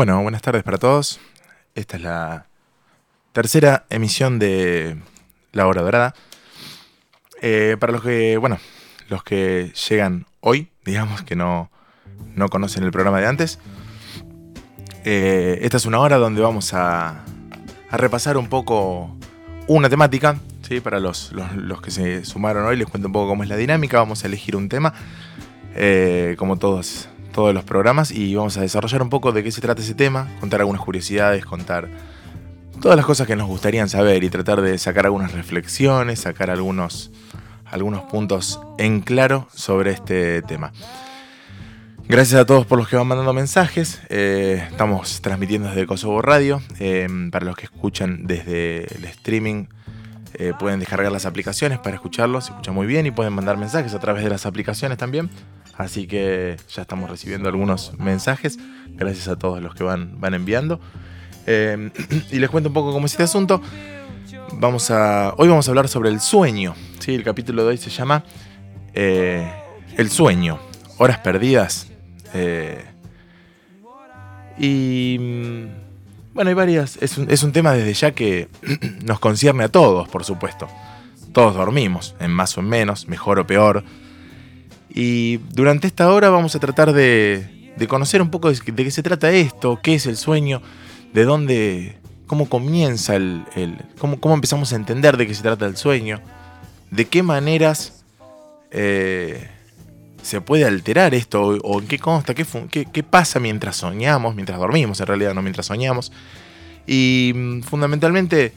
Bueno, 0.00 0.22
buenas 0.22 0.40
tardes 0.40 0.62
para 0.62 0.78
todos. 0.78 1.20
Esta 1.74 1.98
es 1.98 2.02
la 2.02 2.46
tercera 3.34 3.84
emisión 3.90 4.38
de 4.38 4.96
La 5.52 5.66
Hora 5.66 5.82
Dorada. 5.82 6.14
Eh, 7.42 7.76
para 7.78 7.92
los 7.92 8.02
que, 8.02 8.38
bueno, 8.38 8.56
los 9.10 9.22
que 9.22 9.74
llegan 9.90 10.24
hoy, 10.40 10.70
digamos 10.86 11.20
que 11.24 11.36
no, 11.36 11.70
no 12.34 12.48
conocen 12.48 12.82
el 12.84 12.92
programa 12.92 13.20
de 13.20 13.26
antes, 13.26 13.58
eh, 15.04 15.58
esta 15.60 15.76
es 15.76 15.84
una 15.84 15.98
hora 15.98 16.16
donde 16.16 16.40
vamos 16.40 16.72
a, 16.72 17.22
a 17.90 17.96
repasar 17.98 18.38
un 18.38 18.48
poco 18.48 19.14
una 19.66 19.90
temática. 19.90 20.38
¿sí? 20.66 20.80
Para 20.80 20.98
los, 20.98 21.30
los- 21.32 21.54
los 21.56 21.82
que 21.82 21.90
se 21.90 22.24
sumaron 22.24 22.64
hoy, 22.64 22.78
les 22.78 22.88
cuento 22.88 23.08
un 23.08 23.12
poco 23.12 23.28
cómo 23.28 23.42
es 23.42 23.50
la 23.50 23.56
dinámica. 23.58 23.98
Vamos 23.98 24.24
a 24.24 24.28
elegir 24.28 24.56
un 24.56 24.70
tema, 24.70 24.94
eh, 25.74 26.36
como 26.38 26.56
todos, 26.56 27.09
todos 27.32 27.54
los 27.54 27.64
programas, 27.64 28.10
y 28.10 28.34
vamos 28.34 28.56
a 28.56 28.60
desarrollar 28.60 29.02
un 29.02 29.10
poco 29.10 29.32
de 29.32 29.42
qué 29.42 29.50
se 29.50 29.60
trata 29.60 29.82
ese 29.82 29.94
tema, 29.94 30.28
contar 30.40 30.60
algunas 30.60 30.82
curiosidades, 30.82 31.44
contar 31.44 31.88
todas 32.80 32.96
las 32.96 33.06
cosas 33.06 33.26
que 33.26 33.36
nos 33.36 33.46
gustarían 33.46 33.88
saber 33.88 34.24
y 34.24 34.30
tratar 34.30 34.62
de 34.62 34.78
sacar 34.78 35.06
algunas 35.06 35.32
reflexiones, 35.32 36.20
sacar 36.20 36.50
algunos, 36.50 37.10
algunos 37.66 38.02
puntos 38.04 38.60
en 38.78 39.00
claro 39.00 39.48
sobre 39.54 39.92
este 39.92 40.42
tema. 40.42 40.72
Gracias 42.08 42.40
a 42.40 42.44
todos 42.44 42.66
por 42.66 42.76
los 42.76 42.88
que 42.88 42.96
van 42.96 43.06
mandando 43.06 43.32
mensajes. 43.32 44.00
Eh, 44.08 44.66
estamos 44.68 45.20
transmitiendo 45.20 45.68
desde 45.68 45.86
Kosovo 45.86 46.20
Radio. 46.20 46.60
Eh, 46.80 47.06
para 47.30 47.46
los 47.46 47.54
que 47.54 47.66
escuchan 47.66 48.26
desde 48.26 48.92
el 48.96 49.04
streaming, 49.04 49.66
eh, 50.34 50.52
pueden 50.58 50.80
descargar 50.80 51.10
las 51.10 51.26
aplicaciones 51.26 51.78
para 51.78 51.96
escucharlos. 51.96 52.46
Se 52.46 52.50
escucha 52.52 52.72
muy 52.72 52.86
bien 52.86 53.06
y 53.06 53.10
pueden 53.10 53.32
mandar 53.32 53.56
mensajes 53.56 53.94
a 53.94 53.98
través 53.98 54.22
de 54.24 54.30
las 54.30 54.46
aplicaciones 54.46 54.98
también. 54.98 55.30
Así 55.76 56.06
que 56.06 56.56
ya 56.74 56.82
estamos 56.82 57.10
recibiendo 57.10 57.48
algunos 57.48 57.98
mensajes. 57.98 58.58
Gracias 58.88 59.28
a 59.28 59.36
todos 59.36 59.62
los 59.62 59.74
que 59.74 59.82
van, 59.82 60.20
van 60.20 60.34
enviando. 60.34 60.80
Eh, 61.46 61.90
y 62.30 62.38
les 62.38 62.50
cuento 62.50 62.68
un 62.68 62.74
poco 62.74 62.92
cómo 62.92 63.06
es 63.06 63.12
este 63.12 63.24
asunto. 63.24 63.60
Vamos 64.52 64.90
a, 64.90 65.34
hoy 65.36 65.48
vamos 65.48 65.66
a 65.68 65.70
hablar 65.70 65.88
sobre 65.88 66.10
el 66.10 66.20
sueño. 66.20 66.74
¿sí? 66.98 67.14
El 67.14 67.24
capítulo 67.24 67.62
de 67.62 67.68
hoy 67.70 67.76
se 67.76 67.90
llama 67.90 68.24
eh, 68.94 69.50
El 69.96 70.10
sueño. 70.10 70.58
Horas 70.98 71.18
perdidas. 71.18 71.88
Y 74.58 75.16
mm, 75.18 75.89
bueno, 76.34 76.48
hay 76.48 76.54
varias. 76.54 76.96
Es 77.00 77.18
un, 77.18 77.30
es 77.30 77.42
un 77.42 77.52
tema 77.52 77.72
desde 77.72 77.92
ya 77.94 78.12
que 78.12 78.48
nos 79.04 79.18
concierne 79.20 79.64
a 79.64 79.68
todos, 79.68 80.08
por 80.08 80.24
supuesto. 80.24 80.68
Todos 81.32 81.54
dormimos, 81.54 82.14
en 82.20 82.30
más 82.32 82.56
o 82.56 82.60
en 82.60 82.68
menos, 82.68 83.06
mejor 83.08 83.38
o 83.38 83.46
peor. 83.46 83.84
Y 84.92 85.36
durante 85.52 85.86
esta 85.86 86.12
hora 86.12 86.30
vamos 86.30 86.54
a 86.56 86.58
tratar 86.58 86.92
de, 86.92 87.72
de 87.76 87.86
conocer 87.88 88.20
un 88.22 88.30
poco 88.30 88.50
de, 88.50 88.58
qué 88.58 88.90
se 88.90 89.02
trata 89.02 89.30
esto, 89.30 89.78
qué 89.82 89.94
es 89.94 90.06
el 90.06 90.16
sueño, 90.16 90.60
de 91.12 91.24
dónde, 91.24 91.98
cómo 92.26 92.48
comienza 92.48 93.14
el, 93.14 93.44
el- 93.54 93.76
cómo, 93.98 94.18
cómo 94.18 94.34
empezamos 94.34 94.72
a 94.72 94.76
entender 94.76 95.16
de 95.16 95.26
qué 95.28 95.34
se 95.34 95.42
trata 95.42 95.66
el 95.66 95.76
sueño, 95.76 96.20
de 96.90 97.04
qué 97.06 97.22
maneras 97.22 98.02
eh, 98.72 99.48
se 100.22 100.40
puede 100.40 100.64
alterar 100.64 101.14
esto, 101.14 101.42
o, 101.62 101.80
en 101.80 101.86
qué 101.88 101.98
consta, 101.98 102.34
qué, 102.34 102.44
qué- 102.92 103.02
pasa 103.02 103.40
mientras 103.40 103.76
soñamos, 103.76 104.34
mientras 104.34 104.58
dormimos, 104.58 105.00
en 105.00 105.06
realidad 105.06 105.34
no 105.34 105.42
mientras 105.42 105.66
soñamos, 105.66 106.12
y 106.86 107.32
mm, 107.34 107.62
fundamentalmente, 107.62 108.52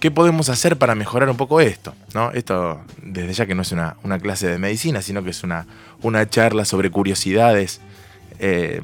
qué 0.00 0.10
podemos 0.10 0.48
hacer 0.48 0.76
para 0.78 0.94
mejorar 0.94 1.28
un 1.30 1.36
poco 1.36 1.60
esto, 1.60 1.94
¿no? 2.14 2.32
Esto, 2.32 2.80
desde 3.02 3.32
ya 3.32 3.46
que 3.46 3.54
no 3.54 3.62
es 3.62 3.72
una, 3.72 3.96
una 4.02 4.18
clase 4.18 4.48
de 4.48 4.58
medicina, 4.58 5.00
sino 5.02 5.22
que 5.22 5.30
es 5.30 5.42
una, 5.44 5.66
una 6.02 6.28
charla 6.28 6.64
sobre 6.64 6.90
curiosidades, 6.90 7.80
eh, 8.38 8.80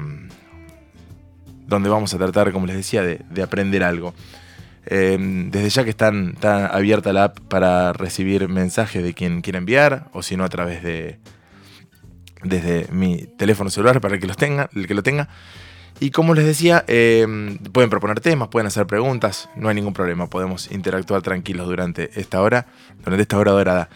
donde 1.67 1.89
vamos 1.89 2.15
a 2.15 2.19
tratar, 2.19 2.53
como 2.53 2.67
les 2.67 2.77
decía, 2.77 3.03
de, 3.03 3.21
de 3.31 3.43
aprender 3.43 3.83
algo. 3.83 4.15
Eh, 4.87 5.19
desde 5.51 5.69
ya 5.69 5.85
que 5.85 5.91
está 5.91 6.09
abierta 6.69 7.13
la 7.13 7.25
app 7.25 7.41
para 7.41 7.93
recibir 7.93 8.49
mensajes 8.49 9.03
de 9.03 9.13
quien 9.13 9.43
quiera 9.43 9.59
enviar, 9.59 10.09
o 10.13 10.23
si 10.23 10.37
no 10.37 10.45
a 10.45 10.49
través 10.49 10.83
de 10.83 11.19
desde 12.43 12.87
mi 12.93 13.27
teléfono 13.37 13.71
celular 13.71 14.01
para 14.01 14.15
el 14.15 14.21
que 14.21 14.27
los 14.27 14.37
tenga, 14.37 14.71
el 14.75 14.87
que 14.87 14.95
lo 14.95 15.03
tenga. 15.03 15.29
Y 16.01 16.11
como 16.11 16.35
les 16.35 16.47
decía, 16.47 16.85
eh, 16.87 17.27
pueden 17.73 17.91
proponer 17.91 18.21
temas, 18.21 18.49
pueden 18.49 18.69
hacer 18.69 18.87
preguntas, 18.87 19.49
no 19.57 19.69
hay 19.69 19.75
ningún 19.75 19.95
problema, 19.95 20.29
podemos 20.29 20.71
interactuar 20.71 21.23
tranquilos 21.23 21.67
durante 21.67 22.21
esta 22.21 22.41
hora, 22.41 22.67
durante 23.05 23.23
esta 23.23 23.39
hora 23.39 23.53
dorada. 23.53 23.89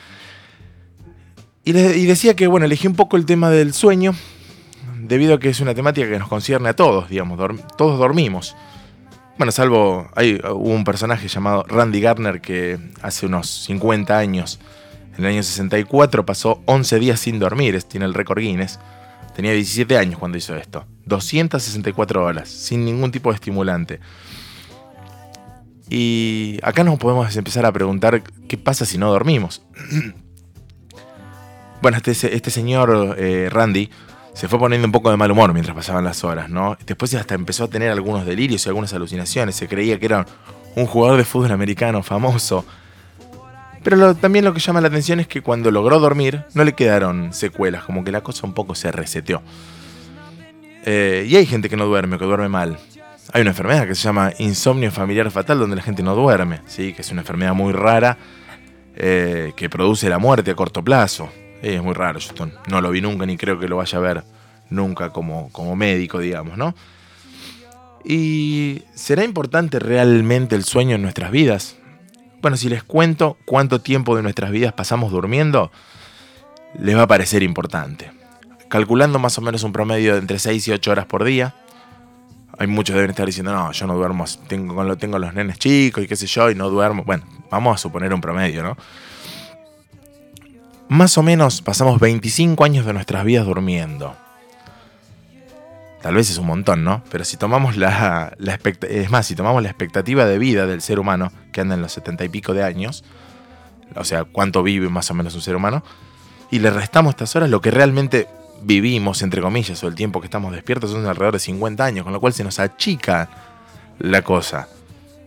Y, 1.64 1.72
decía 1.72 2.34
que, 2.34 2.48
bueno, 2.48 2.66
elegí 2.66 2.88
un 2.88 2.96
poco 2.96 3.16
el 3.16 3.24
tema 3.24 3.48
del 3.50 3.72
sueño, 3.72 4.16
debido 4.98 5.34
a 5.34 5.38
que 5.38 5.48
es 5.48 5.60
una 5.60 5.74
temática 5.74 6.08
que 6.08 6.18
nos 6.18 6.28
concierne 6.28 6.68
a 6.68 6.74
todos, 6.74 7.08
digamos, 7.08 7.38
todos 7.76 7.98
dormimos. 8.00 8.56
Bueno, 9.38 9.52
salvo, 9.52 10.10
hay 10.16 10.40
hubo 10.44 10.70
un 10.70 10.82
personaje 10.82 11.28
llamado 11.28 11.64
Randy 11.68 12.00
Garner 12.00 12.40
que 12.40 12.78
hace 13.00 13.26
unos 13.26 13.48
50 13.64 14.18
años, 14.18 14.58
en 15.16 15.24
el 15.24 15.32
año 15.32 15.42
64, 15.42 16.24
pasó 16.24 16.62
11 16.66 16.98
días 16.98 17.20
sin 17.20 17.38
dormir, 17.38 17.82
tiene 17.82 18.06
el 18.06 18.14
récord 18.14 18.40
Guinness. 18.40 18.78
Tenía 19.34 19.52
17 19.52 19.96
años 19.96 20.18
cuando 20.18 20.38
hizo 20.38 20.56
esto. 20.56 20.86
264 21.06 22.24
horas, 22.24 22.48
sin 22.48 22.84
ningún 22.84 23.10
tipo 23.10 23.30
de 23.30 23.36
estimulante. 23.36 24.00
Y 25.88 26.58
acá 26.62 26.84
nos 26.84 26.98
podemos 26.98 27.34
empezar 27.36 27.66
a 27.66 27.72
preguntar 27.72 28.22
qué 28.48 28.56
pasa 28.56 28.86
si 28.86 28.98
no 28.98 29.10
dormimos. 29.10 29.62
bueno, 31.82 31.98
este, 31.98 32.34
este 32.34 32.50
señor 32.50 33.16
eh, 33.18 33.48
Randy 33.50 33.90
se 34.34 34.48
fue 34.48 34.58
poniendo 34.58 34.86
un 34.86 34.92
poco 34.92 35.10
de 35.10 35.16
mal 35.16 35.30
humor 35.30 35.52
mientras 35.52 35.76
pasaban 35.76 36.04
las 36.04 36.24
horas, 36.24 36.48
¿no? 36.48 36.78
Después 36.86 37.14
hasta 37.14 37.34
empezó 37.34 37.64
a 37.64 37.68
tener 37.68 37.90
algunos 37.90 38.24
delirios 38.24 38.64
y 38.64 38.68
algunas 38.68 38.92
alucinaciones. 38.94 39.56
Se 39.56 39.68
creía 39.68 39.98
que 39.98 40.06
era 40.06 40.26
un 40.74 40.86
jugador 40.86 41.18
de 41.18 41.24
fútbol 41.24 41.52
americano 41.52 42.02
famoso. 42.02 42.64
Pero 43.82 43.96
lo- 43.96 44.14
también 44.14 44.44
lo 44.44 44.52
que 44.54 44.60
llama 44.60 44.80
la 44.80 44.88
atención 44.88 45.18
es 45.20 45.26
que 45.26 45.40
cuando 45.42 45.70
logró 45.70 45.98
dormir 45.98 46.44
no 46.54 46.64
le 46.64 46.72
quedaron 46.74 47.32
secuelas, 47.32 47.84
como 47.84 48.04
que 48.04 48.12
la 48.12 48.20
cosa 48.22 48.46
un 48.46 48.54
poco 48.54 48.74
se 48.74 48.92
reseteó. 48.92 49.42
Eh, 50.84 51.26
y 51.28 51.36
hay 51.36 51.46
gente 51.46 51.68
que 51.68 51.76
no 51.76 51.86
duerme, 51.86 52.18
que 52.18 52.24
duerme 52.24 52.48
mal. 52.48 52.78
Hay 53.32 53.40
una 53.42 53.50
enfermedad 53.50 53.86
que 53.86 53.94
se 53.94 54.02
llama 54.02 54.32
insomnio 54.38 54.90
familiar 54.90 55.30
fatal, 55.30 55.58
donde 55.58 55.76
la 55.76 55.82
gente 55.82 56.02
no 56.02 56.14
duerme, 56.14 56.60
¿sí? 56.66 56.92
que 56.92 57.02
es 57.02 57.10
una 57.12 57.20
enfermedad 57.22 57.54
muy 57.54 57.72
rara 57.72 58.18
eh, 58.96 59.52
que 59.56 59.70
produce 59.70 60.08
la 60.08 60.18
muerte 60.18 60.50
a 60.50 60.54
corto 60.54 60.82
plazo. 60.82 61.30
Es 61.62 61.80
muy 61.82 61.94
raro, 61.94 62.18
no 62.68 62.80
lo 62.80 62.90
vi 62.90 63.00
nunca 63.00 63.24
ni 63.24 63.36
creo 63.36 63.58
que 63.58 63.68
lo 63.68 63.76
vaya 63.76 63.98
a 63.98 64.00
ver 64.00 64.24
nunca 64.70 65.10
como, 65.10 65.50
como 65.52 65.76
médico, 65.76 66.18
digamos, 66.18 66.56
¿no? 66.58 66.74
¿Y 68.04 68.82
será 68.94 69.22
importante 69.24 69.78
realmente 69.78 70.56
el 70.56 70.64
sueño 70.64 70.96
en 70.96 71.02
nuestras 71.02 71.30
vidas? 71.30 71.76
Bueno, 72.42 72.56
si 72.56 72.68
les 72.68 72.82
cuento 72.82 73.38
cuánto 73.44 73.80
tiempo 73.80 74.16
de 74.16 74.22
nuestras 74.22 74.50
vidas 74.50 74.72
pasamos 74.72 75.12
durmiendo, 75.12 75.70
les 76.76 76.96
va 76.96 77.02
a 77.02 77.06
parecer 77.06 77.44
importante. 77.44 78.10
Calculando 78.68 79.20
más 79.20 79.38
o 79.38 79.42
menos 79.42 79.62
un 79.62 79.72
promedio 79.72 80.14
de 80.14 80.18
entre 80.18 80.40
6 80.40 80.66
y 80.66 80.72
8 80.72 80.90
horas 80.90 81.06
por 81.06 81.22
día. 81.22 81.54
Hay 82.58 82.66
muchos 82.66 82.94
que 82.94 82.98
deben 82.98 83.10
estar 83.10 83.26
diciendo, 83.26 83.52
no, 83.52 83.70
yo 83.70 83.86
no 83.86 83.94
duermo, 83.94 84.24
tengo, 84.48 84.96
tengo 84.96 85.20
los 85.20 85.32
nenes 85.34 85.58
chicos 85.58 86.02
y 86.02 86.08
qué 86.08 86.16
sé 86.16 86.26
yo, 86.26 86.50
y 86.50 86.56
no 86.56 86.68
duermo. 86.68 87.04
Bueno, 87.04 87.22
vamos 87.48 87.76
a 87.76 87.78
suponer 87.78 88.12
un 88.12 88.20
promedio, 88.20 88.64
¿no? 88.64 88.76
Más 90.88 91.16
o 91.16 91.22
menos 91.22 91.62
pasamos 91.62 92.00
25 92.00 92.64
años 92.64 92.84
de 92.84 92.92
nuestras 92.92 93.24
vidas 93.24 93.46
durmiendo. 93.46 94.16
Tal 96.02 96.14
vez 96.14 96.28
es 96.30 96.38
un 96.38 96.46
montón, 96.46 96.82
¿no? 96.82 97.02
Pero 97.10 97.24
si 97.24 97.36
tomamos 97.36 97.76
la, 97.76 98.34
la 98.38 98.58
es 98.88 99.10
más, 99.10 99.26
si 99.26 99.36
tomamos 99.36 99.62
la 99.62 99.68
expectativa 99.68 100.26
de 100.26 100.36
vida 100.38 100.66
del 100.66 100.82
ser 100.82 100.98
humano, 100.98 101.32
que 101.52 101.60
anda 101.60 101.76
en 101.76 101.82
los 101.82 101.92
70 101.92 102.24
y 102.24 102.28
pico 102.28 102.54
de 102.54 102.64
años, 102.64 103.04
o 103.94 104.04
sea, 104.04 104.24
cuánto 104.24 104.64
vive 104.64 104.88
más 104.88 105.10
o 105.12 105.14
menos 105.14 105.34
un 105.36 105.42
ser 105.42 105.54
humano, 105.54 105.84
y 106.50 106.58
le 106.58 106.70
restamos 106.70 107.10
estas 107.10 107.34
horas, 107.36 107.48
lo 107.50 107.60
que 107.60 107.70
realmente 107.70 108.28
vivimos, 108.62 109.22
entre 109.22 109.40
comillas, 109.40 109.82
o 109.84 109.88
el 109.88 109.94
tiempo 109.94 110.20
que 110.20 110.26
estamos 110.26 110.52
despiertos 110.52 110.90
son 110.90 111.06
alrededor 111.06 111.34
de 111.34 111.38
50 111.38 111.84
años, 111.84 112.04
con 112.04 112.12
lo 112.12 112.20
cual 112.20 112.32
se 112.32 112.42
nos 112.42 112.58
achica 112.58 113.28
la 113.98 114.22
cosa. 114.22 114.68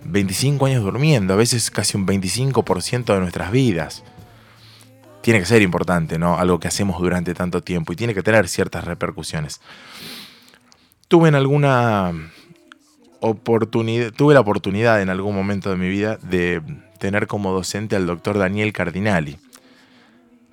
25 0.03 0.65
años 0.65 0.83
durmiendo, 0.83 1.33
a 1.33 1.37
veces 1.37 1.71
casi 1.71 1.97
un 1.97 2.05
25% 2.05 3.13
de 3.13 3.19
nuestras 3.19 3.51
vidas. 3.51 4.03
Tiene 5.21 5.39
que 5.39 5.45
ser 5.45 5.61
importante, 5.61 6.19
¿no? 6.19 6.37
Algo 6.37 6.59
que 6.59 6.67
hacemos 6.67 6.99
durante 6.99 7.33
tanto 7.33 7.61
tiempo 7.61 7.93
y 7.93 7.95
tiene 7.95 8.13
que 8.13 8.21
tener 8.21 8.47
ciertas 8.47 8.83
repercusiones. 8.83 9.61
Tuve 11.07 11.29
en 11.29 11.35
alguna 11.35 12.31
oportunidad, 13.19 14.11
tuve 14.11 14.33
la 14.33 14.39
oportunidad 14.39 15.01
en 15.01 15.09
algún 15.09 15.35
momento 15.35 15.69
de 15.69 15.77
mi 15.77 15.89
vida 15.89 16.17
de 16.17 16.61
tener 16.99 17.27
como 17.27 17.51
docente 17.51 17.95
al 17.95 18.07
doctor 18.07 18.37
Daniel 18.37 18.73
Cardinali. 18.73 19.37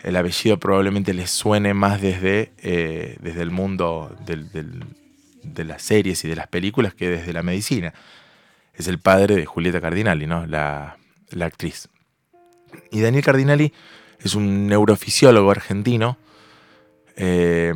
El 0.03 0.17
apellido 0.17 0.59
probablemente 0.59 1.15
les 1.15 1.31
suene 1.31 1.75
más 1.75 2.03
desde, 2.03 2.53
eh, 2.59 3.17
desde 3.21 3.43
el 3.43 3.51
mundo 3.51 4.15
de 4.27 5.65
las 5.65 5.83
series 5.83 6.25
y 6.25 6.29
de 6.29 6.37
las 6.37 6.49
películas 6.49 6.95
que 6.95 7.09
desde 7.09 7.33
la 7.33 7.43
medicina. 7.43 7.95
Es 8.75 8.89
el 8.89 8.99
padre 8.99 9.37
de 9.37 9.47
Julieta 9.47 9.81
Cardinali, 9.81 10.27
¿no? 10.27 10.47
la, 10.47 10.97
la 11.31 11.47
actriz. 11.47 11.89
Y 12.91 13.01
Daniel 13.01 13.25
Cardinali 13.25 13.73
es 14.21 14.35
un 14.35 14.67
neurofisiólogo 14.67 15.51
argentino 15.51 16.17
eh, 17.17 17.73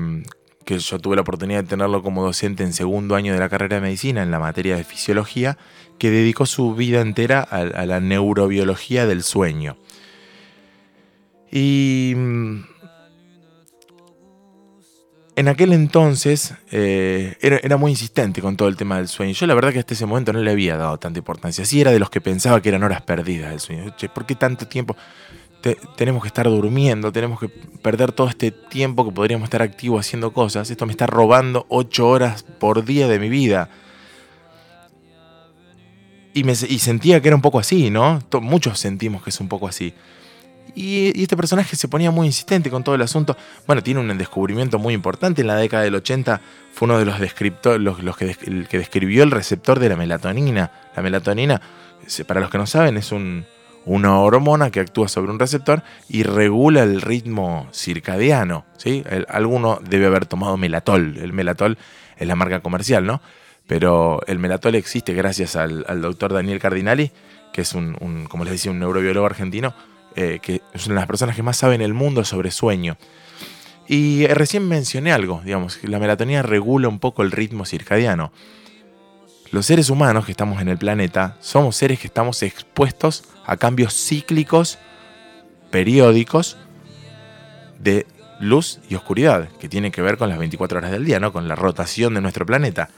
que 0.66 0.80
yo 0.80 0.98
tuve 0.98 1.14
la 1.14 1.22
oportunidad 1.22 1.62
de 1.62 1.68
tenerlo 1.68 2.02
como 2.02 2.24
docente 2.24 2.64
en 2.64 2.72
segundo 2.72 3.14
año 3.14 3.32
de 3.32 3.38
la 3.38 3.48
carrera 3.48 3.76
de 3.76 3.82
medicina 3.82 4.22
en 4.24 4.32
la 4.32 4.40
materia 4.40 4.76
de 4.76 4.82
fisiología, 4.82 5.56
que 5.96 6.10
dedicó 6.10 6.44
su 6.44 6.74
vida 6.74 7.00
entera 7.00 7.40
a, 7.40 7.86
la 7.86 8.00
neurobiología 8.00 9.06
del 9.06 9.22
sueño. 9.22 9.76
Y 11.52 12.14
mm, 12.16 12.64
en 15.36 15.48
aquel 15.48 15.72
entonces 15.72 16.54
eh, 16.72 17.36
era, 17.40 17.76
muy 17.76 17.92
insistente 17.92 18.42
con 18.42 18.56
todo 18.56 18.66
el 18.66 18.76
tema 18.76 18.96
del 18.96 19.06
sueño. 19.06 19.34
Yo 19.34 19.46
la 19.46 19.54
verdad 19.54 19.72
que 19.72 19.78
hasta 19.78 19.94
ese 19.94 20.04
momento 20.04 20.32
no 20.32 20.40
le 20.40 20.50
había 20.50 20.76
dado 20.76 20.98
tanta 20.98 21.20
importancia. 21.20 21.64
Sí 21.64 21.80
era 21.80 21.92
de 21.92 22.00
los 22.00 22.10
que 22.10 22.20
pensaba 22.20 22.60
que 22.60 22.70
eran 22.70 22.82
horas 22.82 23.02
perdidas 23.02 23.50
del 23.50 23.60
sueño. 23.60 23.94
¿por 24.12 24.26
qué 24.26 24.34
tanto 24.34 24.66
tiempo? 24.66 24.96
Tenemos 25.96 26.22
que 26.22 26.28
estar 26.28 26.46
durmiendo, 26.46 27.12
tenemos 27.12 27.40
que 27.40 27.48
perder 27.48 28.12
todo 28.12 28.28
este 28.28 28.50
tiempo 28.50 29.04
que 29.04 29.12
podríamos 29.12 29.46
estar 29.46 29.62
activos 29.62 30.06
haciendo 30.06 30.32
cosas. 30.32 30.70
Esto 30.70 30.86
me 30.86 30.92
está 30.92 31.06
robando 31.06 31.66
ocho 31.68 32.08
horas 32.08 32.42
por 32.42 32.84
día 32.84 33.08
de 33.08 33.18
mi 33.18 33.28
vida. 33.28 33.68
Y, 36.34 36.44
me, 36.44 36.54
sentía 36.54 37.20
que 37.22 37.28
era 37.28 37.34
un 37.34 37.42
poco 37.42 37.58
así, 37.58 37.90
¿no? 37.90 38.20
Muchos 38.42 38.78
sentimos 38.78 39.22
que 39.22 39.30
es 39.30 39.40
un 39.40 39.48
poco 39.48 39.66
así. 39.66 39.94
Y, 40.74 41.22
este 41.22 41.36
personaje 41.36 41.74
se 41.76 41.88
ponía 41.88 42.10
muy 42.10 42.26
insistente 42.26 42.70
con 42.70 42.84
todo 42.84 42.94
el 42.94 43.02
asunto. 43.02 43.36
Bueno, 43.66 43.82
tiene 43.82 44.00
un 44.00 44.18
descubrimiento 44.18 44.78
muy 44.78 44.92
importante. 44.92 45.40
En 45.40 45.46
la 45.46 45.56
década 45.56 45.84
del 45.84 45.94
80 45.94 46.40
fue 46.74 46.86
uno 46.86 46.98
de 46.98 47.06
los 47.06 47.18
descriptores, 47.18 47.80
los, 47.80 48.16
que, 48.16 48.34
que 48.68 48.78
describió 48.78 49.22
el 49.22 49.30
receptor 49.30 49.80
de 49.80 49.88
la 49.88 49.96
melatonina. 49.96 50.70
La 50.94 51.02
melatonina, 51.02 51.62
para 52.26 52.40
los 52.40 52.50
que 52.50 52.58
no 52.58 52.66
saben, 52.66 52.98
es 52.98 53.12
un, 53.12 53.46
una 53.86 54.18
hormona 54.18 54.70
que 54.70 54.80
actúa 54.80 55.08
sobre 55.08 55.30
un 55.30 55.38
receptor 55.38 55.82
y 56.08 56.24
regula 56.24 56.82
el 56.82 57.00
ritmo 57.00 57.68
circadiano. 57.72 58.66
¿sí? 58.76 59.04
alguno 59.28 59.78
debe 59.80 60.06
haber 60.06 60.26
tomado 60.26 60.56
melatol. 60.56 61.16
El 61.18 61.32
melatol 61.32 61.78
es 62.18 62.26
la 62.26 62.36
marca 62.36 62.60
comercial, 62.60 63.06
¿no? 63.06 63.22
Pero 63.66 64.20
el 64.26 64.38
melatol 64.38 64.74
existe 64.74 65.14
gracias 65.14 65.56
al, 65.56 65.84
doctor 66.00 66.32
Daniel 66.32 66.58
Cardinali, 66.58 67.12
que 67.52 67.62
es 67.62 67.74
un, 67.74 68.26
como 68.28 68.44
les 68.44 68.52
decía, 68.52 68.70
un 68.70 68.80
neurobiólogo 68.80 69.24
argentino, 69.24 69.74
eh, 70.16 70.40
que 70.42 70.62
es 70.72 70.86
una 70.86 70.96
de 70.96 71.00
las 71.00 71.06
personas 71.06 71.36
que 71.36 71.42
más 71.42 71.56
sabe 71.56 71.76
en 71.76 71.82
el 71.82 71.94
mundo 71.94 72.24
sobre 72.24 72.50
sueño. 72.50 72.96
Y 73.88 74.26
recién 74.26 74.66
mencioné 74.66 75.12
algo, 75.12 75.42
digamos, 75.44 75.78
la 75.84 76.00
melatonina 76.00 76.42
regula 76.42 76.88
un 76.88 76.98
poco 76.98 77.22
el 77.22 77.30
ritmo 77.30 77.64
circadiano. 77.64 78.32
Los 79.52 79.66
seres 79.66 79.90
humanos 79.90 80.26
que 80.26 80.32
estamos 80.32 80.60
en 80.60 80.68
el 80.68 80.76
planeta 80.76 81.36
somos 81.40 81.76
seres 81.76 82.00
que 82.00 82.08
estamos 82.08 82.42
expuestos 82.42 83.24
a 83.46 83.56
cambios 83.56 83.94
cíclicos, 83.94 84.78
periódicos, 85.70 86.56
de 87.78 88.06
luz 88.40 88.80
y 88.88 88.94
oscuridad, 88.94 89.48
que 89.60 89.68
tienen 89.68 89.92
que 89.92 90.02
ver 90.02 90.18
con 90.18 90.28
las 90.28 90.38
24 90.38 90.78
horas 90.78 90.90
del 90.90 91.04
día, 91.04 91.20
¿no? 91.20 91.32
con 91.32 91.48
la 91.48 91.54
rotación 91.54 92.14
de 92.14 92.20
nuestro 92.20 92.44
planeta. 92.44 92.90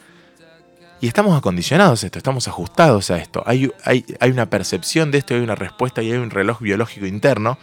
Y 1.01 1.07
estamos 1.07 1.37
acondicionados 1.39 2.03
a 2.03 2.07
esto, 2.07 2.19
estamos 2.19 2.49
ajustados 2.49 3.11
a 3.11 3.19
esto. 3.19 3.43
Hay, 3.47 3.71
hay, 3.85 4.05
hay 4.19 4.31
una 4.31 4.51
percepción 4.51 5.11
de 5.11 5.19
esto, 5.19 5.35
hay 5.35 5.41
una 5.41 5.55
respuesta 5.55 6.03
y 6.03 6.11
hay 6.11 6.19
un 6.19 6.31
reloj 6.31 6.61
biológico 6.61 7.07
interno 7.07 7.57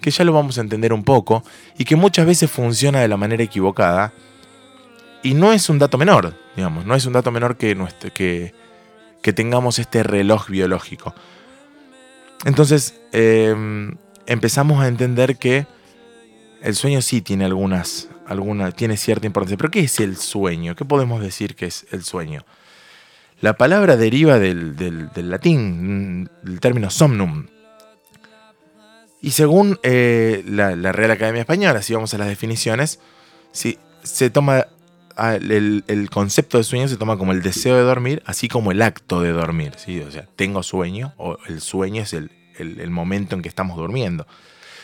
que 0.00 0.10
ya 0.10 0.24
lo 0.24 0.32
vamos 0.32 0.58
a 0.58 0.60
entender 0.60 0.92
un 0.92 1.04
poco 1.04 1.42
y 1.76 1.84
que 1.84 1.96
muchas 1.96 2.26
veces 2.26 2.50
funciona 2.50 3.00
de 3.00 3.08
la 3.08 3.16
manera 3.16 3.42
equivocada. 3.42 4.12
Y 5.22 5.34
no 5.34 5.52
es 5.52 5.68
un 5.68 5.78
dato 5.78 5.98
menor, 5.98 6.34
digamos, 6.56 6.86
no 6.86 6.94
es 6.94 7.04
un 7.04 7.12
dato 7.12 7.30
menor 7.30 7.56
que, 7.56 7.74
nuestro, 7.74 8.12
que, 8.12 8.54
que 9.20 9.32
tengamos 9.32 9.78
este 9.78 10.02
reloj 10.02 10.48
biológico. 10.48 11.14
Entonces 12.44 12.94
em, 13.12 13.96
empezamos 14.26 14.82
a 14.82 14.88
entender 14.88 15.36
que 15.36 15.66
el 16.62 16.74
sueño 16.74 17.02
sí 17.02 17.20
tiene 17.22 17.44
algunas, 17.44 18.08
alguna, 18.26 18.72
tiene 18.72 18.96
cierta 18.96 19.26
importancia. 19.26 19.56
Pero 19.56 19.70
¿qué 19.70 19.80
es 19.80 20.00
el 20.00 20.16
sueño? 20.16 20.74
¿Qué 20.74 20.84
podemos 20.84 21.22
decir 21.22 21.54
que 21.54 21.66
es 21.66 21.86
el 21.90 22.02
sueño? 22.04 22.44
La 23.40 23.54
palabra 23.54 23.96
deriva 23.96 24.38
del, 24.38 24.76
latín, 25.16 26.28
del 26.42 26.60
término 26.60 26.90
somnum. 26.90 27.46
Y 29.22 29.32
según 29.32 29.78
eh, 29.82 30.42
la, 30.46 30.74
Real 30.92 31.10
Academia 31.10 31.40
Española, 31.40 31.82
si 31.82 31.94
vamos 31.94 32.12
a 32.14 32.18
las 32.18 32.28
definiciones, 32.28 33.00
si 33.52 33.78
se 34.02 34.30
toma 34.30 34.66
el, 35.28 36.08
concepto 36.10 36.58
de 36.58 36.64
sueño 36.64 36.88
se 36.88 36.96
toma 36.96 37.16
como 37.16 37.32
el 37.32 37.42
deseo 37.42 37.76
de 37.76 37.82
dormir, 37.82 38.22
así 38.26 38.48
como 38.48 38.72
el 38.72 38.82
acto 38.82 39.20
de 39.20 39.32
dormir. 39.32 39.72
¿sí? 39.76 40.00
O 40.00 40.10
sea, 40.10 40.26
tengo 40.36 40.62
sueño, 40.62 41.14
o 41.16 41.38
el 41.48 41.60
sueño 41.60 42.02
es 42.02 42.12
el, 42.12 42.30
el, 42.58 42.90
momento 42.90 43.34
en 43.34 43.42
que 43.42 43.48
estamos 43.48 43.76
durmiendo. 43.76 44.26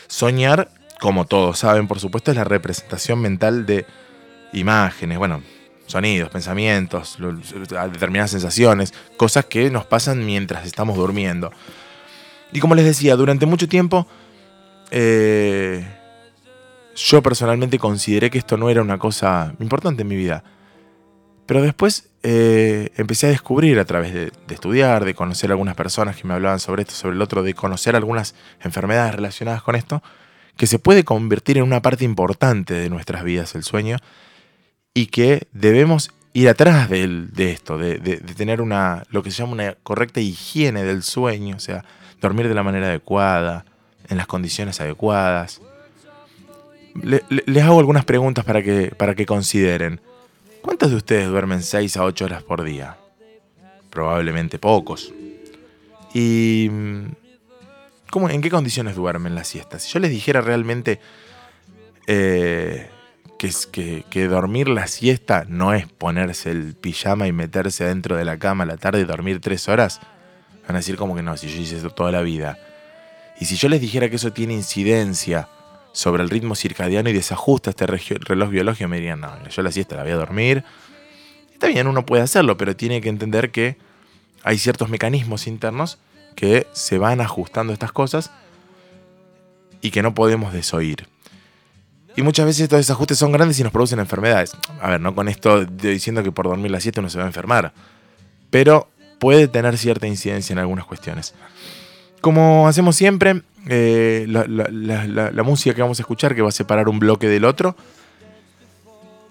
Soñar, 0.07 0.69
como 0.99 1.25
todos 1.25 1.59
saben, 1.59 1.87
por 1.87 1.99
supuesto, 1.99 2.31
es 2.31 2.37
la 2.37 2.43
representación 2.43 3.19
mental 3.19 3.65
de 3.65 3.85
imágenes, 4.53 5.17
bueno, 5.17 5.41
sonidos, 5.87 6.29
pensamientos, 6.29 7.17
determinadas 7.91 8.31
sensaciones, 8.31 8.93
cosas 9.17 9.45
que 9.45 9.69
nos 9.69 9.85
pasan 9.85 10.25
mientras 10.25 10.65
estamos 10.65 10.97
durmiendo. 10.97 11.51
Y 12.51 12.59
como 12.59 12.75
les 12.75 12.85
decía, 12.85 13.15
durante 13.15 13.45
mucho 13.45 13.67
tiempo 13.67 14.07
eh, 14.91 15.85
yo 16.97 17.21
personalmente 17.21 17.77
consideré 17.77 18.29
que 18.31 18.39
esto 18.39 18.57
no 18.57 18.69
era 18.69 18.81
una 18.81 18.97
cosa 18.97 19.53
importante 19.59 20.01
en 20.01 20.07
mi 20.07 20.15
vida. 20.15 20.43
Pero 21.45 21.61
después 21.61 22.09
eh, 22.23 22.89
empecé 22.97 23.27
a 23.27 23.29
descubrir 23.29 23.79
a 23.79 23.85
través 23.85 24.13
de, 24.13 24.31
estudiar, 24.49 25.05
de 25.05 25.13
conocer 25.13 25.51
algunas 25.51 25.75
personas 25.75 26.17
que 26.17 26.27
me 26.27 26.33
hablaban 26.33 26.59
sobre 26.59 26.81
esto, 26.81 26.95
sobre 26.95 27.15
el 27.15 27.21
otro, 27.21 27.43
de 27.43 27.53
conocer 27.53 27.95
algunas 27.95 28.35
enfermedades 28.61 29.15
relacionadas 29.15 29.61
con 29.61 29.75
esto, 29.75 30.01
que 30.57 30.65
se 30.65 30.79
puede 30.79 31.03
convertir 31.03 31.59
en 31.59 31.63
una 31.63 31.81
parte 31.81 32.03
importante 32.03 32.73
de 32.73 32.89
nuestras 32.89 33.23
vidas 33.23 33.53
el 33.53 33.63
sueño 33.63 33.97
y 34.93 35.05
que 35.05 35.47
debemos 35.53 36.11
ir 36.33 36.49
atrás 36.49 36.89
de, 36.89 37.51
esto, 37.51 37.77
de, 37.77 37.99
tener 38.35 38.59
una, 38.59 39.03
lo 39.11 39.21
que 39.21 39.29
se 39.29 39.37
llama 39.37 39.53
una 39.53 39.73
correcta 39.83 40.19
higiene 40.19 40.83
del 40.83 41.03
sueño, 41.03 41.55
o 41.55 41.59
sea, 41.59 41.85
dormir 42.19 42.47
de 42.47 42.55
la 42.55 42.63
manera 42.63 42.87
adecuada, 42.87 43.65
en 44.09 44.17
las 44.17 44.27
condiciones 44.27 44.81
adecuadas, 44.81 45.61
les 47.03 47.63
hago 47.63 47.79
algunas 47.79 48.05
preguntas 48.05 48.45
para 48.45 48.61
que, 48.63 48.93
para 48.95 49.15
que 49.15 49.25
consideren. 49.25 50.01
¿Cuántos 50.61 50.89
de 50.89 50.97
ustedes 50.97 51.27
duermen 51.27 51.63
6 51.63 51.97
a 51.97 52.03
8 52.03 52.25
horas 52.25 52.43
por 52.43 52.63
día? 52.63 52.97
Probablemente 53.89 54.59
pocos. 54.59 55.13
¿Y 56.13 56.69
cómo, 58.09 58.29
en 58.29 58.41
qué 58.41 58.49
condiciones 58.49 58.95
duermen 58.95 59.35
las 59.35 59.47
siestas? 59.47 59.83
Si 59.83 59.93
yo 59.93 59.99
les 59.99 60.11
dijera 60.11 60.41
realmente 60.41 60.99
eh, 62.07 62.89
que, 63.37 63.51
que, 63.71 64.03
que, 64.09 64.27
dormir 64.27 64.67
la 64.67 64.87
siesta 64.87 65.45
no 65.47 65.73
es 65.73 65.87
ponerse 65.87 66.51
el 66.51 66.75
pijama 66.75 67.27
y 67.27 67.31
meterse 67.31 67.85
dentro 67.85 68.17
de 68.17 68.25
la 68.25 68.37
cama 68.39 68.63
a 68.63 68.67
la 68.67 68.77
tarde 68.77 69.01
y 69.01 69.05
dormir 69.05 69.39
3 69.39 69.69
horas, 69.69 70.01
van 70.67 70.75
a 70.75 70.79
decir 70.79 70.97
como 70.97 71.15
que 71.15 71.23
no, 71.23 71.37
si 71.37 71.47
yo 71.47 71.61
hice 71.61 71.77
eso 71.77 71.91
toda 71.91 72.11
la 72.11 72.21
vida. 72.21 72.57
Y 73.39 73.45
si 73.45 73.55
yo 73.55 73.69
les 73.69 73.79
dijera 73.79 74.09
que 74.09 74.15
eso 74.15 74.33
tiene 74.33 74.53
incidencia 74.53 75.47
sobre 75.97 76.21
el 76.21 76.29
ritmo 76.29 76.53
circadiano 76.53 77.09
y 77.09 77.13
desajusta 77.13 77.71
este 77.71 77.87
reloj 77.87 78.51
biológico, 78.51 78.87
me 78.87 78.97
dirían, 78.97 79.19
no, 79.19 79.49
yo 79.49 79.63
la 79.63 79.71
siesta 79.71 79.95
la 79.95 80.03
voy 80.03 80.11
a 80.11 80.15
dormir. 80.15 80.63
Está 81.51 81.65
bien, 81.65 81.87
uno 81.87 82.05
puede 82.05 82.21
hacerlo, 82.21 82.55
pero 82.55 82.75
tiene 82.75 83.01
que 83.01 83.09
entender 83.09 83.49
que 83.49 83.77
hay 84.43 84.59
ciertos 84.59 84.89
mecanismos 84.89 85.47
internos 85.47 85.97
que 86.35 86.67
se 86.71 86.99
van 86.99 87.19
ajustando 87.19 87.73
estas 87.73 87.91
cosas 87.91 88.29
y 89.81 89.89
que 89.89 90.03
no 90.03 90.13
podemos 90.13 90.53
desoír. 90.53 91.07
Y 92.15 92.21
muchas 92.21 92.45
veces 92.45 92.61
estos 92.61 92.77
desajustes 92.77 93.17
son 93.17 93.31
grandes 93.31 93.59
y 93.59 93.63
nos 93.63 93.71
producen 93.71 93.97
enfermedades. 93.97 94.55
A 94.79 94.91
ver, 94.91 95.01
no 95.01 95.15
con 95.15 95.27
esto 95.27 95.65
diciendo 95.65 96.21
que 96.21 96.31
por 96.31 96.47
dormir 96.47 96.69
la 96.69 96.79
siesta 96.79 97.01
uno 97.01 97.09
se 97.09 97.17
va 97.17 97.23
a 97.23 97.27
enfermar, 97.27 97.73
pero 98.51 98.87
puede 99.17 99.47
tener 99.47 99.75
cierta 99.79 100.05
incidencia 100.05 100.53
en 100.53 100.59
algunas 100.59 100.85
cuestiones. 100.85 101.33
Como 102.21 102.67
hacemos 102.67 102.95
siempre, 102.95 103.41
eh, 103.69 104.25
la, 104.27 105.43
música 105.43 105.75
que 105.75 105.81
vamos 105.81 105.99
a 105.99 106.01
escuchar, 106.01 106.35
que 106.35 106.41
va 106.41 106.49
a 106.49 106.51
separar 106.51 106.89
un 106.89 106.99
bloque 106.99 107.27
del 107.27 107.45
otro, 107.45 107.75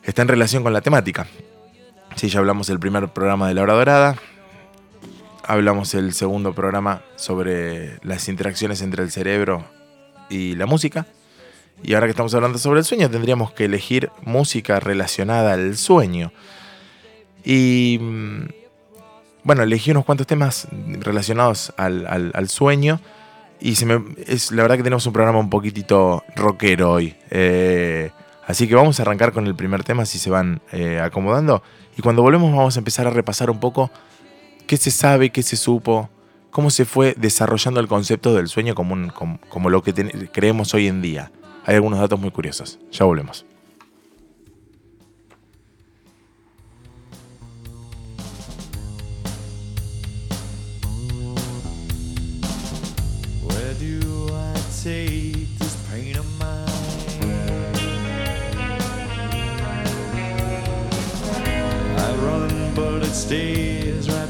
está 0.02 0.22
en 0.22 0.28
relación 0.28 0.62
con 0.62 0.72
la 0.72 0.80
temática. 0.80 1.26
Sí, 2.16 2.28
ya 2.28 2.38
hablamos 2.38 2.66
del 2.66 2.78
primer 2.78 3.08
programa 3.08 3.48
de 3.48 3.54
La 3.54 3.62
Hora 3.62 3.74
Dorada, 3.74 4.16
hablamos 5.42 5.94
el 5.94 6.12
segundo 6.12 6.54
programa 6.54 7.02
sobre 7.16 7.98
las 8.02 8.28
interacciones 8.28 8.82
entre 8.82 9.02
el 9.02 9.10
cerebro 9.10 9.64
y 10.28 10.54
la 10.54 10.66
música. 10.66 11.06
Y 11.82 11.94
ahora 11.94 12.06
que 12.06 12.12
estamos 12.12 12.34
hablando 12.34 12.58
sobre 12.58 12.80
el 12.80 12.86
sueño, 12.86 13.10
tendríamos 13.10 13.52
que 13.52 13.66
elegir 13.66 14.10
música 14.22 14.80
relacionada 14.80 15.52
al 15.52 15.76
sueño. 15.76 16.32
Y 17.44 17.98
mm, 18.00 18.44
bueno, 19.46 19.62
elegí 19.62 19.92
unos 19.92 20.04
cuantos 20.04 20.26
temas 20.26 20.66
relacionados 21.00 21.72
al 21.76 22.48
sueño 22.48 23.00
y 23.60 23.74
la 23.84 24.62
verdad 24.62 24.76
que 24.76 24.82
tenemos 24.82 25.06
un 25.06 25.12
programa 25.12 25.38
un 25.38 25.50
poquitito 25.50 26.24
rockero 26.34 26.92
hoy. 26.92 27.14
Eh, 27.30 28.10
así 28.46 28.68
que 28.68 28.74
vamos 28.74 28.98
a 28.98 29.02
arrancar 29.02 29.32
con 29.32 29.46
el 29.46 29.54
primer 29.54 29.82
tema 29.84 30.04
si 30.04 30.18
se 30.18 30.30
van 30.30 30.60
eh, 30.72 31.00
acomodando. 31.00 31.62
Y 31.96 32.02
cuando 32.02 32.22
volvemos 32.22 32.54
vamos 32.54 32.76
a 32.76 32.80
empezar 32.80 33.06
a 33.06 33.10
repasar 33.10 33.50
un 33.50 33.60
poco 33.60 33.90
qué 34.66 34.76
se 34.76 34.90
sabe, 34.90 35.30
qué 35.30 35.42
se 35.42 35.56
supo, 35.56 36.10
cómo 36.50 36.70
se 36.70 36.84
fue 36.84 37.14
desarrollando 37.16 37.80
el 37.80 37.88
concepto 37.88 38.34
del 38.34 38.48
sueño 38.48 38.74
como, 38.74 39.12
como, 39.48 39.70
lo 39.70 39.82
que 39.82 39.94
creemos 40.32 40.74
hoy 40.74 40.88
en 40.88 41.00
día. 41.00 41.30
Hay 41.64 41.76
algunos 41.76 41.98
datos 41.98 42.20
muy 42.20 42.30
curiosos. 42.30 42.78
Ya 42.92 43.04
volvemos. 43.04 43.46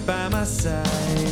By 0.06 0.28
my 0.28 0.44
side. 0.44 1.25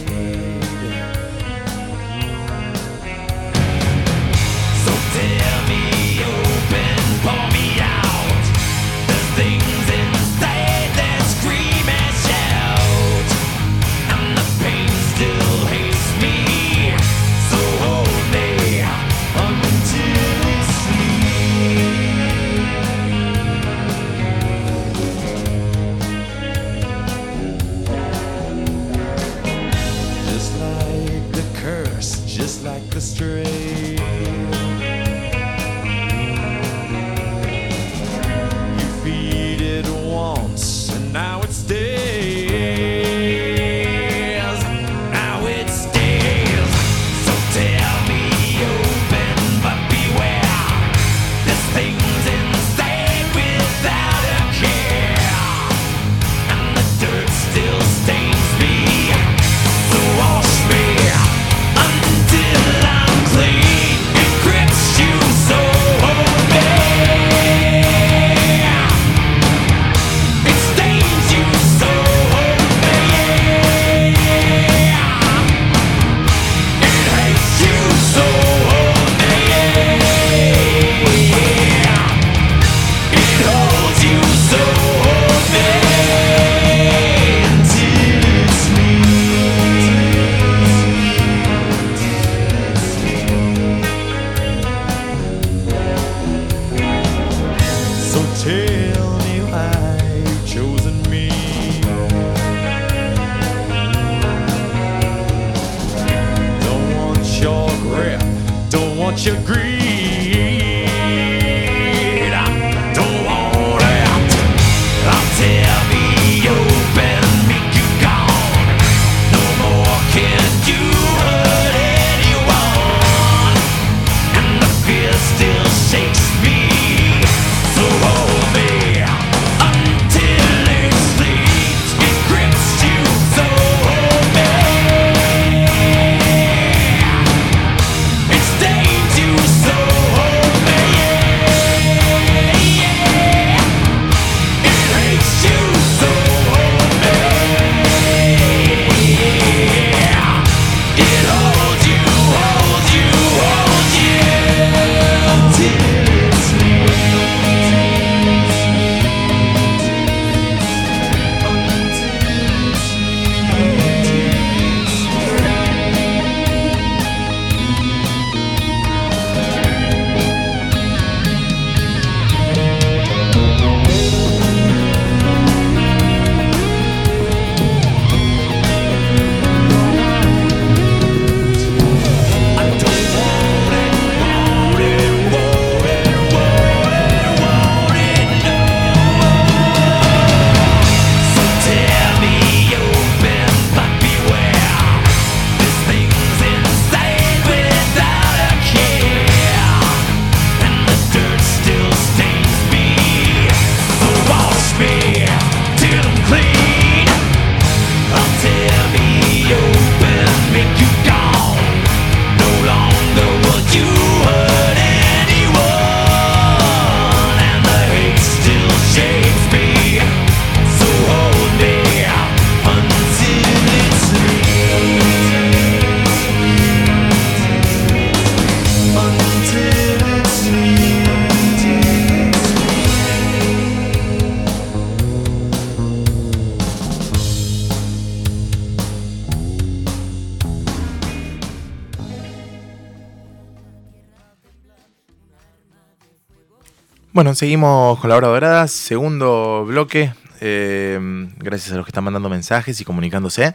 Bueno, 247.15 247.33
seguimos 247.37 248.01
con 248.01 248.11
la 248.11 248.17
hora 248.17 248.27
dorada, 248.27 248.67
segundo 248.67 249.65
bloque. 249.65 250.13
eh, 250.41 250.99
gracias 251.39 251.73
a 251.73 251.77
los 251.77 251.85
que 251.87 251.91
están 251.91 252.03
mandando 252.03 252.29
mensajes 252.29 252.81
y 252.81 252.85
comunicándose. 252.85 253.55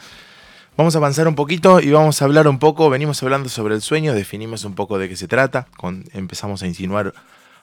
Vamos 0.77 0.95
a 0.95 0.99
avanzar 0.99 1.27
un 1.27 1.35
poquito 1.35 1.81
y 1.81 1.91
vamos 1.91 2.21
a 2.21 2.25
hablar 2.25 2.47
un 2.47 2.57
poco. 2.57 2.89
Venimos 2.89 3.21
hablando 3.21 3.49
sobre 3.49 3.75
el 3.75 3.81
sueño, 3.81 4.13
definimos 4.13 4.63
un 4.63 4.75
poco 4.75 4.97
de 4.97 5.09
qué 5.09 5.17
se 5.17 5.27
trata. 5.27 5.67
empezamos 6.13 6.63
a 6.63 6.67
insinuar 6.67 7.13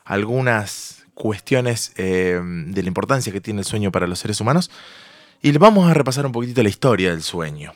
algunas 0.04 1.06
cuestiones 1.14 1.94
eh, 1.96 2.38
de 2.44 2.82
la 2.82 2.88
importancia 2.88 3.32
que 3.32 3.40
tiene 3.40 3.60
el 3.60 3.64
sueño 3.64 3.90
para 3.90 4.06
los 4.06 4.18
seres 4.18 4.38
humanos. 4.38 4.70
Y 5.40 5.50
vamos 5.56 5.90
a 5.90 5.94
repasar 5.94 6.26
un 6.26 6.32
poquitito 6.32 6.62
la 6.62 6.68
historia 6.68 7.12
del 7.12 7.22
sueño. 7.22 7.72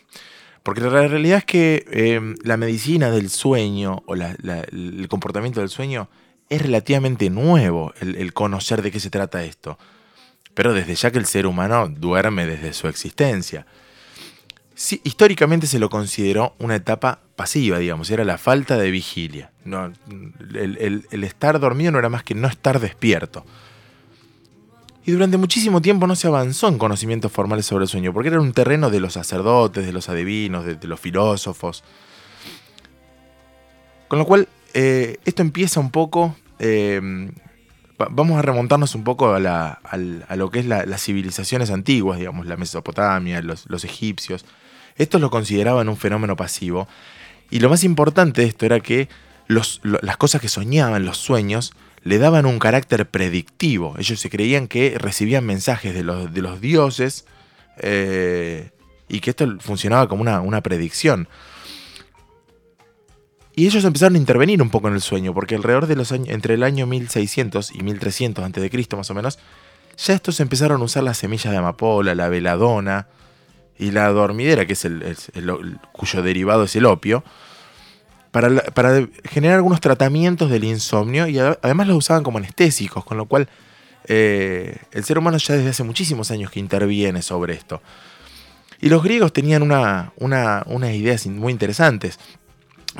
Porque 0.62 0.82
la 0.82 0.90
realidad 0.90 1.38
es 1.38 1.44
que 1.46 1.86
eh, 1.90 2.20
la 2.44 2.58
medicina 2.58 3.10
del 3.10 3.30
sueño 3.30 4.02
o 4.04 4.14
el 4.14 5.08
comportamiento 5.08 5.60
del 5.60 5.70
sueño 5.70 6.10
es 6.50 6.60
relativamente 6.60 7.30
nuevo 7.30 7.94
el, 8.00 8.32
conocer 8.34 8.82
de 8.82 8.90
qué 8.90 9.00
se 9.00 9.08
trata 9.08 9.44
esto. 9.44 9.78
Pero 10.52 10.74
desde 10.74 10.96
ya 10.96 11.10
que 11.12 11.18
el 11.18 11.26
ser 11.26 11.46
humano 11.46 11.88
duerme 11.88 12.44
desde 12.44 12.72
su 12.72 12.88
existencia. 12.88 13.66
Sí, 14.74 15.00
históricamente 15.04 15.68
se 15.68 15.78
lo 15.78 15.88
consideró 15.88 16.56
una 16.58 16.74
etapa 16.74 17.20
pasiva, 17.36 17.78
digamos, 17.78 18.10
era 18.10 18.24
la 18.24 18.36
falta 18.36 18.76
de 18.76 18.90
vigilia. 18.90 19.52
No, 19.64 19.92
el, 20.54 21.06
estar 21.22 21.60
dormido 21.60 21.92
no 21.92 21.98
era 21.98 22.08
más 22.08 22.24
que 22.24 22.34
no 22.34 22.48
estar 22.48 22.80
despierto. 22.80 23.46
Y 25.06 25.12
durante 25.12 25.36
muchísimo 25.36 25.80
tiempo 25.80 26.06
no 26.06 26.16
se 26.16 26.26
avanzó 26.26 26.68
en 26.68 26.78
conocimientos 26.78 27.30
formales 27.30 27.64
sobre 27.64 27.84
el 27.84 27.88
sueño, 27.88 28.12
porque 28.12 28.28
era 28.28 28.40
un 28.40 28.52
terreno 28.52 28.90
de 28.90 29.00
los 29.00 29.12
sacerdotes, 29.12 29.86
de 29.86 29.92
los 29.92 30.08
adivinos, 30.08 30.64
de 30.66 30.88
los 30.88 30.98
filósofos. 30.98 31.84
Con 34.08 34.18
lo 34.18 34.26
cual, 34.26 34.48
eh, 34.74 35.18
esto 35.24 35.42
empieza 35.42 35.80
un 35.80 35.90
poco... 35.90 36.36
eh, 36.58 37.00
va- 38.00 38.08
vamos 38.10 38.38
a 38.38 38.42
remontarnos 38.42 38.94
un 38.94 39.04
poco 39.04 39.34
a, 39.34 39.38
lo 40.36 40.50
que 40.50 40.58
es 40.60 40.66
la- 40.66 40.86
las 40.86 41.02
civilizaciones 41.02 41.70
antiguas, 41.70 42.18
digamos, 42.18 42.46
la 42.46 42.56
Mesopotamia, 42.56 43.42
los, 43.42 43.66
egipcios. 43.84 44.44
Estos 44.96 45.20
lo 45.20 45.30
consideraban 45.30 45.88
un 45.88 45.96
fenómeno 45.96 46.36
pasivo. 46.36 46.88
Y 47.50 47.60
lo 47.60 47.68
más 47.68 47.84
importante 47.84 48.42
de 48.42 48.48
esto 48.48 48.66
era 48.66 48.80
que 48.80 49.08
las 49.48 50.16
cosas 50.18 50.40
que 50.40 50.48
soñaban, 50.48 51.04
los 51.04 51.18
sueños, 51.18 51.72
le 52.02 52.18
daban 52.18 52.46
un 52.46 52.58
carácter 52.58 53.08
predictivo. 53.08 53.94
Ellos 53.98 54.20
se 54.20 54.30
creían 54.30 54.68
que 54.68 54.96
recibían 54.98 55.44
mensajes 55.44 55.94
de 55.94 56.02
los, 56.04 56.60
dioses 56.60 57.26
eh, 57.78 58.70
y 59.08 59.20
que 59.20 59.30
esto 59.30 59.56
funcionaba 59.60 60.08
como 60.08 60.22
una 60.22 60.60
predicción. 60.62 61.28
Y 63.56 63.66
ellos 63.66 63.84
empezaron 63.84 64.14
a 64.14 64.18
intervenir 64.18 64.62
un 64.62 64.70
poco 64.70 64.88
en 64.88 64.94
el 64.94 65.00
sueño, 65.00 65.34
porque 65.34 65.54
alrededor 65.56 65.86
de 65.86 65.96
los 65.96 66.12
años, 66.12 66.28
entre 66.28 66.54
el 66.54 66.62
año 66.62 66.86
1600 66.86 67.74
y 67.74 67.82
1300 67.82 68.44
a.C. 68.44 68.96
más 68.96 69.10
o 69.10 69.14
menos, 69.14 69.38
ya 69.96 70.14
estos 70.14 70.40
empezaron 70.40 70.80
a 70.80 70.84
usar 70.84 71.02
las 71.02 71.18
semillas 71.18 71.50
de 71.52 71.58
amapola, 71.58 72.14
la 72.14 72.28
veladona 72.28 73.08
y 73.78 73.90
la 73.90 74.08
dormidera, 74.08 74.66
que 74.66 74.74
es 74.74 74.84
el, 74.84 75.78
cuyo 75.92 76.22
derivado 76.22 76.64
es 76.64 76.76
el 76.76 76.86
opio, 76.86 77.24
para, 78.30 79.08
generar 79.24 79.56
algunos 79.56 79.80
tratamientos 79.80 80.50
del 80.50 80.64
insomnio 80.64 81.26
y 81.26 81.38
además 81.38 81.88
los 81.88 81.96
usaban 81.96 82.22
como 82.22 82.38
anestésicos, 82.38 83.04
con 83.04 83.16
lo 83.16 83.26
cual 83.26 83.48
eh, 84.04 84.76
el 84.92 85.04
ser 85.04 85.18
humano 85.18 85.36
ya 85.38 85.56
desde 85.56 85.70
hace 85.70 85.82
muchísimos 85.82 86.30
años 86.30 86.50
que 86.50 86.60
interviene 86.60 87.22
sobre 87.22 87.54
esto. 87.54 87.82
Y 88.80 88.88
los 88.88 89.02
griegos 89.02 89.32
tenían 89.32 89.62
una- 89.62 90.12
unas 90.16 90.94
ideas 90.94 91.26
muy 91.26 91.52
interesantes 91.52 92.18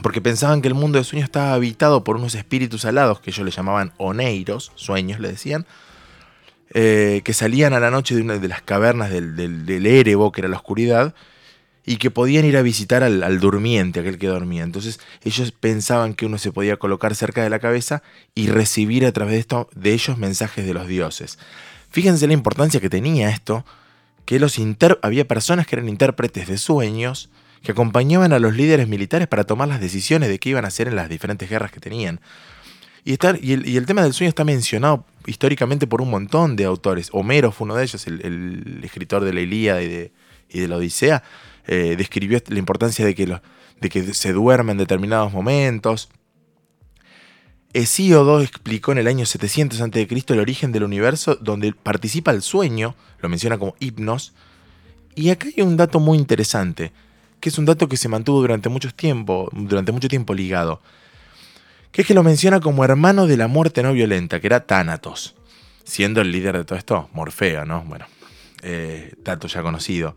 porque 0.02 0.20
pensaban 0.20 0.62
que 0.62 0.68
el 0.68 0.74
mundo 0.74 0.98
de 0.98 1.04
sueños 1.04 1.24
estaba 1.24 1.54
habitado 1.54 2.04
por 2.04 2.16
unos 2.16 2.34
espíritus 2.34 2.84
alados 2.84 3.20
que 3.20 3.30
ellos 3.30 3.44
le 3.44 3.50
llamaban 3.50 3.92
oneiros, 3.96 4.72
sueños 4.74 5.20
le 5.20 5.28
decían, 5.28 5.66
eh, 6.72 7.22
que 7.24 7.32
salían 7.32 7.72
a 7.72 7.80
la 7.80 7.90
noche 7.90 8.14
de 8.14 8.22
una 8.22 8.38
de 8.38 8.48
las 8.48 8.62
cavernas 8.62 9.10
del, 9.10 9.86
Erebo, 9.86 10.30
que 10.30 10.42
era 10.42 10.48
la 10.48 10.56
oscuridad, 10.56 11.14
y 11.84 11.96
que 11.96 12.10
podían 12.10 12.44
ir 12.44 12.56
a 12.56 12.62
visitar 12.62 13.02
al, 13.02 13.40
durmiente, 13.40 14.00
aquel 14.00 14.18
que 14.18 14.28
dormía. 14.28 14.62
Entonces 14.62 15.00
ellos 15.24 15.50
pensaban 15.50 16.14
que 16.14 16.26
uno 16.26 16.38
se 16.38 16.52
podía 16.52 16.76
colocar 16.76 17.14
cerca 17.16 17.42
de 17.42 17.50
la 17.50 17.58
cabeza 17.58 18.02
y 18.34 18.48
recibir 18.48 19.04
a 19.06 19.12
través 19.12 19.34
de, 19.34 19.40
esto, 19.40 19.68
de 19.74 19.92
ellos 19.92 20.16
mensajes 20.18 20.64
de 20.64 20.74
los 20.74 20.86
dioses. 20.86 21.38
Fíjense 21.90 22.28
la 22.28 22.34
importancia 22.34 22.80
que 22.80 22.90
tenía 22.90 23.30
esto, 23.30 23.64
que 24.24 24.40
había 25.02 25.26
personas 25.26 25.66
que 25.66 25.74
eran 25.74 25.88
intérpretes 25.88 26.46
de 26.46 26.58
sueños, 26.58 27.30
que 27.62 27.72
acompañaban 27.72 28.32
a 28.32 28.38
los 28.38 28.54
líderes 28.54 28.88
militares 28.88 29.28
para 29.28 29.44
tomar 29.44 29.68
las 29.68 29.80
decisiones 29.80 30.28
de 30.28 30.38
qué 30.38 30.50
iban 30.50 30.64
a 30.64 30.68
hacer 30.68 30.88
en 30.88 30.96
las 30.96 31.08
diferentes 31.08 31.48
guerras 31.48 31.70
que 31.70 31.80
tenían. 31.80 32.20
Y, 33.04 33.12
estar, 33.12 33.38
y, 33.42 33.52
el, 33.52 33.66
y 33.66 33.76
el 33.76 33.86
tema 33.86 34.02
del 34.02 34.12
sueño 34.12 34.28
está 34.28 34.44
mencionado 34.44 35.06
históricamente 35.26 35.86
por 35.86 36.02
un 36.02 36.10
montón 36.10 36.56
de 36.56 36.64
autores. 36.64 37.08
Homero 37.12 37.52
fue 37.52 37.66
uno 37.66 37.76
de 37.76 37.84
ellos, 37.84 38.06
el, 38.06 38.80
escritor 38.82 39.24
de 39.24 39.32
la 39.32 39.40
Ilíada 39.40 39.82
y 39.82 39.88
de, 39.88 40.12
y 40.48 40.60
de 40.60 40.68
la 40.68 40.76
Odisea. 40.76 41.22
eh, 41.66 41.94
describió 41.96 42.40
la 42.48 42.58
importancia 42.58 43.04
de 43.04 43.14
que, 43.14 43.26
de 43.26 43.88
que 43.88 44.14
se 44.14 44.32
duerma 44.32 44.72
en 44.72 44.78
determinados 44.78 45.32
momentos. 45.32 46.10
Hesíodo 47.72 48.40
explicó 48.40 48.92
en 48.92 48.98
el 48.98 49.06
año 49.06 49.24
700 49.24 49.80
a.C. 49.80 50.08
el 50.28 50.40
origen 50.40 50.72
del 50.72 50.82
universo, 50.82 51.36
donde 51.36 51.72
participa 51.72 52.32
el 52.32 52.42
sueño, 52.42 52.96
lo 53.20 53.28
menciona 53.28 53.58
como 53.58 53.76
hipnos. 53.78 54.32
Y 55.14 55.30
acá 55.30 55.48
hay 55.54 55.62
un 55.62 55.76
dato 55.76 56.00
muy 56.00 56.18
interesante, 56.18 56.92
que 57.40 57.48
es 57.48 57.58
un 57.58 57.64
dato 57.64 57.88
que 57.88 57.96
se 57.96 58.08
mantuvo 58.08 58.40
durante 58.40 58.68
mucho 58.68 58.92
tiempo, 58.92 59.48
durante 59.52 59.92
mucho 59.92 60.08
tiempo 60.08 60.34
ligado, 60.34 60.80
que 61.90 62.02
es 62.02 62.06
que 62.06 62.14
lo 62.14 62.22
menciona 62.22 62.60
como 62.60 62.84
hermano 62.84 63.26
de 63.26 63.36
la 63.36 63.48
muerte 63.48 63.82
no 63.82 63.92
violenta, 63.92 64.40
que 64.40 64.46
era 64.46 64.66
Tánatos, 64.66 65.34
siendo 65.84 66.20
el 66.20 66.30
líder 66.30 66.56
de 66.56 66.64
todo 66.64 66.78
esto, 66.78 67.08
Morfeo, 67.12 67.64
¿no? 67.64 67.82
Bueno, 67.84 68.06
eh, 68.62 69.14
dato 69.24 69.48
ya 69.48 69.62
conocido. 69.62 70.14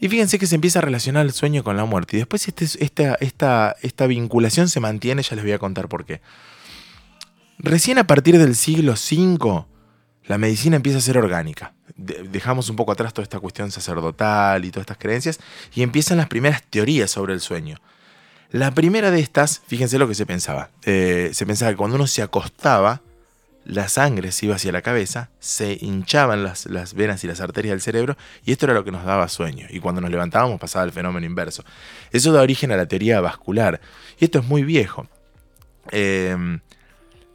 Y 0.00 0.08
fíjense 0.08 0.38
que 0.38 0.46
se 0.46 0.54
empieza 0.54 0.78
a 0.78 0.82
relacionar 0.82 1.26
el 1.26 1.32
sueño 1.32 1.64
con 1.64 1.76
la 1.76 1.84
muerte. 1.84 2.16
Y 2.16 2.20
después 2.20 2.46
este, 2.46 2.64
esta, 2.64 3.14
esta, 3.16 3.76
esta 3.82 4.06
vinculación 4.06 4.68
se 4.68 4.80
mantiene, 4.80 5.22
ya 5.22 5.34
les 5.34 5.44
voy 5.44 5.52
a 5.52 5.58
contar 5.58 5.88
por 5.88 6.04
qué. 6.04 6.20
Recién 7.58 7.98
a 7.98 8.06
partir 8.06 8.38
del 8.38 8.54
siglo 8.54 8.92
V, 8.92 9.64
la 10.28 10.38
medicina 10.38 10.76
empieza 10.76 10.98
a 10.98 11.02
ser 11.02 11.18
orgánica. 11.18 11.72
De- 11.96 12.22
dejamos 12.22 12.70
un 12.70 12.76
poco 12.76 12.92
atrás 12.92 13.12
toda 13.12 13.24
esta 13.24 13.40
cuestión 13.40 13.72
sacerdotal 13.72 14.64
y 14.64 14.70
todas 14.70 14.82
estas 14.84 14.98
creencias, 14.98 15.40
y 15.74 15.82
empiezan 15.82 16.18
las 16.18 16.28
primeras 16.28 16.62
teorías 16.62 17.10
sobre 17.10 17.34
el 17.34 17.40
sueño. 17.40 17.78
La 18.50 18.70
primera 18.70 19.10
de 19.10 19.20
estas, 19.20 19.60
fíjense 19.66 19.98
lo 19.98 20.06
que 20.06 20.14
se 20.14 20.24
pensaba. 20.24 20.70
Eh, 20.84 21.30
se 21.32 21.44
pensaba 21.44 21.70
que 21.72 21.76
cuando 21.76 21.96
uno 21.96 22.06
se 22.06 22.22
acostaba, 22.22 23.02
la 23.64 23.88
sangre 23.88 24.32
se 24.32 24.46
iba 24.46 24.54
hacia 24.54 24.72
la 24.72 24.80
cabeza, 24.80 25.28
se 25.40 25.76
hinchaban 25.80 26.42
las, 26.42 26.64
las 26.66 26.94
venas 26.94 27.22
y 27.24 27.26
las 27.26 27.40
arterias 27.40 27.72
del 27.72 27.82
cerebro, 27.82 28.16
y 28.44 28.52
esto 28.52 28.64
era 28.64 28.72
lo 28.74 28.84
que 28.84 28.92
nos 28.92 29.04
daba 29.04 29.28
sueño. 29.28 29.66
Y 29.68 29.80
cuando 29.80 30.00
nos 30.00 30.10
levantábamos 30.10 30.58
pasaba 30.58 30.86
el 30.86 30.92
fenómeno 30.92 31.26
inverso. 31.26 31.64
Eso 32.10 32.32
da 32.32 32.40
origen 32.40 32.72
a 32.72 32.76
la 32.76 32.86
teoría 32.86 33.20
vascular. 33.20 33.80
Y 34.18 34.24
esto 34.24 34.38
es 34.38 34.46
muy 34.46 34.62
viejo. 34.62 35.06
Eh, 35.90 36.58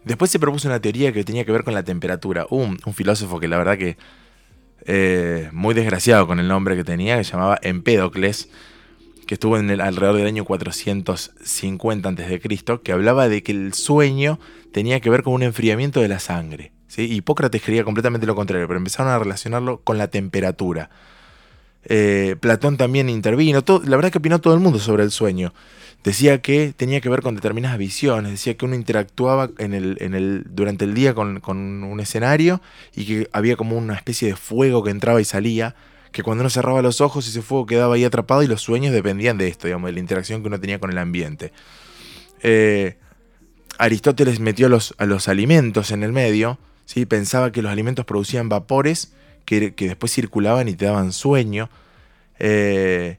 después 0.06 0.32
se 0.32 0.40
propuso 0.40 0.68
una 0.68 0.80
teoría 0.80 1.12
que 1.12 1.24
tenía 1.24 1.46
que 1.46 1.52
ver 1.52 1.64
con 1.64 1.74
la 1.74 1.84
temperatura. 1.84 2.46
Un, 2.50 2.80
un 2.86 2.94
filósofo 2.94 3.40
que 3.40 3.48
la 3.48 3.58
verdad 3.58 3.78
que 3.78 3.98
eh, 4.86 5.50
muy 5.54 5.74
desgraciado 5.74 6.28
con 6.28 6.40
el 6.40 6.48
nombre 6.48 6.76
que 6.76 6.84
tenía, 6.84 7.18
que 7.18 7.24
se 7.24 7.32
llamaba 7.32 7.58
Empédocles, 7.62 8.50
que 9.26 9.36
estuvo 9.36 9.58
en 9.58 9.70
el, 9.70 9.80
alrededor 9.80 10.18
del 10.18 10.28
año 10.28 10.44
450 10.44 12.10
a.C., 12.10 12.42
que 12.84 12.92
hablaba 12.92 13.30
de 13.30 13.44
que 13.44 13.54
el 13.54 13.74
sueño 13.74 14.40
tenía 14.74 15.00
que 15.00 15.10
ver 15.10 15.24
con 15.24 15.34
un 15.34 15.44
enfriamiento 15.44 16.02
de 16.02 16.10
la 16.10 16.20
sangre. 16.20 16.74
Hipócrates 16.96 17.62
creía 17.62 17.84
completamente 17.84 18.28
lo 18.28 18.36
contrario, 18.36 18.68
pero 18.68 18.78
empezaron 18.78 19.12
a 19.12 19.20
relacionarlo 19.20 19.82
con 19.82 19.98
la 19.98 20.10
temperatura. 20.10 20.90
Eh, 21.86 22.36
Platón 22.40 22.78
también 22.78 23.10
intervino, 23.10 23.64
todo- 23.64 23.82
la 23.86 23.96
verdad 23.98 24.12
que 24.12 24.18
opinó 24.20 24.40
todo 24.40 24.54
el 24.54 24.60
mundo 24.60 24.80
sobre 24.80 25.04
el 25.04 25.12
sueño. 25.12 25.54
Decía 26.04 26.42
que 26.42 26.74
tenía 26.76 27.00
que 27.00 27.08
ver 27.10 27.22
con 27.22 27.36
determinadas 27.36 27.78
visiones, 27.78 28.32
decía 28.32 28.56
que 28.56 28.66
uno 28.66 28.76
interactuaba 28.76 29.50
en 29.58 29.74
el, 29.74 30.44
durante 30.50 30.84
el 30.84 30.94
día 30.94 31.14
con, 31.14 31.40
con 31.40 31.58
un 31.84 32.00
escenario 32.02 32.62
y 32.94 33.06
que 33.06 33.30
había 33.32 33.56
como 33.56 33.78
una 33.78 33.96
especie 33.96 34.28
de 34.28 34.36
fuego 34.36 34.84
que 34.84 34.92
entraba 34.92 35.22
y 35.22 35.26
salía, 35.26 35.76
que 36.12 36.22
cuando 36.22 36.42
uno 36.42 36.50
cerraba 36.50 36.82
los 36.82 37.00
ojos 37.00 37.26
ese 37.28 37.42
fuego 37.42 37.66
quedaba 37.66 37.96
ahí 37.96 38.04
atrapado 38.04 38.44
y 38.44 38.48
los 38.48 38.62
sueños 38.62 38.94
dependían 38.94 39.38
de 39.38 39.48
esto, 39.48 39.68
digamos, 39.68 39.88
de 39.88 39.94
la 39.94 40.00
interacción 40.00 40.42
que 40.42 40.48
uno 40.48 40.60
tenía 40.60 40.78
con 40.78 40.92
el 40.92 40.98
ambiente. 40.98 41.54
Eh, 42.42 42.98
Aristóteles 43.78 44.40
metió 44.40 44.70
los, 44.70 44.94
a 44.98 45.06
los 45.06 45.28
alimentos 45.28 45.92
en 45.92 46.04
el 46.04 46.12
medio, 46.12 46.60
¿sí? 46.86 47.06
pensaba 47.06 47.52
que 47.52 47.62
los 47.62 47.72
alimentos 47.72 48.06
producían 48.06 48.50
vapores 48.50 49.14
que, 49.46 49.72
después 49.72 50.12
circulaban 50.12 50.68
y 50.68 50.74
te 50.74 50.86
daban 50.86 51.12
sueño. 51.12 51.70
Eh, 52.40 53.18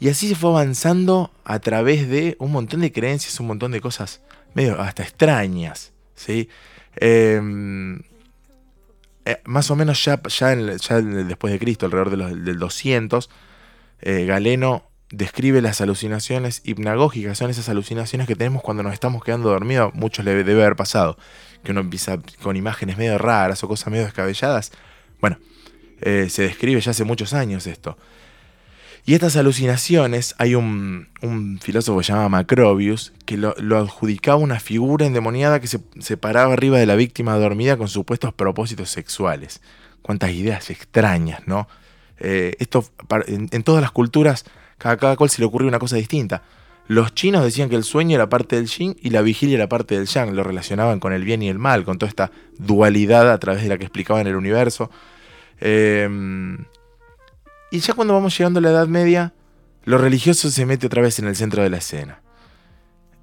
y 0.00 0.08
así 0.08 0.28
se 0.28 0.34
fue 0.34 0.50
avanzando 0.50 1.32
a 1.44 1.58
través 1.58 2.08
de 2.08 2.36
un 2.38 2.52
montón 2.52 2.80
de 2.80 2.92
creencias, 2.92 3.38
un 3.40 3.48
montón 3.48 3.72
de 3.72 3.80
cosas 3.80 4.20
medio 4.54 4.80
hasta 4.80 5.02
extrañas. 5.02 5.92
¿sí? 6.14 6.48
Eh, 6.96 7.40
eh, 9.24 9.40
más 9.44 9.70
o 9.70 9.76
menos 9.76 10.02
ya, 10.04 10.20
ya, 10.22 10.54
ya 10.54 11.00
después 11.02 11.52
de 11.52 11.58
Cristo, 11.58 11.86
alrededor 11.86 12.10
de 12.10 12.16
los- 12.16 12.44
del 12.44 12.58
200, 12.58 13.28
eh, 14.00 14.24
Galeno 14.26 14.84
describe 15.10 15.60
las 15.60 15.80
alucinaciones 15.80 16.62
hipnagógicas. 16.64 17.36
Son 17.36 17.50
esas 17.50 17.68
alucinaciones 17.68 18.26
que 18.26 18.36
tenemos 18.36 18.62
cuando 18.62 18.82
nos 18.82 18.92
estamos 18.92 19.22
quedando 19.22 19.48
dormidos. 19.50 19.92
Muchos 19.94 20.24
le 20.24 20.34
debe 20.34 20.62
haber 20.62 20.76
pasado. 20.76 21.18
Que 21.62 21.72
uno 21.72 21.80
empieza 21.80 22.18
con 22.42 22.56
imágenes 22.56 22.96
medio 22.98 23.18
raras 23.18 23.62
o 23.64 23.68
cosas 23.68 23.90
medio 23.90 24.04
descabelladas. 24.04 24.72
Bueno, 25.20 25.38
eh, 26.00 26.28
se 26.30 26.42
describe 26.42 26.80
ya 26.80 26.90
hace 26.90 27.04
muchos 27.04 27.32
años 27.32 27.66
esto. 27.66 27.96
Y 29.04 29.14
estas 29.14 29.36
alucinaciones, 29.36 30.34
hay 30.36 30.54
un, 30.54 31.08
un 31.22 31.58
filósofo 31.60 31.98
que 31.98 32.04
se 32.04 32.12
llama 32.12 32.28
Macrobius, 32.28 33.14
que 33.24 33.38
lo, 33.38 33.54
lo 33.56 33.78
adjudicaba 33.78 34.36
una 34.36 34.60
figura 34.60 35.06
endemoniada 35.06 35.60
que 35.60 35.66
se, 35.66 35.80
se 35.98 36.18
paraba 36.18 36.52
arriba 36.52 36.78
de 36.78 36.84
la 36.84 36.94
víctima 36.94 37.34
dormida 37.36 37.78
con 37.78 37.88
supuestos 37.88 38.34
propósitos 38.34 38.90
sexuales. 38.90 39.62
Cuántas 40.02 40.32
ideas 40.32 40.68
extrañas, 40.68 41.40
¿no? 41.46 41.68
Eh, 42.18 42.56
esto 42.58 42.84
en 43.28 43.62
todas 43.62 43.80
las 43.80 43.92
culturas, 43.92 44.44
cada, 44.76 44.96
cada 44.96 45.16
cual 45.16 45.30
se 45.30 45.40
le 45.40 45.46
ocurrió 45.46 45.68
una 45.68 45.78
cosa 45.78 45.96
distinta. 45.96 46.42
Los 46.86 47.14
chinos 47.14 47.44
decían 47.44 47.68
que 47.68 47.76
el 47.76 47.84
sueño 47.84 48.14
era 48.14 48.28
parte 48.28 48.56
del 48.56 48.66
yin 48.66 48.96
y 49.00 49.10
la 49.10 49.22
vigilia 49.22 49.56
era 49.56 49.68
parte 49.68 49.94
del 49.94 50.06
yang. 50.06 50.34
Lo 50.34 50.42
relacionaban 50.42 51.00
con 51.00 51.12
el 51.12 51.24
bien 51.24 51.42
y 51.42 51.48
el 51.48 51.58
mal, 51.58 51.84
con 51.84 51.98
toda 51.98 52.08
esta 52.08 52.30
dualidad 52.58 53.30
a 53.30 53.38
través 53.38 53.62
de 53.62 53.68
la 53.68 53.78
que 53.78 53.84
explicaban 53.84 54.26
el 54.26 54.36
universo. 54.36 54.90
Eh, 55.60 56.08
y 57.70 57.78
ya 57.80 57.94
cuando 57.94 58.14
vamos 58.14 58.36
llegando 58.36 58.58
a 58.58 58.62
la 58.62 58.70
Edad 58.70 58.88
Media, 58.88 59.34
lo 59.84 59.98
religioso 59.98 60.50
se 60.50 60.66
mete 60.66 60.86
otra 60.86 61.02
vez 61.02 61.18
en 61.18 61.26
el 61.26 61.36
centro 61.36 61.62
de 61.62 61.70
la 61.70 61.78
escena. 61.78 62.22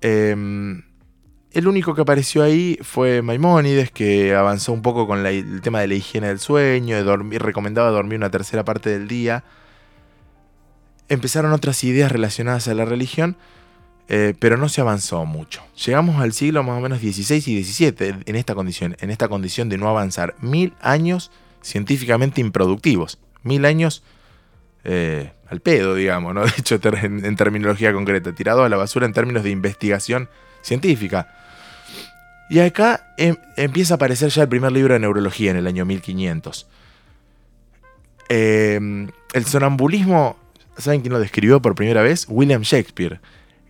Eh, 0.02 0.36
el 1.56 1.70
único 1.70 1.96
que 1.96 2.02
apareció 2.02 2.44
ahí 2.44 2.78
fue 2.82 3.22
Maimónides, 3.22 3.90
que 3.90 4.36
avanzó 4.36 4.74
un 4.74 4.82
poco 4.82 5.08
con 5.08 5.26
el 5.26 5.62
tema 5.62 5.80
de 5.80 5.88
la 5.88 5.94
higiene 5.94 6.28
del 6.28 6.40
sueño, 6.40 6.98
de 6.98 7.04
dormir, 7.04 7.42
recomendaba 7.42 7.92
dormir 7.92 8.18
una 8.18 8.30
tercera 8.30 8.66
parte 8.66 8.90
del 8.90 9.08
día. 9.08 9.46
Empezaron 11.08 11.54
otras 11.54 11.82
ideas 11.86 12.12
relacionadas 12.12 12.68
a 12.68 12.74
la 12.74 12.84
religión, 12.84 13.38
eh, 14.10 14.34
pero 14.38 14.58
no 14.58 14.68
se 14.68 14.82
avanzó 14.82 15.26
mucho. 15.26 15.64
Llegamos 15.86 16.22
al 16.22 16.34
siglo 16.34 16.62
más 16.62 16.78
o 16.78 16.82
menos 16.82 17.00
XVI 17.00 17.42
y 17.46 17.64
XVII 17.64 18.16
en 18.26 18.36
esta 18.36 18.54
condición, 18.54 18.98
en 19.00 19.10
esta 19.10 19.30
condición 19.30 19.70
de 19.70 19.78
no 19.78 19.88
avanzar. 19.88 20.36
Mil 20.42 20.74
años 20.82 21.32
científicamente 21.66 22.42
improductivos. 22.42 23.18
Mil 23.44 23.66
años 23.66 24.04
eh, 24.84 25.32
al 25.50 25.62
pedo, 25.62 25.96
digamos, 25.96 26.34
¿no? 26.34 26.42
De 26.46 26.54
hecho, 26.58 26.80
en, 27.02 27.36
terminología 27.36 27.92
concreta, 27.92 28.34
tirado 28.34 28.64
a 28.64 28.70
la 28.70 28.78
basura 28.78 29.06
en 29.06 29.14
términos 29.14 29.44
de 29.44 29.50
investigación 29.50 30.30
científica. 30.62 31.34
Y 32.50 32.60
acá 32.60 33.14
em- 33.18 33.38
empieza 33.58 33.96
a 33.96 33.96
aparecer 33.96 34.30
ya 34.30 34.44
el 34.44 34.50
primer 34.50 34.72
libro 34.72 34.94
de 34.94 35.00
neurología 35.00 35.52
en 35.52 35.58
el 35.58 35.68
año 35.68 35.86
1500. 35.86 36.68
Eh, 38.30 39.08
el 39.34 39.46
sonambulismo, 39.46 40.38
¿saben 40.78 41.02
quién 41.02 41.14
lo 41.14 41.20
describió 41.20 41.62
por 41.62 41.74
primera 41.74 42.04
vez? 42.04 42.28
William 42.30 42.62
Shakespeare, 42.62 43.20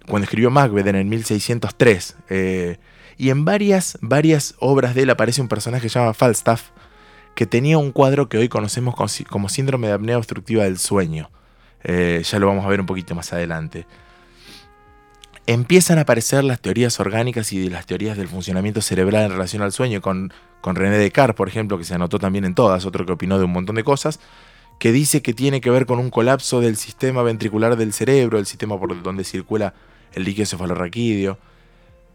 cuando 0.08 0.26
escribió 0.26 0.52
Macbeth 0.52 0.88
en 0.88 0.96
el 0.98 1.06
1603. 1.06 2.16
Eh, 2.30 2.78
y 3.18 3.30
en 3.30 3.46
varias, 3.46 3.98
varias 4.02 4.56
obras 4.60 4.96
de 4.96 5.04
él 5.04 5.10
aparece 5.10 5.42
un 5.42 5.48
personaje 5.48 5.84
que 5.84 5.90
se 5.90 5.98
llama 5.98 6.14
Falstaff, 6.14 6.72
que 7.36 7.46
tenía 7.46 7.78
un 7.78 7.92
cuadro 7.92 8.30
que 8.30 8.38
hoy 8.38 8.50
conocemos 8.50 8.96
como, 8.96 9.08
sí- 9.08 9.26
como 9.26 9.50
síndrome 9.50 9.88
de 9.88 9.94
apnea 9.94 10.18
obstructiva 10.18 10.64
del 10.64 10.78
sueño. 10.78 11.30
Eh, 11.84 12.24
ya 12.26 12.40
lo 12.40 12.48
vamos 12.48 12.66
a 12.66 12.70
ver 12.70 12.80
un 12.80 12.86
poquito 12.88 13.14
más 13.14 13.32
adelante. 13.34 13.86
Empiezan 15.48 16.00
a 16.00 16.02
aparecer 16.02 16.44
las 16.44 16.60
teorías 16.60 17.00
orgánicas 17.00 17.54
y 17.54 17.70
las 17.70 17.86
teorías 17.86 18.18
del 18.18 18.28
funcionamiento 18.28 18.82
cerebral 18.82 19.26
en 19.26 19.32
relación 19.32 19.62
al 19.62 19.72
sueño, 19.72 20.02
con, 20.02 20.34
con 20.62 20.76
René 20.76 20.98
Descartes, 20.98 21.36
por 21.36 21.48
ejemplo, 21.48 21.78
que 21.78 21.84
se 21.84 21.94
anotó 21.94 22.18
también 22.18 22.46
en 22.46 22.56
todas, 22.56 22.86
otro 22.86 23.06
que 23.06 23.12
opinó 23.12 23.38
de 23.38 23.44
un 23.46 23.52
montón 23.52 23.76
de 23.76 23.84
cosas, 23.84 24.20
que 24.80 24.92
dice 24.92 25.22
que 25.22 25.34
tiene 25.36 25.62
que 25.62 25.70
ver 25.70 25.86
con 25.86 26.00
un 26.00 26.10
colapso 26.10 26.62
del 26.62 26.78
sistema 26.78 27.22
ventricular 27.22 27.76
del 27.78 27.94
cerebro, 27.94 28.40
el 28.40 28.48
sistema 28.48 28.80
por 28.80 29.04
donde 29.04 29.24
circula 29.24 29.76
el 30.14 30.24
líquido 30.24 30.48
cefalorraquídeo. 30.48 31.38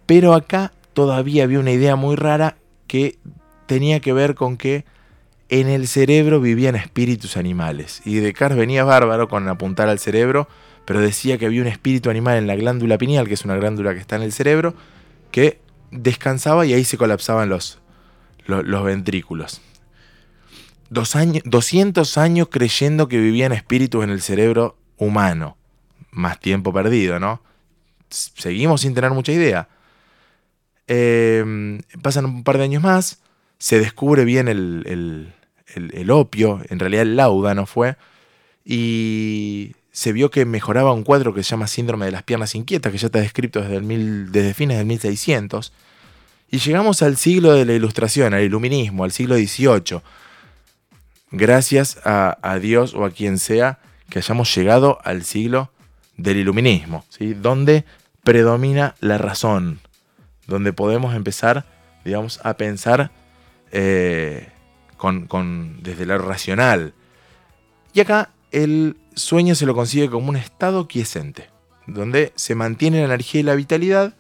Pero 0.07 0.35
acá 0.35 0.73
todavía 0.93 1.45
había 1.45 1.61
una 1.61 1.71
idea 1.71 1.95
muy 1.95 2.17
rara 2.17 2.57
que 2.89 3.19
tenía 3.67 4.01
que 4.01 4.13
ver 4.13 4.35
con 4.35 4.57
que 4.57 4.85
en 5.51 5.69
el 5.69 5.89
cerebro 5.89 6.41
vivían 6.41 6.77
espíritus 6.77 7.37
animales. 7.37 8.01
Y 8.05 8.17
Descartes 8.17 8.57
venía 8.59 8.85
bárbaro 8.85 9.29
con 9.29 9.49
apuntar 9.49 9.89
al 9.89 9.99
cerebro, 9.99 10.49
pero 10.85 11.01
decía 11.01 11.39
que 11.39 11.47
había 11.47 11.61
un 11.61 11.67
espíritu 11.69 12.09
animal 12.11 12.39
en 12.39 12.47
la 12.47 12.57
glándula 12.57 12.99
pineal, 12.99 13.29
que 13.29 13.35
es 13.35 13.45
una 13.45 13.57
glándula 13.57 13.93
que 13.95 14.01
está 14.01 14.17
en 14.17 14.23
el 14.23 14.33
cerebro, 14.33 14.75
que 15.31 15.61
descansaba 15.91 16.67
y 16.67 16.73
ahí 16.73 16.85
se 16.85 16.97
colapsaban 16.97 17.49
los, 17.49 17.81
los, 18.47 18.65
los 18.65 18.85
ventrículos. 18.85 19.61
Dos 20.89 21.15
años, 21.15 21.43
200 21.45 22.19
años 22.19 22.49
creyendo 22.51 23.09
que 23.09 23.19
vivían 23.19 23.53
espíritus 23.53 24.03
en 24.05 24.11
el 24.11 24.23
cerebro 24.23 24.77
humano. 24.97 25.57
Más 26.11 26.41
tiempo 26.41 26.73
perdido, 26.73 27.21
¿no? 27.21 27.43
Seguimos 28.09 28.81
sin 28.81 28.95
tener 28.95 29.13
mucha 29.13 29.31
idea. 29.31 29.69
Eh, 30.89 31.81
pasan 32.03 32.25
un 32.25 32.43
par 32.45 32.59
de 32.59 32.65
años 32.65 32.83
más, 32.83 33.21
se 33.59 33.79
descubre 33.79 34.25
bien 34.25 34.49
el, 34.49 34.83
el- 34.87 35.35
el- 35.75 36.11
opio, 36.11 36.61
en 36.69 36.79
realidad 36.79 37.03
el 37.03 37.17
lauda 37.17 37.55
no 37.55 37.67
fue, 37.67 37.97
y 38.65 39.75
se 39.93 40.13
vio 40.13 40.31
que 40.31 40.45
mejoraba 40.45 40.93
un 40.93 41.03
cuadro 41.03 41.35
que 41.35 41.43
se 41.43 41.51
llama 41.51 41.67
síndrome 41.67 42.07
de 42.07 42.13
las 42.13 42.23
piernas 42.23 42.55
inquietas, 42.55 42.93
que 42.93 42.99
ya 42.99 43.07
está 43.07 43.21
descrito 43.21 43.61
desde, 43.63 44.55
fines 44.55 44.79
del 44.79 44.87
1600, 44.87 45.73
y 46.51 46.59
llegamos 46.59 47.03
al 47.03 47.17
siglo 47.17 47.53
de 47.53 47.65
la 47.65 47.73
ilustración, 47.75 48.35
al 48.35 48.43
iluminismo, 48.43 49.05
al 49.05 49.13
siglo 49.13 49.37
XVIII, 49.37 50.01
gracias 51.31 51.99
a, 52.05 52.39
a 52.43 52.59
Dios 52.59 52.95
o 52.95 53.05
a 53.05 53.11
quien 53.11 53.39
sea 53.39 53.79
que 54.09 54.19
hayamos 54.19 54.55
llegado 54.55 54.99
al 55.05 55.25
siglo 55.25 55.71
del 56.17 56.39
iluminismo, 56.39 57.05
¿sí? 57.09 57.35
donde 57.35 57.85
predomina 58.25 58.95
la 59.01 59.19
razón, 59.19 59.81
donde 60.47 60.73
podemos 60.73 61.15
empezar, 61.15 61.65
digamos, 62.05 62.41
a 62.45 62.55
pensar 62.55 63.11
eh, 63.73 64.49
con, 65.01 65.27
con- 65.27 65.83
desde 65.83 66.05
lo 66.05 66.19
racional. 66.19 66.93
Y 67.95 68.01
acá 68.01 68.31
el 68.53 68.99
sueño 69.15 69.55
se 69.55 69.65
lo 69.65 69.75
consigue 69.75 70.11
como 70.11 70.29
un 70.29 70.37
estado 70.37 70.87
quiescente, 70.87 71.49
donde 71.87 72.33
se 72.37 72.55
mantiene 72.55 72.99
la 72.99 73.07
energía 73.07 73.41
y 73.41 73.45
la 73.45 73.55
vitalidad, 73.55 74.15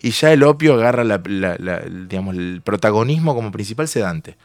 y 0.00 0.10
ya 0.12 0.32
el 0.32 0.42
opio 0.42 0.72
agarra 0.74 1.04
la- 1.04 1.18
digamos, 1.18 2.34
el 2.34 2.62
protagonismo 2.64 3.34
como 3.34 3.52
principal 3.52 3.86
sedante. 3.88 4.36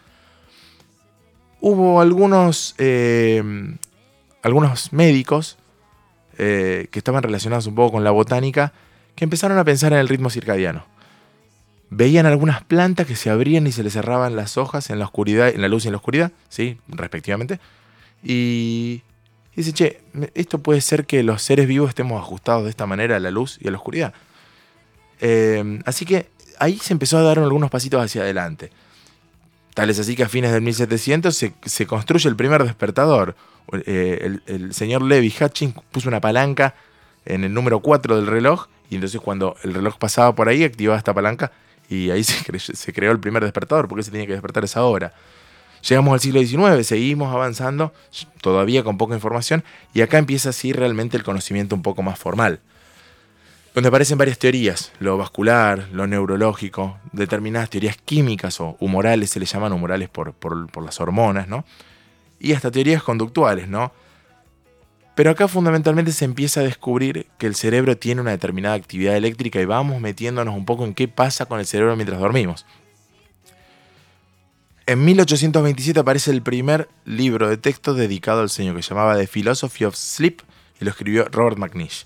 Hubo 1.61 2.01
algunos, 2.01 2.75
eh, 2.77 3.41
algunos 4.43 4.91
médicos 4.93 5.57
eh, 6.37 6.87
que 6.91 6.99
estaban 6.99 7.23
relacionados 7.23 7.65
un 7.65 7.75
poco 7.75 7.93
con 7.93 8.03
la 8.03 8.11
botánica 8.11 8.73
que 9.15 9.23
empezaron 9.23 9.57
a 9.57 9.63
pensar 9.63 9.93
en 9.93 9.99
el 9.99 10.07
ritmo 10.09 10.29
circadiano. 10.29 10.85
Veían 11.89 12.25
algunas 12.25 12.63
plantas 12.63 13.07
que 13.07 13.15
se 13.15 13.29
abrían 13.29 13.65
y 13.65 13.71
se 13.71 13.83
les 13.83 13.93
cerraban 13.93 14.35
las 14.35 14.57
hojas 14.57 14.89
en 14.89 14.99
la 14.99 15.05
oscuridad, 15.05 15.49
en 15.49 15.61
la 15.61 15.69
luz 15.69 15.85
y 15.85 15.87
en 15.87 15.93
la 15.93 15.97
oscuridad, 15.97 16.31
sí, 16.49 16.77
respectivamente. 16.89 17.59
Y 18.21 19.03
dice, 19.55 19.71
che, 19.71 20.01
esto 20.33 20.59
puede 20.59 20.81
ser 20.81 21.05
que 21.05 21.23
los 21.23 21.41
seres 21.41 21.67
vivos 21.67 21.89
estemos 21.89 22.21
ajustados 22.21 22.65
de 22.65 22.71
esta 22.71 22.85
manera 22.85 23.15
a 23.15 23.19
la 23.19 23.31
luz 23.31 23.57
y 23.61 23.69
a 23.69 23.71
la 23.71 23.77
oscuridad. 23.77 24.13
Eh, 25.21 25.81
así 25.85 26.05
que 26.05 26.29
ahí 26.59 26.77
se 26.77 26.93
empezó 26.93 27.17
a 27.17 27.21
dar 27.21 27.39
algunos 27.39 27.69
pasitos 27.69 28.03
hacia 28.03 28.21
adelante. 28.21 28.69
Tal 29.73 29.89
es 29.89 29.99
así 29.99 30.15
que 30.15 30.23
a 30.23 30.29
fines 30.29 30.51
del 30.51 30.63
1700 30.63 31.35
se, 31.35 31.53
se 31.63 31.85
construye 31.85 32.27
el 32.27 32.35
primer 32.35 32.63
despertador. 32.63 33.35
Eh, 33.85 34.19
el, 34.23 34.43
el 34.47 34.73
señor 34.73 35.03
Levi 35.03 35.33
Hutchins 35.39 35.75
puso 35.91 36.09
una 36.09 36.19
palanca 36.19 36.75
en 37.25 37.43
el 37.43 37.53
número 37.53 37.79
4 37.79 38.15
del 38.15 38.27
reloj 38.27 38.67
y 38.89 38.95
entonces 38.95 39.21
cuando 39.21 39.55
el 39.63 39.73
reloj 39.73 39.97
pasaba 39.97 40.33
por 40.33 40.49
ahí 40.49 40.63
activaba 40.63 40.97
esta 40.97 41.13
palanca 41.13 41.51
y 41.89 42.09
ahí 42.11 42.23
se, 42.23 42.59
se 42.75 42.93
creó 42.93 43.11
el 43.11 43.19
primer 43.19 43.43
despertador 43.43 43.87
porque 43.87 44.03
se 44.03 44.11
tenía 44.11 44.25
que 44.27 44.33
despertar 44.33 44.63
esa 44.63 44.83
hora. 44.83 45.13
Llegamos 45.87 46.13
al 46.13 46.19
siglo 46.19 46.41
XIX, 46.41 46.85
seguimos 46.85 47.33
avanzando, 47.33 47.93
todavía 48.41 48.83
con 48.83 48.97
poca 48.97 49.13
información, 49.15 49.63
y 49.93 50.01
acá 50.01 50.17
empieza 50.17 50.49
así 50.49 50.73
realmente 50.73 51.15
el 51.17 51.23
conocimiento 51.23 51.75
un 51.75 51.83
poco 51.83 52.01
más 52.03 52.17
formal. 52.19 52.59
Donde 53.75 53.89
aparecen 53.89 54.17
varias 54.17 54.39
teorías, 54.39 54.91
lo 54.99 55.17
vascular, 55.17 55.87
lo 55.91 56.07
neurológico, 56.07 56.97
determinadas 57.11 57.69
teorías 57.69 57.95
químicas 57.95 58.59
o 58.59 58.75
humorales, 58.79 59.29
se 59.29 59.39
les 59.39 59.51
llaman 59.51 59.71
humorales 59.71 60.09
por- 60.09 60.33
por 60.33 60.83
las 60.83 60.99
hormonas, 60.99 61.47
¿no? 61.47 61.63
Y 62.39 62.53
hasta 62.53 62.71
teorías 62.71 63.03
conductuales, 63.03 63.67
¿no? 63.67 63.91
Pero 65.17 65.31
acá 65.31 65.47
fundamentalmente 65.47 66.11
se 66.11 66.25
empieza 66.25 66.59
a 66.59 66.63
descubrir 66.63 67.25
que 67.39 67.47
el 67.47 67.55
cerebro 67.55 67.97
tiene 67.97 68.21
una 68.21 68.29
determinada 68.29 68.75
actividad 68.75 69.17
eléctrica 69.17 69.59
y 69.59 69.65
vamos 69.65 69.99
metiéndonos 69.99 70.55
un 70.55 70.63
poco 70.63 70.85
en 70.85 70.93
qué 70.93 71.07
pasa 71.07 71.47
con 71.47 71.59
el 71.59 71.65
cerebro 71.65 71.95
mientras 71.95 72.19
dormimos. 72.19 72.67
En 74.85 75.03
1827 75.03 75.99
aparece 75.99 76.29
el 76.29 76.43
primer 76.43 76.87
libro 77.03 77.49
de 77.49 77.57
texto 77.57 77.95
dedicado 77.95 78.41
al 78.41 78.51
sueño 78.51 78.75
que 78.75 78.83
llamaba 78.83 79.17
The 79.17 79.25
Philosophy 79.25 79.85
of 79.85 79.95
Sleep 79.95 80.41
y 80.79 80.85
lo 80.85 80.91
escribió 80.91 81.25
Robert 81.31 81.57
McNish. 81.57 82.05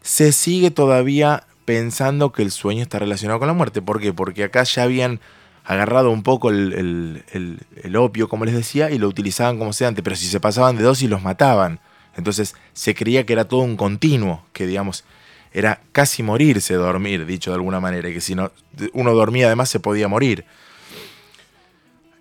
Se 0.00 0.30
sigue 0.30 0.70
todavía 0.70 1.48
pensando 1.64 2.30
que 2.30 2.42
el 2.42 2.52
sueño 2.52 2.82
está 2.82 3.00
relacionado 3.00 3.40
con 3.40 3.48
la 3.48 3.54
muerte. 3.54 3.82
¿Por 3.82 4.00
qué? 4.00 4.12
Porque 4.12 4.44
acá 4.44 4.62
ya 4.62 4.84
habían 4.84 5.18
agarrado 5.64 6.12
un 6.12 6.22
poco 6.22 6.50
el 6.50 7.96
opio, 7.96 8.28
como 8.28 8.44
les 8.44 8.54
decía, 8.54 8.92
y 8.92 8.98
lo 8.98 9.08
utilizaban 9.08 9.58
como 9.58 9.72
sedante, 9.72 10.04
pero 10.04 10.14
si 10.14 10.26
se 10.26 10.38
pasaban 10.38 10.76
de 10.76 10.84
dosis 10.84 11.10
los 11.10 11.20
mataban. 11.20 11.80
Entonces 12.16 12.54
se 12.72 12.94
creía 12.94 13.26
que 13.26 13.32
era 13.32 13.46
todo 13.46 13.60
un 13.60 13.76
continuo, 13.76 14.44
que 14.52 14.66
digamos, 14.66 15.04
era 15.52 15.80
casi 15.92 16.22
morirse 16.22 16.74
dormir, 16.74 17.26
dicho 17.26 17.50
de 17.50 17.56
alguna 17.56 17.80
manera, 17.80 18.10
que 18.10 18.20
si 18.20 18.34
no, 18.34 18.50
uno 18.92 19.14
dormía 19.14 19.46
además 19.46 19.68
se 19.68 19.80
podía 19.80 20.08
morir. 20.08 20.44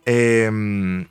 Em, 0.05 1.07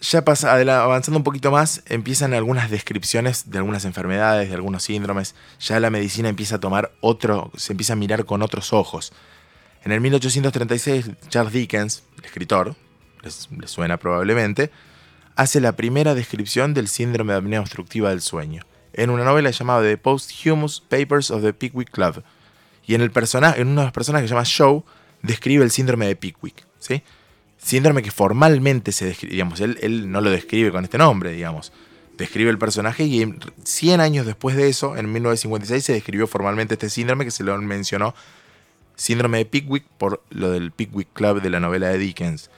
ya 0.00 0.24
pasa, 0.24 0.52
avanzando 0.52 1.18
un 1.18 1.24
poquito 1.24 1.50
más, 1.50 1.82
empiezan 1.86 2.34
algunas 2.34 2.70
descripciones 2.70 3.50
de 3.50 3.58
algunas 3.58 3.84
enfermedades, 3.86 4.50
de 4.50 4.54
algunos 4.54 4.84
síndromes. 4.84 5.34
Ya 5.58 5.80
la 5.80 5.90
medicina 5.90 6.28
empieza 6.28 6.56
a 6.56 6.60
tomar 6.60 6.92
otro, 7.00 7.50
se 7.56 7.72
empieza 7.72 7.94
a 7.94 7.96
mirar 7.96 8.26
con 8.26 8.42
otros 8.42 8.72
ojos. 8.72 9.12
En 9.84 9.92
el 9.92 10.00
1836, 10.00 11.10
Charles 11.28 11.52
Dickens, 11.52 12.02
el 12.18 12.24
escritor, 12.24 12.76
les 13.22 13.48
suena 13.64 13.96
probablemente, 13.96 14.70
hace 15.36 15.60
la 15.60 15.72
primera 15.72 16.14
descripción 16.14 16.74
del 16.74 16.88
síndrome 16.88 17.32
de 17.32 17.38
apnea 17.38 17.60
obstructiva 17.60 18.10
del 18.10 18.20
sueño, 18.22 18.64
en 18.92 19.10
una 19.10 19.24
novela 19.24 19.50
llamada 19.50 19.82
The 19.82 19.98
Posthumous 19.98 20.80
Papers 20.80 21.30
of 21.30 21.42
the 21.42 21.52
Pickwick 21.52 21.90
Club. 21.90 22.22
Y 22.86 22.94
en, 22.94 23.00
el 23.02 23.10
personaje, 23.10 23.60
en 23.60 23.68
uno 23.68 23.82
de 23.82 23.86
los 23.86 23.92
personajes 23.92 24.24
que 24.24 24.28
se 24.28 24.34
llama 24.34 24.44
Shaw, 24.46 24.84
describe 25.22 25.64
el 25.64 25.70
síndrome 25.70 26.06
de 26.06 26.16
Pickwick. 26.16 26.64
¿sí? 26.78 27.02
Síndrome 27.58 28.02
que 28.02 28.10
formalmente 28.10 28.92
se 28.92 29.06
describe, 29.06 29.42
él, 29.58 29.78
él 29.82 30.10
no 30.10 30.20
lo 30.20 30.30
describe 30.30 30.70
con 30.70 30.84
este 30.84 30.98
nombre, 30.98 31.32
digamos. 31.32 31.72
Describe 32.16 32.50
el 32.50 32.58
personaje 32.58 33.04
y 33.04 33.22
en- 33.22 33.40
100 33.64 34.00
años 34.00 34.24
después 34.24 34.56
de 34.56 34.68
eso, 34.68 34.96
en 34.96 35.12
1956, 35.12 35.84
se 35.84 35.92
describió 35.92 36.26
formalmente 36.26 36.74
este 36.74 36.88
síndrome 36.88 37.24
que 37.24 37.30
se 37.30 37.44
lo 37.44 37.56
mencionó 37.58 38.14
síndrome 38.94 39.38
de 39.38 39.44
Pickwick 39.44 39.84
por 39.98 40.22
lo 40.30 40.50
del 40.50 40.72
Pickwick 40.72 41.08
Club 41.12 41.42
de 41.42 41.50
la 41.50 41.60
novela 41.60 41.88
de 41.88 41.98
Dickens. 41.98 42.50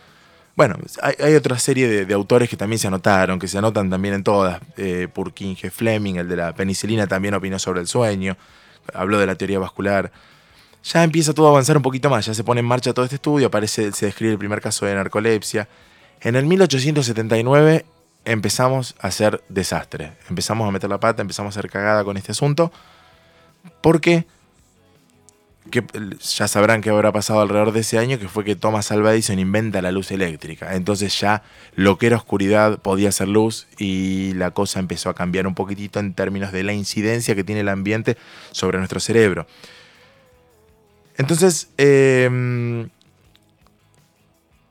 Bueno, 0.58 0.74
hay, 1.20 1.36
otra 1.36 1.56
serie 1.56 1.86
de, 1.86 2.04
de 2.04 2.14
autores 2.14 2.50
que 2.50 2.56
también 2.56 2.80
se 2.80 2.88
anotaron, 2.88 3.38
que 3.38 3.46
se 3.46 3.56
anotan 3.58 3.88
también 3.88 4.14
en 4.14 4.24
todas. 4.24 4.60
Eh, 4.76 5.06
Purkinje 5.06 5.70
Fleming, 5.70 6.16
el 6.16 6.28
de 6.28 6.34
la 6.34 6.52
penicilina, 6.52 7.06
también 7.06 7.34
opinó 7.34 7.60
sobre 7.60 7.80
el 7.80 7.86
sueño, 7.86 8.36
habló 8.92 9.20
de 9.20 9.26
la 9.26 9.36
teoría 9.36 9.60
vascular. 9.60 10.10
Ya 10.82 11.04
empieza 11.04 11.32
todo 11.32 11.46
a 11.46 11.50
avanzar 11.50 11.76
un 11.76 11.84
poquito 11.84 12.10
más, 12.10 12.26
ya 12.26 12.34
se 12.34 12.42
pone 12.42 12.58
en 12.58 12.66
marcha 12.66 12.92
todo 12.92 13.04
este 13.04 13.14
estudio, 13.14 13.46
aparece, 13.46 13.92
se 13.92 14.06
describe 14.06 14.32
el 14.32 14.38
primer 14.40 14.60
caso 14.60 14.84
de 14.84 14.96
narcolepsia. 14.96 15.68
En 16.22 16.34
el 16.34 16.44
1879 16.44 17.86
empezamos 18.24 18.96
a 18.98 19.06
hacer 19.06 19.44
desastre, 19.48 20.14
empezamos 20.28 20.68
a 20.68 20.72
meter 20.72 20.90
la 20.90 20.98
pata, 20.98 21.22
empezamos 21.22 21.56
a 21.56 21.60
hacer 21.60 21.70
cagada 21.70 22.02
con 22.02 22.16
este 22.16 22.32
asunto, 22.32 22.72
porque 23.80 24.26
que 25.70 25.84
ya 26.20 26.48
sabrán 26.48 26.80
que 26.80 26.90
habrá 26.90 27.12
pasado 27.12 27.40
alrededor 27.40 27.72
de 27.72 27.80
ese 27.80 27.98
año, 27.98 28.18
que 28.18 28.28
fue 28.28 28.44
que 28.44 28.56
Thomas 28.56 28.90
Alva 28.92 29.12
Edison 29.12 29.38
inventa 29.38 29.82
la 29.82 29.92
luz 29.92 30.10
eléctrica. 30.10 30.74
Entonces 30.74 31.18
ya 31.20 31.42
lo 31.74 31.98
que 31.98 32.06
era 32.06 32.16
oscuridad 32.16 32.78
podía 32.80 33.12
ser 33.12 33.28
luz 33.28 33.66
y 33.78 34.32
la 34.34 34.50
cosa 34.50 34.80
empezó 34.80 35.10
a 35.10 35.14
cambiar 35.14 35.46
un 35.46 35.54
poquitito 35.54 36.00
en 36.00 36.14
términos 36.14 36.52
de 36.52 36.64
la 36.64 36.72
incidencia 36.72 37.34
que 37.34 37.44
tiene 37.44 37.62
el 37.62 37.68
ambiente 37.68 38.16
sobre 38.52 38.78
nuestro 38.78 39.00
cerebro. 39.00 39.46
Entonces, 41.16 41.70
eh, 41.78 42.88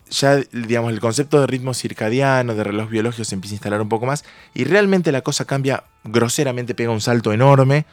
ya 0.09 0.37
digamos 0.51 0.91
el 0.93 0.99
concepto 0.99 1.41
de 1.41 1.47
ritmo 1.47 1.73
circadiano, 1.73 2.55
de 2.55 2.63
reloj 2.63 2.89
biológico 2.89 3.23
se 3.23 3.35
empieza 3.35 3.53
a 3.53 3.57
instalar 3.57 3.81
un 3.81 3.89
poco 3.89 4.05
más 4.05 4.23
y 4.53 4.63
realmente 4.63 5.11
la 5.11 5.21
cosa 5.21 5.45
cambia 5.45 5.83
groseramente, 6.03 6.75
pega 6.75 6.91
un 6.91 7.01
salto 7.01 7.33
enorme 7.33 7.85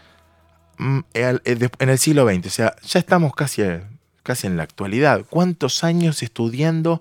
en 0.78 1.88
el 1.88 1.98
siglo 1.98 2.26
XX. 2.28 2.46
O 2.46 2.50
sea, 2.50 2.76
ya 2.82 2.98
estamos 2.98 3.34
casi, 3.34 3.62
eh, 3.62 3.82
casi 4.22 4.46
en 4.46 4.56
la 4.56 4.62
actualidad. 4.62 5.24
¿Cuántos 5.28 5.84
años 5.84 6.22
estudiando 6.22 7.00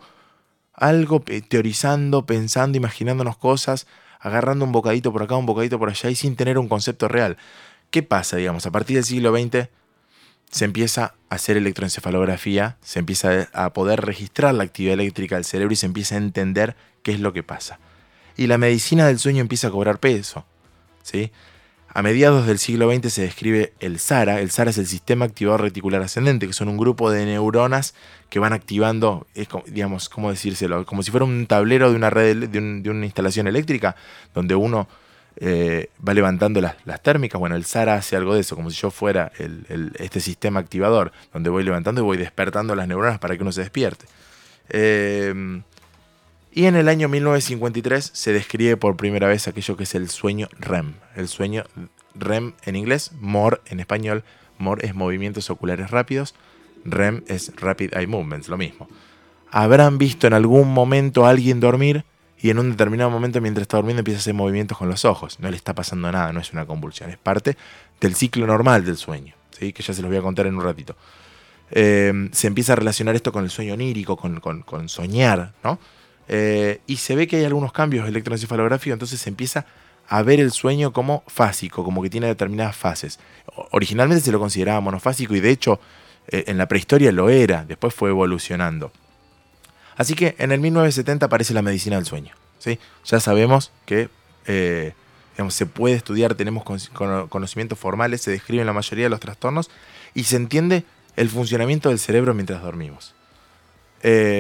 algo, 0.74 1.22
pe- 1.22 1.42
teorizando, 1.42 2.26
pensando, 2.26 2.78
imaginándonos 2.78 3.38
cosas, 3.38 3.88
agarrando 4.20 4.66
un 4.66 4.72
bocadito 4.72 5.12
por 5.12 5.24
acá, 5.24 5.36
un 5.36 5.46
bocadito 5.46 5.78
por 5.80 5.90
allá 5.90 6.10
y 6.10 6.16
sin 6.16 6.36
tener 6.36 6.58
un 6.58 6.68
concepto 6.68 7.08
real? 7.08 7.38
¿Qué 7.92 8.04
pasa, 8.04 8.38
digamos? 8.38 8.66
A 8.66 8.72
partir 8.72 8.96
del 8.96 9.06
siglo 9.06 9.36
XX 9.38 9.70
se 10.50 10.66
empieza 10.66 11.16
a 11.30 11.36
hacer 11.36 11.58
electroencefalografía, 11.58 12.78
se 12.82 13.00
empieza 13.00 13.50
a 13.54 13.74
poder 13.74 14.02
registrar 14.02 14.54
la 14.54 14.64
actividad 14.64 14.94
eléctrica 14.94 15.36
del 15.36 15.46
cerebro 15.46 15.74
y 15.74 15.78
se 15.78 15.86
empieza 15.88 16.16
a 16.16 16.20
entender 16.20 16.76
qué 17.02 17.12
es 17.12 17.20
lo 17.20 17.34
que 17.34 17.44
pasa. 17.44 17.80
Y 18.38 18.48
la 18.48 18.58
medicina 18.58 19.08
del 19.08 19.20
sueño 19.20 19.42
empieza 19.42 19.68
a 19.68 19.72
cobrar 19.72 20.00
peso. 20.00 20.46
¿sí? 21.04 21.32
A 21.96 22.02
mediados 22.02 22.48
del 22.48 22.58
siglo 22.58 22.92
XX 22.92 23.14
se 23.14 23.22
describe 23.22 23.74
el 23.80 24.00
SARA. 24.00 24.40
El 24.40 24.50
SARA 24.50 24.72
es 24.72 24.80
el 24.80 24.88
sistema 24.88 25.26
activador 25.26 25.62
reticular 25.62 26.02
ascendente, 26.02 26.48
que 26.48 26.54
son 26.54 26.68
un 26.68 26.78
grupo 26.78 27.12
de 27.12 27.24
neuronas 27.26 27.94
que 28.30 28.40
van 28.40 28.52
activando, 28.52 29.28
es 29.36 29.48
como- 29.48 29.64
digamos, 29.68 30.10
¿cómo 30.10 30.32
decírselo? 30.32 30.86
Como 30.88 31.04
si 31.04 31.12
fuera 31.12 31.26
un 31.26 31.46
tablero 31.46 31.92
de 31.92 31.96
una 31.96 32.10
red, 32.10 32.50
de, 32.50 32.58
un- 32.58 32.82
de 32.82 32.90
una 32.90 33.06
instalación 33.06 33.48
eléctrica, 33.48 33.96
donde 34.34 34.56
uno 34.56 34.88
eh, 35.38 35.90
va 36.08 36.14
levantando 36.14 36.62
las, 36.62 36.76
las 36.86 37.02
térmicas. 37.02 37.40
Bueno, 37.40 37.56
el 37.56 37.66
SARA 37.66 37.96
hace 37.96 38.16
algo 38.16 38.36
de 38.36 38.42
eso, 38.42 38.56
como 38.56 38.70
si 38.70 38.80
yo 38.80 38.92
fuera 38.92 39.32
el- 39.40 39.92
este 39.98 40.20
sistema 40.20 40.60
activador, 40.60 41.12
donde 41.34 41.50
voy 41.50 41.64
levantando 41.64 42.02
y 42.02 42.04
voy 42.04 42.18
despertando 42.18 42.76
las 42.76 42.88
neuronas 42.88 43.18
para 43.20 43.36
que 43.36 43.42
uno 43.42 43.52
se 43.52 43.62
despierte. 43.62 44.06
Eh, 44.70 45.62
y 46.54 46.66
en 46.66 46.76
el 46.76 46.88
año 46.90 47.10
1953 47.10 48.12
se 48.14 48.34
describe 48.34 48.78
por 48.78 48.96
primera 48.96 49.28
vez 49.28 49.48
aquello 49.48 49.76
que 49.78 49.84
es 49.84 49.96
el 49.96 50.10
sueño 50.10 50.48
REM. 50.60 50.94
El 51.16 51.28
sueño 51.28 51.64
REM 52.16 52.54
en 52.66 52.76
inglés, 52.76 53.12
MOR 53.20 53.62
en 53.68 53.80
español. 53.80 54.24
MOR 54.60 54.84
es 54.86 54.94
movimientos 54.96 55.50
oculares 55.50 55.90
rápidos. 55.92 56.36
REM 56.86 57.24
es 57.28 57.52
Rapid 57.56 57.96
Eye 57.96 58.08
Movements, 58.08 58.50
lo 58.50 58.58
mismo. 58.58 58.88
Habrán 59.52 59.98
visto 59.98 60.28
en 60.28 60.34
algún 60.34 60.74
momento 60.74 61.26
a 61.26 61.30
alguien 61.30 61.60
dormir 61.60 62.06
y 62.40 62.50
en 62.50 62.60
un 62.60 62.72
determinado 62.72 63.10
momento 63.10 63.40
mientras 63.42 63.62
está 63.64 63.78
durmiendo 63.78 64.02
empieza 64.02 64.18
a 64.18 64.22
hacer 64.22 64.34
movimientos 64.34 64.78
con 64.78 64.90
los 64.90 65.06
ojos. 65.06 65.40
No 65.40 65.50
le 65.50 65.56
está 65.58 65.74
pasando 65.74 66.12
nada, 66.12 66.32
no 66.34 66.40
es 66.40 66.52
una 66.54 66.66
convulsión, 66.66 67.10
es 67.10 67.18
parte 67.18 67.56
del 68.02 68.16
ciclo 68.16 68.46
normal 68.46 68.84
del 68.84 68.98
sueño, 68.98 69.34
¿sí? 69.58 69.72
que 69.74 69.82
ya 69.82 69.94
se 69.94 70.02
los 70.02 70.10
voy 70.10 70.18
a 70.18 70.22
contar 70.22 70.48
en 70.48 70.56
un 70.56 70.64
ratito. 70.64 70.96
Eh, 71.72 72.30
se 72.32 72.48
empieza 72.48 72.74
a 72.74 72.76
relacionar 72.76 73.16
esto 73.16 73.32
con 73.32 73.44
el 73.44 73.50
sueño 73.50 73.74
onírico, 73.76 74.18
con- 74.18 74.40
con 74.40 74.90
soñar, 74.90 75.54
¿no? 75.64 75.80
Eh, 76.28 76.80
y 76.88 76.98
se 76.98 77.16
ve 77.16 77.28
que 77.28 77.38
hay 77.38 77.46
algunos 77.46 77.72
cambios 77.74 78.08
electroencefalográficos, 78.08 78.94
entonces 78.94 79.20
se 79.20 79.30
empieza 79.30 79.66
a 80.08 80.22
ver 80.22 80.40
el 80.40 80.52
sueño 80.52 80.94
como 80.94 81.24
fásico, 81.28 81.84
como 81.84 82.02
que 82.02 82.10
tiene 82.10 82.28
determinadas 82.28 82.76
fases. 82.76 83.20
Originalmente 83.72 84.24
se 84.24 84.32
lo 84.32 84.40
consideraba 84.40 84.80
monofásico 84.82 85.36
y 85.36 85.40
de 85.40 85.50
hecho 85.50 85.80
eh, 86.28 86.46
en 86.48 86.58
la 86.58 86.68
prehistoria 86.68 87.12
lo 87.12 87.30
era, 87.30 87.66
después 87.66 87.94
fue 87.94 88.10
evolucionando. 88.10 88.92
Así 89.96 90.14
que 90.16 90.36
en 90.40 90.52
el 90.52 90.60
1970 90.60 91.26
aparece 91.26 91.54
la 91.54 91.62
medicina 91.62 91.98
del 91.98 92.06
sueño. 92.06 92.34
¿sí? 92.60 92.80
Ya 93.06 93.20
sabemos 93.20 93.72
que 93.86 94.10
eh, 94.48 94.94
se 95.50 95.66
puede 95.66 95.96
estudiar, 95.96 96.36
tenemos 96.36 96.64
con- 96.64 96.80
cono- 96.94 97.28
conocimientos 97.30 97.78
formales, 97.80 98.22
se 98.22 98.32
describen 98.32 98.66
la 98.66 98.74
mayoría 98.74 99.06
de 99.06 99.10
los 99.10 99.20
trastornos 99.20 99.70
y 100.14 100.24
se 100.26 100.36
entiende 100.38 100.84
el 101.16 101.30
funcionamiento 101.30 101.90
del 101.90 102.00
cerebro 102.00 102.34
mientras 102.34 102.62
dormimos. 102.62 103.14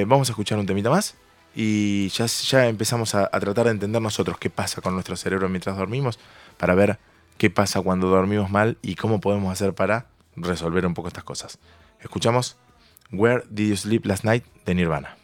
Vamos 0.07 0.27
a 0.29 0.31
escuchar 0.33 0.57
un 0.59 0.65
temita 0.65 0.89
más 0.89 1.15
y 1.55 2.09
ya, 2.09 2.67
empezamos 2.67 3.15
a, 3.15 3.29
a 3.31 3.39
tratar 3.39 3.65
de 3.65 3.71
entender 3.71 4.01
nosotros 4.01 4.37
qué 4.37 4.49
pasa 4.49 4.81
con 4.81 4.93
nuestro 4.93 5.15
cerebro 5.15 5.49
mientras 5.49 5.77
dormimos 5.77 6.19
para 6.57 6.75
ver 6.75 6.99
qué 7.37 7.49
pasa 7.49 7.81
cuando 7.81 8.07
dormimos 8.07 8.49
mal 8.49 8.77
y 8.81 8.95
cómo 8.95 9.19
podemos 9.19 9.51
hacer 9.51 9.73
para 9.73 10.07
resolver 10.35 10.85
un 10.85 10.93
poco 10.93 11.07
estas 11.09 11.23
cosas. 11.23 11.59
Escuchamos 11.99 12.57
Where 13.11 13.43
Did 13.49 13.69
You 13.69 13.77
Sleep 13.77 14.05
Last 14.05 14.23
Night 14.23 14.45
de 14.65 14.75
Nirvana. 14.75 15.22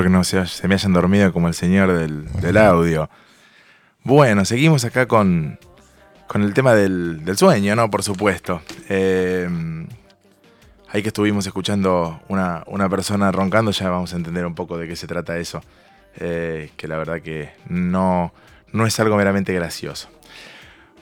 Espero 0.00 0.12
que 0.12 0.16
no 0.16 0.24
se, 0.24 0.46
se 0.46 0.66
me 0.66 0.76
hayan 0.76 0.94
dormido 0.94 1.30
como 1.30 1.46
el 1.48 1.52
señor 1.52 1.92
del, 1.92 2.24
del 2.40 2.56
audio. 2.56 3.10
Bueno, 4.02 4.46
seguimos 4.46 4.82
acá 4.86 5.06
con, 5.06 5.58
con 6.26 6.40
el 6.40 6.54
tema 6.54 6.74
del, 6.74 7.22
del 7.22 7.36
sueño, 7.36 7.76
¿no? 7.76 7.90
Por 7.90 8.02
supuesto. 8.02 8.62
Eh, 8.88 9.46
ahí 10.88 11.02
que 11.02 11.08
estuvimos 11.08 11.46
escuchando 11.46 12.22
una, 12.28 12.64
una 12.68 12.88
persona 12.88 13.30
roncando, 13.30 13.72
ya 13.72 13.90
vamos 13.90 14.14
a 14.14 14.16
entender 14.16 14.46
un 14.46 14.54
poco 14.54 14.78
de 14.78 14.88
qué 14.88 14.96
se 14.96 15.06
trata 15.06 15.36
eso. 15.36 15.60
Eh, 16.16 16.70
que 16.78 16.88
la 16.88 16.96
verdad 16.96 17.20
que 17.20 17.50
no, 17.68 18.32
no 18.72 18.86
es 18.86 18.98
algo 19.00 19.18
meramente 19.18 19.52
gracioso. 19.52 20.08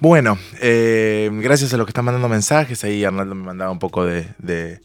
Bueno, 0.00 0.37
eh, 0.61 1.30
gracias 1.34 1.72
a 1.72 1.76
los 1.76 1.87
que 1.87 1.90
están 1.90 2.04
mandando 2.04 2.28
mensajes, 2.28 2.82
ahí 2.82 3.04
Arnaldo 3.04 3.37
me 3.37 3.44
mandaba 3.44 3.70
un 3.70 3.78
poco 3.78 4.04
de, 4.04 4.26
de- 4.38 4.80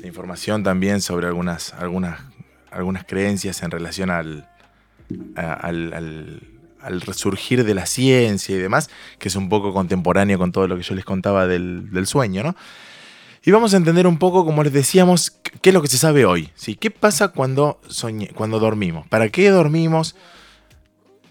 de 0.00 0.06
información 0.06 0.62
también 0.62 1.00
sobre 1.00 1.26
algunas, 1.26 1.72
algunas, 1.74 2.20
algunas 2.76 3.04
creencias 3.04 3.62
en 3.62 3.70
relación 3.70 4.10
al, 4.10 4.48
al, 5.36 5.92
al- 5.92 7.00
resurgir 7.00 7.64
de 7.64 7.74
la 7.74 7.84
ciencia 7.84 8.54
y 8.54 8.58
demás, 8.58 8.90
que 9.18 9.28
es 9.28 9.34
un 9.34 9.48
poco 9.48 9.72
contemporáneo 9.72 10.38
con 10.38 10.52
todo 10.52 10.68
lo 10.68 10.76
que 10.76 10.82
yo 10.84 10.94
les 10.94 11.04
contaba 11.04 11.46
del, 11.48 11.90
del 11.90 12.06
sueño, 12.06 12.44
¿no? 12.44 12.54
Y 13.44 13.50
vamos 13.50 13.74
a 13.74 13.76
entender 13.76 14.06
un 14.06 14.18
poco, 14.18 14.44
como 14.44 14.62
les 14.64 14.72
decíamos, 14.72 15.32
qué 15.62 15.70
es 15.70 15.74
lo 15.74 15.82
que 15.82 15.88
se 15.88 15.98
sabe 15.98 16.24
hoy. 16.26 16.50
¿sí? 16.56 16.74
¿Qué 16.74 16.90
pasa 16.90 17.28
cuando, 17.28 17.80
soñe- 17.88 18.32
cuando 18.34 18.58
dormimos? 18.58 19.06
¿Para 19.08 19.28
qué 19.28 19.50
dormimos? 19.50 20.16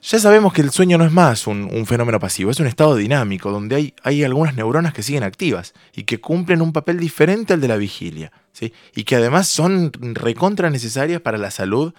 Ya 0.07 0.19
sabemos 0.19 0.53
que 0.53 0.61
el 0.61 0.69
sueño 0.69 0.99
no 0.99 1.05
es 1.05 1.11
más 1.11 1.47
un, 1.47 1.83
fenómeno 1.87 2.19
pasivo, 2.19 2.51
es 2.51 2.59
un 2.59 2.67
estado 2.67 2.95
dinámico 2.95 3.49
donde 3.49 3.91
hay, 4.03 4.23
algunas 4.23 4.55
neuronas 4.55 4.93
que 4.93 5.01
siguen 5.01 5.23
activas 5.23 5.73
y 5.95 6.03
que 6.03 6.21
cumplen 6.21 6.61
un 6.61 6.73
papel 6.73 6.99
diferente 6.99 7.53
al 7.53 7.61
de 7.61 7.67
la 7.67 7.75
vigilia, 7.75 8.31
¿sí? 8.53 8.71
y 8.95 9.03
que 9.03 9.15
además 9.15 9.47
son 9.47 9.91
recontra 10.13 10.69
necesarias 10.69 11.21
para 11.21 11.39
la 11.39 11.49
salud 11.49 11.95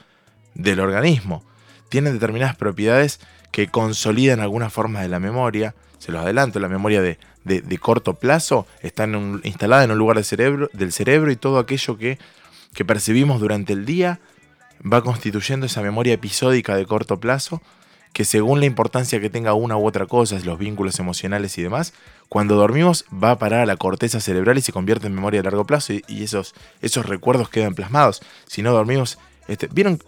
del 0.55 0.79
organismo. 0.79 1.45
Tienen 1.89 2.13
determinadas 2.13 2.55
propiedades 2.55 3.19
que 3.51 3.67
consolidan 3.67 4.39
algunas 4.39 4.73
formas 4.73 5.03
de 5.03 5.09
la 5.09 5.19
memoria. 5.19 5.75
Se 5.99 6.13
los 6.13 6.23
adelanto, 6.23 6.61
la 6.61 6.69
memoria 6.69 7.03
de, 7.03 7.19
corto 7.81 8.15
plazo 8.15 8.69
está 8.83 9.09
instalada 9.43 9.83
en 9.83 9.91
un 9.91 9.99
lugar 9.99 10.17
del 10.17 10.93
cerebro, 10.93 11.33
y 11.33 11.37
todo 11.37 11.59
aquello 11.59 11.99
que, 11.99 12.21
que 12.73 12.85
percibimos 12.85 13.41
durante 13.41 13.73
el 13.73 13.85
día 13.85 14.21
va 14.81 15.03
constituyendo 15.03 15.67
esa 15.67 15.83
memoria 15.83 16.15
episódica 16.15 16.77
de 16.77 16.87
corto 16.87 17.19
plazo 17.19 17.61
que 18.17 18.25
según 18.25 18.61
la 18.61 18.65
importancia 18.67 19.21
que 19.21 19.29
tenga 19.29 19.53
una 19.53 19.77
u 19.77 19.87
otra 19.87 20.07
cosa, 20.07 20.39
los 20.43 20.59
vínculos 20.59 20.99
emocionales 20.99 21.59
y 21.59 21.63
demás, 21.63 21.93
cuando 22.31 22.55
dormimos 22.57 23.05
va 23.13 23.33
a 23.33 23.39
parar 23.39 23.61
a 23.61 23.67
la 23.67 23.77
corteza 23.77 24.21
cerebral 24.23 24.57
y 24.57 24.63
se 24.63 24.73
convierte 24.73 25.07
en 25.07 25.15
memoria 25.15 25.41
a 25.41 25.43
largo 25.43 25.67
plazo 25.67 25.93
y, 25.93 26.25
esos, 26.25 26.55
esos 26.81 27.05
recuerdos 27.05 27.51
quedan 27.51 27.75
plasmados. 27.75 28.23
Si 28.47 28.63
no 28.63 28.73
dormimos, 28.73 29.19
este, 29.49 29.69
¿vieron? 29.71 29.99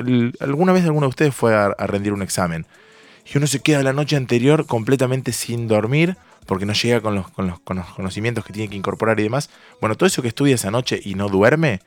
¿Alguna 0.41 0.73
vez 0.73 0.85
alguno 0.87 1.03
de 1.05 1.11
ustedes 1.11 1.35
fue 1.35 1.55
a, 1.55 1.67
a 1.67 1.87
rendir 1.87 2.15
un 2.15 2.23
examen? 2.23 2.65
Y 3.31 3.37
uno 3.37 3.47
se 3.47 3.61
queda 3.61 3.83
la 3.83 3.93
noche 3.93 4.17
anterior 4.17 4.65
completamente 4.65 5.33
sin 5.33 5.69
dormir 5.69 6.17
porque 6.47 6.65
no 6.65 6.73
llega 6.73 7.03
con 7.03 7.15
los, 7.15 7.29
con 7.29 7.47
los- 7.49 7.61
con 7.61 7.77
los 7.77 7.87
conocimientos 7.93 8.43
que 8.43 8.55
tiene 8.55 8.71
que 8.71 8.77
incorporar 8.77 9.21
y 9.21 9.25
demás. 9.25 9.51
Bueno, 9.83 9.97
todo 9.97 10.07
eso 10.07 10.23
que 10.23 10.29
estudia 10.29 10.55
esa 10.55 10.71
noche 10.71 10.99
y 11.05 11.15
no 11.15 11.29
duerme, 11.29 11.81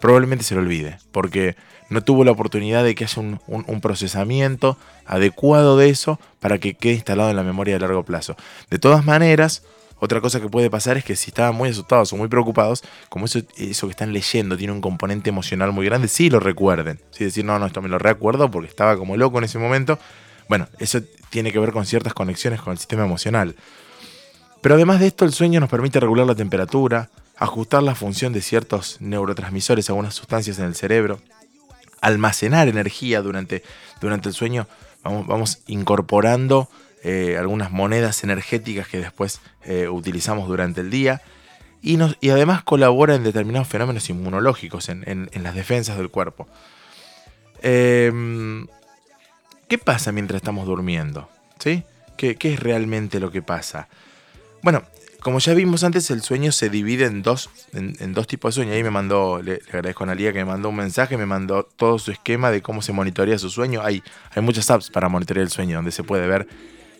probablemente 0.00 0.44
se 0.44 0.54
lo 0.54 0.60
olvide, 0.60 0.98
porque 1.12 1.56
no 1.92 2.02
tuvo 2.02 2.24
la 2.24 2.32
oportunidad 2.32 2.84
de 2.84 2.94
que 2.94 3.04
haya 3.04 3.22
un, 3.22 3.80
procesamiento 3.80 4.78
adecuado 5.06 5.76
de 5.76 5.90
eso 5.90 6.18
para 6.40 6.58
que 6.58 6.74
quede 6.74 6.94
instalado 6.94 7.30
en 7.30 7.36
la 7.36 7.42
memoria 7.42 7.74
de 7.74 7.80
largo 7.80 8.04
plazo. 8.04 8.36
De 8.70 8.78
todas 8.78 9.04
maneras, 9.04 9.62
otra 9.98 10.20
cosa 10.20 10.40
que 10.40 10.48
puede 10.48 10.70
pasar 10.70 10.96
es 10.96 11.04
que 11.04 11.14
si 11.14 11.30
estaban 11.30 11.54
muy 11.54 11.68
asustados 11.68 12.12
o 12.12 12.16
muy 12.16 12.28
preocupados, 12.28 12.82
como 13.08 13.26
eso, 13.26 13.40
eso 13.56 13.86
que 13.86 13.92
están 13.92 14.12
leyendo 14.12 14.56
tiene 14.56 14.72
un 14.72 14.80
componente 14.80 15.30
emocional 15.30 15.72
muy 15.72 15.86
grande, 15.86 16.08
sí 16.08 16.30
lo 16.30 16.40
recuerden. 16.40 17.00
Sí 17.10 17.24
decir, 17.24 17.44
no, 17.44 17.58
no, 17.58 17.66
esto 17.66 17.82
me 17.82 17.88
lo 17.88 17.98
recuerdo 17.98 18.50
porque 18.50 18.68
estaba 18.68 18.96
como 18.96 19.16
loco 19.16 19.38
en 19.38 19.44
ese 19.44 19.58
momento. 19.58 19.98
Bueno, 20.48 20.66
eso 20.78 21.00
tiene 21.30 21.52
que 21.52 21.58
ver 21.58 21.72
con 21.72 21.86
ciertas 21.86 22.14
conexiones 22.14 22.60
con 22.60 22.72
el 22.72 22.78
sistema 22.78 23.04
emocional. 23.04 23.54
Pero 24.60 24.76
además 24.76 25.00
de 25.00 25.08
esto, 25.08 25.24
el 25.24 25.32
sueño 25.32 25.60
nos 25.60 25.68
permite 25.68 25.98
regular 25.98 26.26
la 26.26 26.34
temperatura, 26.34 27.10
ajustar 27.36 27.82
la 27.82 27.94
función 27.94 28.32
de 28.32 28.40
ciertos 28.40 28.98
neurotransmisores, 29.00 29.88
algunas 29.88 30.14
sustancias 30.14 30.58
en 30.58 30.66
el 30.66 30.74
cerebro, 30.74 31.20
almacenar 32.02 32.68
energía 32.68 33.22
durante, 33.22 33.62
durante 34.00 34.28
el 34.28 34.34
sueño. 34.34 34.68
Vamos, 35.02 35.26
vamos 35.26 35.62
incorporando 35.66 36.68
eh, 37.02 37.36
algunas 37.38 37.70
monedas 37.72 38.22
energéticas 38.22 38.86
que 38.86 38.98
después 38.98 39.40
eh, 39.64 39.88
utilizamos 39.88 40.46
durante 40.48 40.82
el 40.82 40.90
día. 40.90 41.22
Y, 41.80 41.96
nos, 41.96 42.16
y 42.20 42.30
además 42.30 42.62
colabora 42.62 43.14
en 43.16 43.24
determinados 43.24 43.66
fenómenos 43.66 44.08
inmunológicos, 44.08 44.88
en, 44.88 45.02
en- 45.06 45.42
las 45.42 45.54
defensas 45.56 45.96
del 45.98 46.10
cuerpo. 46.10 46.46
Em, 47.62 48.66
¿Qué 49.68 49.78
pasa 49.78 50.12
mientras 50.12 50.36
estamos 50.42 50.66
durmiendo? 50.66 51.28
¿Sí? 51.58 51.82
¿Qué, 52.16 52.36
qué 52.36 52.54
es 52.54 52.60
realmente 52.60 53.18
lo 53.20 53.30
que 53.32 53.42
pasa? 53.42 53.88
Bueno, 54.62 54.82
como 55.22 55.38
ya 55.38 55.54
vimos 55.54 55.84
antes, 55.84 56.10
el 56.10 56.22
sueño 56.22 56.52
se 56.52 56.68
divide 56.68 57.06
en 57.06 57.22
dos, 57.22 57.48
en, 57.72 58.12
dos 58.12 58.26
tipos 58.26 58.54
de 58.54 58.62
sueño. 58.62 58.72
Ahí 58.72 58.82
me 58.82 58.90
mandó, 58.90 59.40
le, 59.40 59.54
le 59.54 59.62
agradezco 59.68 60.04
a 60.04 60.06
Analia 60.06 60.32
que 60.32 60.40
me 60.40 60.44
mandó 60.44 60.68
un 60.68 60.76
mensaje, 60.76 61.16
me 61.16 61.26
mandó 61.26 61.62
todo 61.64 61.98
su 61.98 62.10
esquema 62.10 62.50
de 62.50 62.60
cómo 62.60 62.82
se 62.82 62.92
monitorea 62.92 63.38
su 63.38 63.48
sueño. 63.48 63.82
Hay, 63.82 64.02
hay 64.34 64.42
muchas 64.42 64.70
apps 64.70 64.90
para 64.90 65.08
monitorear 65.08 65.44
el 65.44 65.50
sueño, 65.50 65.76
donde 65.76 65.92
se 65.92 66.02
puede 66.02 66.26
ver 66.26 66.48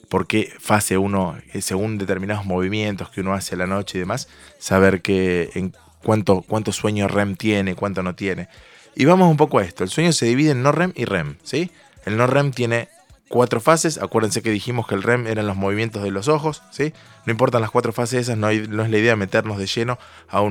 por 0.09 0.27
qué 0.27 0.53
fase 0.59 0.99
uno, 0.99 1.37
eh, 1.53 1.62
según 1.62 1.99
determinados 1.99 2.45
movimientos 2.45 3.11
que 3.11 3.23
uno 3.23 3.33
hace 3.33 3.55
a 3.55 3.59
la 3.59 3.66
noche 3.66 3.99
y 3.99 4.01
demás, 4.01 4.29
saber 4.59 5.01
que 5.01 5.51
en 5.55 5.75
cuánto, 6.03 6.43
cuánto 6.43 6.70
sueño 6.70 7.09
REM 7.09 7.37
tiene, 7.37 7.75
cuánto 7.75 8.03
no 8.03 8.14
tiene. 8.14 8.49
Y 8.95 9.07
vamos 9.07 9.31
un 9.31 9.37
poco 9.37 9.59
a 9.59 9.64
esto. 9.64 9.85
El 9.85 9.91
sueño 9.91 10.12
se 10.12 10.27
divide 10.27 10.51
en 10.51 10.62
no 10.62 10.70
REM 10.70 10.93
y 10.95 11.07
REM, 11.07 11.37
¿sí? 11.43 11.70
El 12.05 12.16
no 12.16 12.27
REM 12.27 12.53
tiene 12.53 12.89
cuatro 13.33 13.61
fases. 13.61 13.97
Acuérdense 13.99 14.43
que 14.43 14.51
dijimos 14.51 14.87
que 14.87 14.95
el 14.95 15.03
REM 15.03 15.26
eran 15.26 15.47
los 15.47 15.57
movimientos 15.57 16.03
de 16.03 16.11
los 16.11 16.28
ojos, 16.28 16.62
¿sí? 16.70 16.93
No 17.24 17.30
importan 17.33 17.62
las 17.62 17.70
cuatro 17.70 17.93
fases 17.93 18.20
esas, 18.20 18.37
no, 18.37 18.51
es 18.51 18.68
la 18.68 18.87
idea 18.99 19.16
meternos 19.16 19.57
de 19.57 19.66
lleno 19.66 19.99
a, 20.28 20.43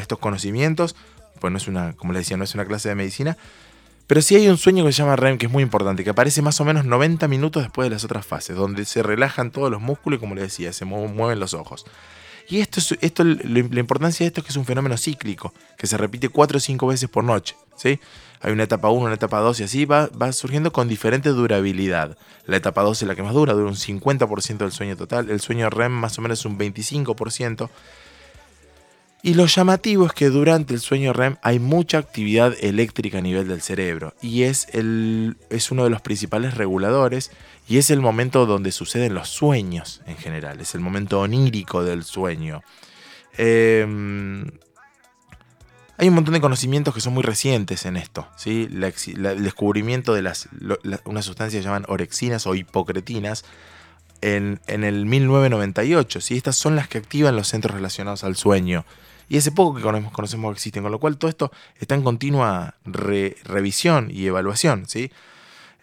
estos 0.00 0.18
conocimientos, 0.18 0.96
pues 1.40 1.52
no 1.52 1.58
es 1.58 1.68
una, 1.68 1.92
como 1.92 2.12
les 2.12 2.22
decía, 2.22 2.36
no 2.36 2.42
es 2.44 2.54
una 2.54 2.64
clase 2.64 2.88
de 2.88 2.96
medicina. 2.96 3.36
Pero 4.08 4.20
sí 4.20 4.34
hay 4.34 4.48
un 4.48 4.58
sueño 4.58 4.84
que 4.84 4.92
se 4.92 4.98
llama 4.98 5.14
REM, 5.16 5.38
que 5.38 5.46
es 5.46 5.52
muy 5.52 5.62
importante, 5.62 6.02
que 6.04 6.10
aparece 6.10 6.42
más 6.42 6.60
o 6.60 6.64
menos 6.64 6.84
90 6.84 7.26
minutos 7.28 7.62
después 7.62 7.86
de 7.86 7.94
las 7.94 8.04
otras 8.04 8.26
fases, 8.26 8.56
donde 8.56 8.84
se 8.84 9.02
relajan 9.02 9.50
todos 9.52 9.70
los 9.70 9.80
músculos 9.80 10.18
y, 10.18 10.20
como 10.20 10.34
les 10.34 10.44
decía, 10.44 10.72
se 10.72 10.84
mue- 10.84 11.08
mueven 11.10 11.38
los 11.40 11.54
ojos. 11.54 11.86
Y 12.48 12.60
esto, 12.60 12.80
es, 12.80 12.94
esto 13.00 13.24
la 13.24 13.80
importancia 13.80 14.24
de 14.24 14.28
esto 14.28 14.40
es 14.40 14.44
que 14.44 14.50
es 14.50 14.56
un 14.56 14.66
fenómeno 14.66 14.98
cíclico, 14.98 15.54
que 15.78 15.86
se 15.86 15.96
repite 15.96 16.28
4 16.28 16.58
o 16.58 16.60
5 16.60 16.86
veces 16.88 17.08
por 17.08 17.24
noche. 17.24 17.56
¿sí? 17.76 18.00
Hay 18.44 18.52
una 18.52 18.64
etapa 18.64 18.90
1, 18.90 19.06
una 19.06 19.14
etapa 19.14 19.40
2 19.40 19.60
y 19.60 19.62
así 19.62 19.86
va, 19.86 20.08
va 20.08 20.30
surgiendo 20.30 20.70
con 20.70 20.86
diferente 20.86 21.30
durabilidad. 21.30 22.18
La 22.44 22.58
etapa 22.58 22.82
2 22.82 23.00
es 23.00 23.08
la 23.08 23.14
que 23.14 23.22
más 23.22 23.32
dura, 23.32 23.54
dura 23.54 23.70
un 23.70 23.74
50% 23.74 24.58
del 24.58 24.70
sueño 24.70 24.98
total, 24.98 25.30
el 25.30 25.40
sueño 25.40 25.70
REM 25.70 25.92
más 25.92 26.18
o 26.18 26.20
menos 26.20 26.44
un 26.44 26.58
25%. 26.58 27.70
Y 29.22 29.32
lo 29.32 29.46
llamativo 29.46 30.04
es 30.04 30.12
que 30.12 30.28
durante 30.28 30.74
el 30.74 30.80
sueño 30.80 31.14
REM 31.14 31.36
hay 31.40 31.58
mucha 31.58 31.96
actividad 31.96 32.54
eléctrica 32.60 33.16
a 33.16 33.22
nivel 33.22 33.48
del 33.48 33.62
cerebro 33.62 34.12
y 34.20 34.42
es, 34.42 34.66
el, 34.72 35.38
es 35.48 35.70
uno 35.70 35.84
de 35.84 35.88
los 35.88 36.02
principales 36.02 36.52
reguladores 36.52 37.30
y 37.66 37.78
es 37.78 37.88
el 37.88 38.02
momento 38.02 38.44
donde 38.44 38.72
suceden 38.72 39.14
los 39.14 39.30
sueños 39.30 40.02
en 40.04 40.18
general, 40.18 40.60
es 40.60 40.74
el 40.74 40.82
momento 40.82 41.18
onírico 41.18 41.82
del 41.82 42.04
sueño. 42.04 42.60
Eh, 43.38 43.86
hay 45.96 46.08
un 46.08 46.14
montón 46.14 46.34
de 46.34 46.40
conocimientos 46.40 46.94
que 46.94 47.00
son 47.00 47.14
muy 47.14 47.22
recientes 47.22 47.86
en 47.86 47.96
esto. 47.96 48.26
¿sí? 48.36 48.68
El 48.70 49.42
descubrimiento 49.42 50.14
de 50.14 50.22
las, 50.22 50.48
unas 51.04 51.24
sustancias 51.24 51.60
que 51.60 51.64
llaman 51.66 51.84
orexinas 51.88 52.46
o 52.46 52.54
hipocretinas 52.54 53.44
en, 54.20 54.60
en 54.66 54.84
el 54.84 55.06
1998. 55.06 56.20
¿sí? 56.20 56.36
Estas 56.36 56.56
son 56.56 56.76
las 56.76 56.88
que 56.88 56.98
activan 56.98 57.36
los 57.36 57.48
centros 57.48 57.74
relacionados 57.74 58.24
al 58.24 58.36
sueño. 58.36 58.84
Y 59.28 59.38
hace 59.38 59.52
poco 59.52 59.76
que 59.76 59.82
conocemos, 59.82 60.52
que 60.52 60.56
existen, 60.56 60.82
con 60.82 60.92
lo 60.92 61.00
cual 61.00 61.16
todo 61.16 61.30
esto 61.30 61.50
está 61.80 61.94
en 61.94 62.02
continua 62.02 62.74
re- 62.84 63.36
revisión 63.44 64.10
y 64.10 64.26
evaluación. 64.26 64.86
¿sí? 64.86 65.10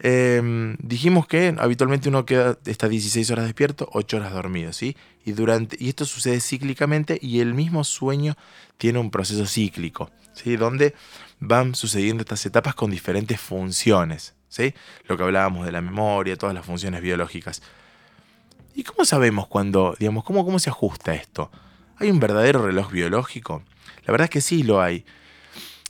Eh, 0.03 0.75
dijimos 0.79 1.27
que 1.27 1.55
habitualmente 1.59 2.09
uno 2.09 2.25
queda, 2.25 2.57
está 2.65 2.89
16 2.89 3.29
horas 3.29 3.45
despierto, 3.45 3.87
8 3.93 4.17
horas 4.17 4.33
dormido, 4.33 4.73
¿sí? 4.73 4.97
Y, 5.23 5.33
durante, 5.33 5.77
y 5.79 5.89
esto 5.89 6.05
sucede 6.05 6.39
cíclicamente 6.41 7.19
y 7.21 7.39
el 7.39 7.53
mismo 7.53 7.83
sueño 7.83 8.35
tiene 8.79 8.97
un 8.97 9.11
proceso 9.11 9.45
cíclico, 9.45 10.09
¿sí? 10.33 10.57
Donde 10.57 10.95
van 11.39 11.75
sucediendo 11.75 12.21
estas 12.21 12.43
etapas 12.47 12.73
con 12.73 12.89
diferentes 12.89 13.39
funciones, 13.39 14.33
¿sí? 14.49 14.73
Lo 15.05 15.17
que 15.17 15.23
hablábamos 15.23 15.67
de 15.67 15.71
la 15.71 15.81
memoria, 15.81 16.35
todas 16.35 16.55
las 16.55 16.65
funciones 16.65 17.03
biológicas. 17.03 17.61
¿Y 18.73 18.83
cómo 18.83 19.05
sabemos 19.05 19.45
cuándo, 19.45 19.95
digamos, 19.99 20.23
cómo, 20.23 20.43
cómo 20.43 20.57
se 20.57 20.71
ajusta 20.71 21.13
esto? 21.13 21.51
¿Hay 21.97 22.09
un 22.09 22.19
verdadero 22.19 22.65
reloj 22.65 22.91
biológico? 22.91 23.61
La 24.05 24.11
verdad 24.11 24.25
es 24.25 24.31
que 24.31 24.41
sí 24.41 24.63
lo 24.63 24.81
hay 24.81 25.05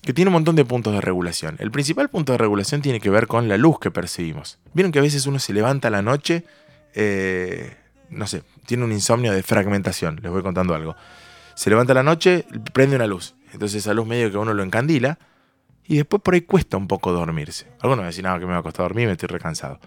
que 0.01 0.13
tiene 0.13 0.29
un 0.29 0.33
montón 0.33 0.55
de 0.55 0.65
puntos 0.65 0.93
de 0.93 1.01
regulación. 1.01 1.55
El 1.59 1.71
principal 1.71 2.09
punto 2.09 2.31
de 2.31 2.37
regulación 2.37 2.81
tiene 2.81 2.99
que 2.99 3.09
ver 3.09 3.27
con 3.27 3.47
la 3.47 3.57
luz 3.57 3.79
que 3.79 3.91
percibimos. 3.91 4.59
Vieron 4.73 4.91
que 4.91 4.99
a 4.99 5.01
veces 5.01 5.25
uno 5.27 5.39
se 5.39 5.53
levanta 5.53 5.89
la 5.89 6.01
noche, 6.01 6.43
eh, 6.95 7.77
no 8.09 8.27
sé, 8.27 8.43
tiene 8.65 8.83
un 8.83 8.91
insomnio 8.91 9.31
de 9.31 9.43
fragmentación, 9.43 10.19
les 10.21 10.31
voy 10.31 10.41
contando 10.41 10.73
algo. 10.73 10.95
Se 11.55 11.69
levanta 11.69 11.93
la 11.93 12.03
noche, 12.03 12.45
prende 12.73 12.95
una 12.95 13.07
luz, 13.07 13.35
entonces 13.53 13.83
esa 13.83 13.93
luz 13.93 14.07
medio 14.07 14.31
que 14.31 14.37
uno 14.37 14.53
lo 14.53 14.63
encandila 14.63 15.19
y 15.85 15.97
después 15.97 16.21
por 16.21 16.33
ahí 16.33 16.41
cuesta 16.41 16.77
un 16.77 16.87
poco 16.87 17.11
dormirse. 17.11 17.67
Algunos 17.81 18.05
decían, 18.05 18.33
no, 18.33 18.39
que 18.39 18.45
me 18.45 18.53
va 18.53 18.59
a 18.59 18.63
costar 18.63 18.85
dormir, 18.85 19.07
me 19.07 19.13
estoy 19.13 19.27
recansado. 19.27 19.79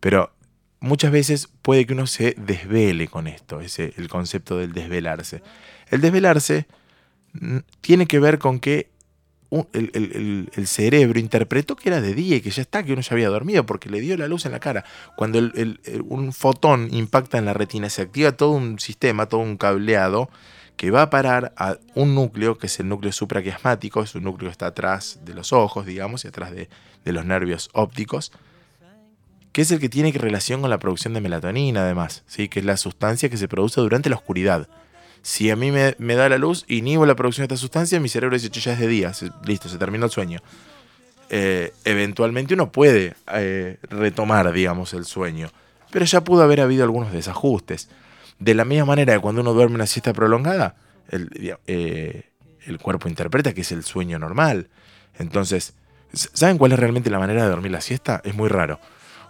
Pero 0.00 0.32
muchas 0.80 1.12
veces 1.12 1.48
puede 1.62 1.86
que 1.86 1.94
uno 1.94 2.06
se 2.06 2.34
desvele 2.36 3.08
con 3.08 3.26
esto, 3.26 3.60
ese, 3.60 3.94
el 3.96 4.08
concepto 4.08 4.58
del 4.58 4.72
desvelarse. 4.72 5.42
El 5.88 6.00
desvelarse 6.00 6.66
mm, 7.34 7.58
tiene 7.80 8.06
que 8.06 8.18
ver 8.18 8.38
con 8.38 8.58
que 8.58 8.91
el, 9.72 10.66
cerebro 10.66 11.18
interpretó 11.18 11.76
que 11.76 11.90
era 11.90 12.00
de 12.00 12.14
día 12.14 12.36
y 12.36 12.40
que 12.40 12.50
ya 12.50 12.62
está, 12.62 12.82
que 12.82 12.92
uno 12.92 13.02
ya 13.02 13.12
había 13.12 13.28
dormido 13.28 13.66
porque 13.66 13.90
le 13.90 14.00
dio 14.00 14.16
la 14.16 14.28
luz 14.28 14.46
en 14.46 14.52
la 14.52 14.60
cara. 14.60 14.84
Cuando 15.16 15.38
un 16.08 16.32
fotón 16.32 16.88
impacta 16.92 17.38
en 17.38 17.44
la 17.44 17.52
retina, 17.52 17.90
se 17.90 18.02
activa 18.02 18.32
todo 18.32 18.50
un 18.50 18.78
sistema, 18.78 19.26
todo 19.26 19.40
un 19.40 19.56
cableado 19.56 20.30
que 20.76 20.90
va 20.90 21.02
a 21.02 21.10
parar 21.10 21.52
a 21.56 21.76
un 21.94 22.14
núcleo, 22.14 22.56
que 22.56 22.66
es 22.66 22.80
el 22.80 22.88
núcleo 22.88 23.12
supraquiasmático, 23.12 24.02
es 24.02 24.14
un 24.14 24.24
núcleo 24.24 24.48
que 24.48 24.52
está 24.52 24.66
atrás 24.66 25.20
de 25.24 25.34
los 25.34 25.52
ojos, 25.52 25.84
digamos, 25.84 26.24
y 26.24 26.28
atrás 26.28 26.50
de, 26.52 26.68
de 27.04 27.12
los 27.12 27.26
nervios 27.26 27.68
ópticos, 27.74 28.32
que 29.52 29.62
es 29.62 29.70
el 29.70 29.80
que 29.80 29.90
tiene 29.90 30.12
relación 30.12 30.62
con 30.62 30.70
la 30.70 30.78
producción 30.78 31.12
de 31.12 31.20
melatonina, 31.20 31.82
además, 31.82 32.24
¿sí? 32.26 32.48
que 32.48 32.60
es 32.60 32.64
la 32.64 32.78
sustancia 32.78 33.28
que 33.28 33.36
se 33.36 33.48
produce 33.48 33.80
durante 33.82 34.08
la 34.08 34.16
oscuridad. 34.16 34.68
Si 35.22 35.50
a 35.50 35.56
mí 35.56 35.70
me, 35.70 36.14
da 36.14 36.28
la 36.28 36.38
luz, 36.38 36.64
inhibo 36.68 37.06
la 37.06 37.14
producción 37.14 37.46
de 37.46 37.54
esta 37.54 37.60
sustancia, 37.60 38.00
mi 38.00 38.08
cerebro 38.08 38.36
dice, 38.36 38.50
"Che, 38.50 38.60
ya 38.60 38.72
es 38.72 38.80
de 38.80 38.88
día, 38.88 39.12
listo, 39.44 39.68
se 39.68 39.78
terminó 39.78 40.06
el 40.06 40.10
sueño. 40.10 40.40
Eh, 41.30 41.72
eventualmente 41.84 42.54
uno 42.54 42.70
puede 42.72 43.14
eh, 43.32 43.78
retomar, 43.88 44.52
digamos, 44.52 44.92
el 44.94 45.04
sueño, 45.04 45.50
pero 45.90 46.04
ya 46.04 46.22
pudo 46.22 46.42
haber 46.42 46.60
habido 46.60 46.84
algunos 46.84 47.12
desajustes. 47.12 47.88
De 48.38 48.54
la 48.54 48.64
misma 48.64 48.84
manera 48.84 49.14
que 49.14 49.20
cuando 49.20 49.40
uno 49.40 49.54
duerme 49.54 49.76
una 49.76 49.86
siesta 49.86 50.12
prolongada, 50.12 50.74
el, 51.08 51.56
eh, 51.66 52.24
el 52.66 52.78
cuerpo 52.78 53.08
interpreta 53.08 53.54
que 53.54 53.62
es 53.62 53.72
el 53.72 53.84
sueño 53.84 54.18
normal. 54.18 54.68
Entonces, 55.18 55.74
¿saben 56.12 56.58
cuál 56.58 56.72
es 56.72 56.78
realmente 56.78 57.10
la 57.10 57.18
manera 57.18 57.44
de 57.44 57.48
dormir 57.48 57.70
la 57.70 57.80
siesta? 57.80 58.20
Es 58.24 58.34
muy 58.34 58.48
raro. 58.48 58.80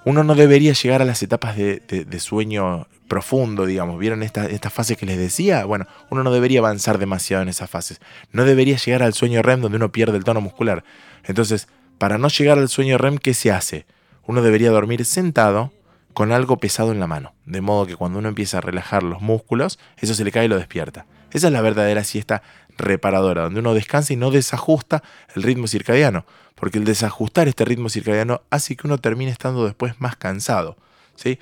Uno 0.04 0.24
no 0.24 0.34
debería 0.34 0.72
llegar 0.72 1.00
a 1.00 1.04
las 1.04 1.22
etapas 1.22 1.56
de, 1.56 1.80
sueño 2.18 2.88
profundo, 3.06 3.66
digamos. 3.66 3.98
¿Vieron 4.00 4.22
esta- 4.22 4.46
estas 4.46 4.72
fases 4.72 4.96
que 4.96 5.06
les 5.06 5.18
decía? 5.18 5.64
Bueno, 5.64 5.86
uno 6.10 6.24
no 6.24 6.32
debería 6.32 6.58
avanzar 6.60 6.98
demasiado 6.98 7.42
en 7.42 7.48
esas 7.48 7.70
fases. 7.70 8.00
No 8.32 8.44
debería 8.44 8.76
llegar 8.76 9.02
al 9.02 9.14
sueño 9.14 9.42
REM 9.42 9.60
donde 9.60 9.76
uno 9.76 9.92
pierde 9.92 10.16
el 10.16 10.24
tono 10.24 10.40
muscular. 10.40 10.82
Entonces, 11.24 11.68
para 11.98 12.18
no 12.18 12.28
llegar 12.28 12.58
al 12.58 12.68
sueño 12.68 12.98
REM, 12.98 13.18
¿qué 13.18 13.32
se 13.34 13.52
hace? 13.52 13.86
Uno 14.26 14.42
debería 14.42 14.70
dormir 14.70 15.04
sentado 15.04 15.72
con 16.14 16.32
algo 16.32 16.56
pesado 16.58 16.90
en 16.92 16.98
la 17.00 17.06
mano. 17.06 17.34
De 17.46 17.60
modo 17.60 17.86
que 17.86 17.96
cuando 17.96 18.18
uno 18.18 18.28
empieza 18.28 18.58
a 18.58 18.60
relajar 18.60 19.02
los 19.04 19.22
músculos, 19.22 19.78
eso 19.98 20.14
se 20.14 20.24
le 20.24 20.32
cae 20.32 20.46
y 20.46 20.48
lo 20.48 20.58
despierta. 20.58 21.06
Esa 21.32 21.46
es 21.46 21.52
la 21.52 21.62
verdadera 21.62 22.04
siesta 22.04 22.42
reparadora, 22.82 23.42
donde 23.44 23.60
uno 23.60 23.72
descansa 23.74 24.12
y 24.12 24.16
no 24.16 24.30
desajusta 24.30 25.02
el 25.34 25.42
ritmo 25.42 25.66
circadiano. 25.66 26.24
Porque 26.54 26.78
el 26.78 26.84
desajustar 26.84 27.48
este 27.48 27.64
ritmo 27.64 27.88
circadiano 27.88 28.42
hace 28.50 28.76
que 28.76 28.86
uno 28.86 28.98
termine 28.98 29.30
estando 29.32 29.64
después 29.64 30.00
más 30.00 30.16
cansado. 30.16 30.76
¿sí? 31.16 31.38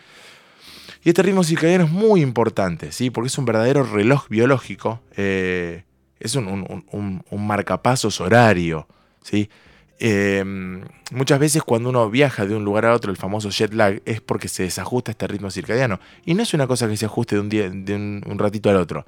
Y 1.02 1.08
este 1.10 1.22
ritmo 1.22 1.42
circadiano 1.44 1.84
es 1.84 1.90
muy 1.90 2.22
importante, 2.22 2.92
¿sí? 2.92 3.10
porque 3.10 3.28
es 3.28 3.36
un 3.38 3.44
verdadero 3.44 3.82
reloj 3.82 4.28
biológico. 4.28 5.00
eh, 5.16 5.84
es 6.20 6.34
un, 6.34 6.48
un- 6.48 6.84
un- 6.92 7.24
un- 7.30 7.46
marcapasos 7.46 8.20
horario. 8.20 8.86
¿sí? 9.22 9.48
Eh, 9.98 10.42
muchas 11.12 11.38
veces 11.38 11.62
cuando 11.62 11.88
uno 11.90 12.08
viaja 12.10 12.46
de 12.46 12.54
un 12.54 12.64
lugar 12.64 12.86
a 12.86 12.94
otro, 12.94 13.10
el 13.10 13.16
famoso 13.18 13.50
jet 13.50 13.72
lag, 13.74 14.00
es 14.06 14.20
porque 14.20 14.48
se 14.48 14.62
desajusta 14.62 15.10
este 15.10 15.26
ritmo 15.26 15.50
circadiano. 15.50 16.00
Y 16.24 16.34
no 16.34 16.42
es 16.42 16.54
una 16.54 16.66
cosa 16.66 16.88
que 16.88 16.96
se 16.96 17.06
ajuste 17.06 17.34
de 17.36 17.40
un, 17.42 17.48
día, 17.48 17.68
de 17.70 17.94
un, 17.94 18.22
un 18.26 18.38
ratito 18.38 18.70
al 18.70 18.76
otro. 18.76 19.04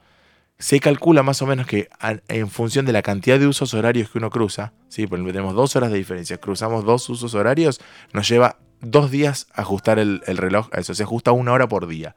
Se 0.58 0.78
calcula 0.80 1.22
más 1.22 1.42
o 1.42 1.46
menos 1.46 1.66
que 1.66 1.88
en 2.28 2.48
función 2.48 2.86
de 2.86 2.92
la 2.92 3.02
cantidad 3.02 3.38
de 3.38 3.46
usos 3.46 3.74
horarios 3.74 4.10
que 4.10 4.18
uno 4.18 4.30
cruza, 4.30 4.72
¿sí? 4.88 5.06
por 5.06 5.18
ejemplo, 5.18 5.32
tenemos 5.32 5.54
dos 5.54 5.74
horas 5.74 5.90
de 5.90 5.98
diferencia, 5.98 6.38
cruzamos 6.38 6.84
dos 6.84 7.08
usos 7.08 7.34
horarios, 7.34 7.80
nos 8.12 8.28
lleva 8.28 8.58
dos 8.80 9.10
días 9.10 9.48
ajustar 9.54 9.98
el, 9.98 10.22
el 10.26 10.36
reloj 10.36 10.68
a 10.72 10.80
eso, 10.80 10.94
se 10.94 11.02
ajusta 11.02 11.32
una 11.32 11.52
hora 11.52 11.68
por 11.68 11.88
día. 11.88 12.14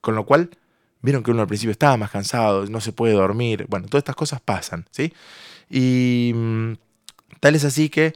Con 0.00 0.14
lo 0.14 0.24
cual, 0.24 0.50
vieron 1.02 1.22
que 1.22 1.32
uno 1.32 1.42
al 1.42 1.48
principio 1.48 1.72
estaba 1.72 1.96
más 1.96 2.10
cansado, 2.10 2.64
no 2.66 2.80
se 2.80 2.92
puede 2.92 3.12
dormir, 3.12 3.66
bueno, 3.68 3.88
todas 3.88 4.02
estas 4.02 4.16
cosas 4.16 4.40
pasan, 4.40 4.86
¿sí? 4.90 5.12
Y 5.68 6.32
mm, 6.34 6.72
tal 7.40 7.54
es 7.54 7.64
así 7.64 7.90
que 7.90 8.14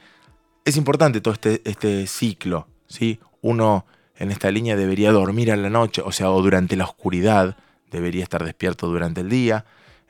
es 0.65 0.77
importante 0.77 1.21
todo 1.21 1.35
este, 1.35 1.61
este 1.65 2.07
ciclo, 2.07 2.69
¿sí? 2.87 3.21
Uno 3.43 3.87
en 4.17 4.31
esta 4.31 4.51
línea 4.51 4.77
debería 4.77 5.13
dormir 5.13 5.53
a 5.53 5.57
la 5.57 5.69
noche, 5.69 6.03
o 6.05 6.13
sea, 6.13 6.31
o 6.31 6.41
durante 6.41 6.77
la 6.77 6.85
oscuridad, 6.85 7.57
debería 7.91 8.23
estar 8.23 8.45
despierto 8.45 8.87
durante 8.87 9.21
el 9.21 9.29
día. 9.29 9.65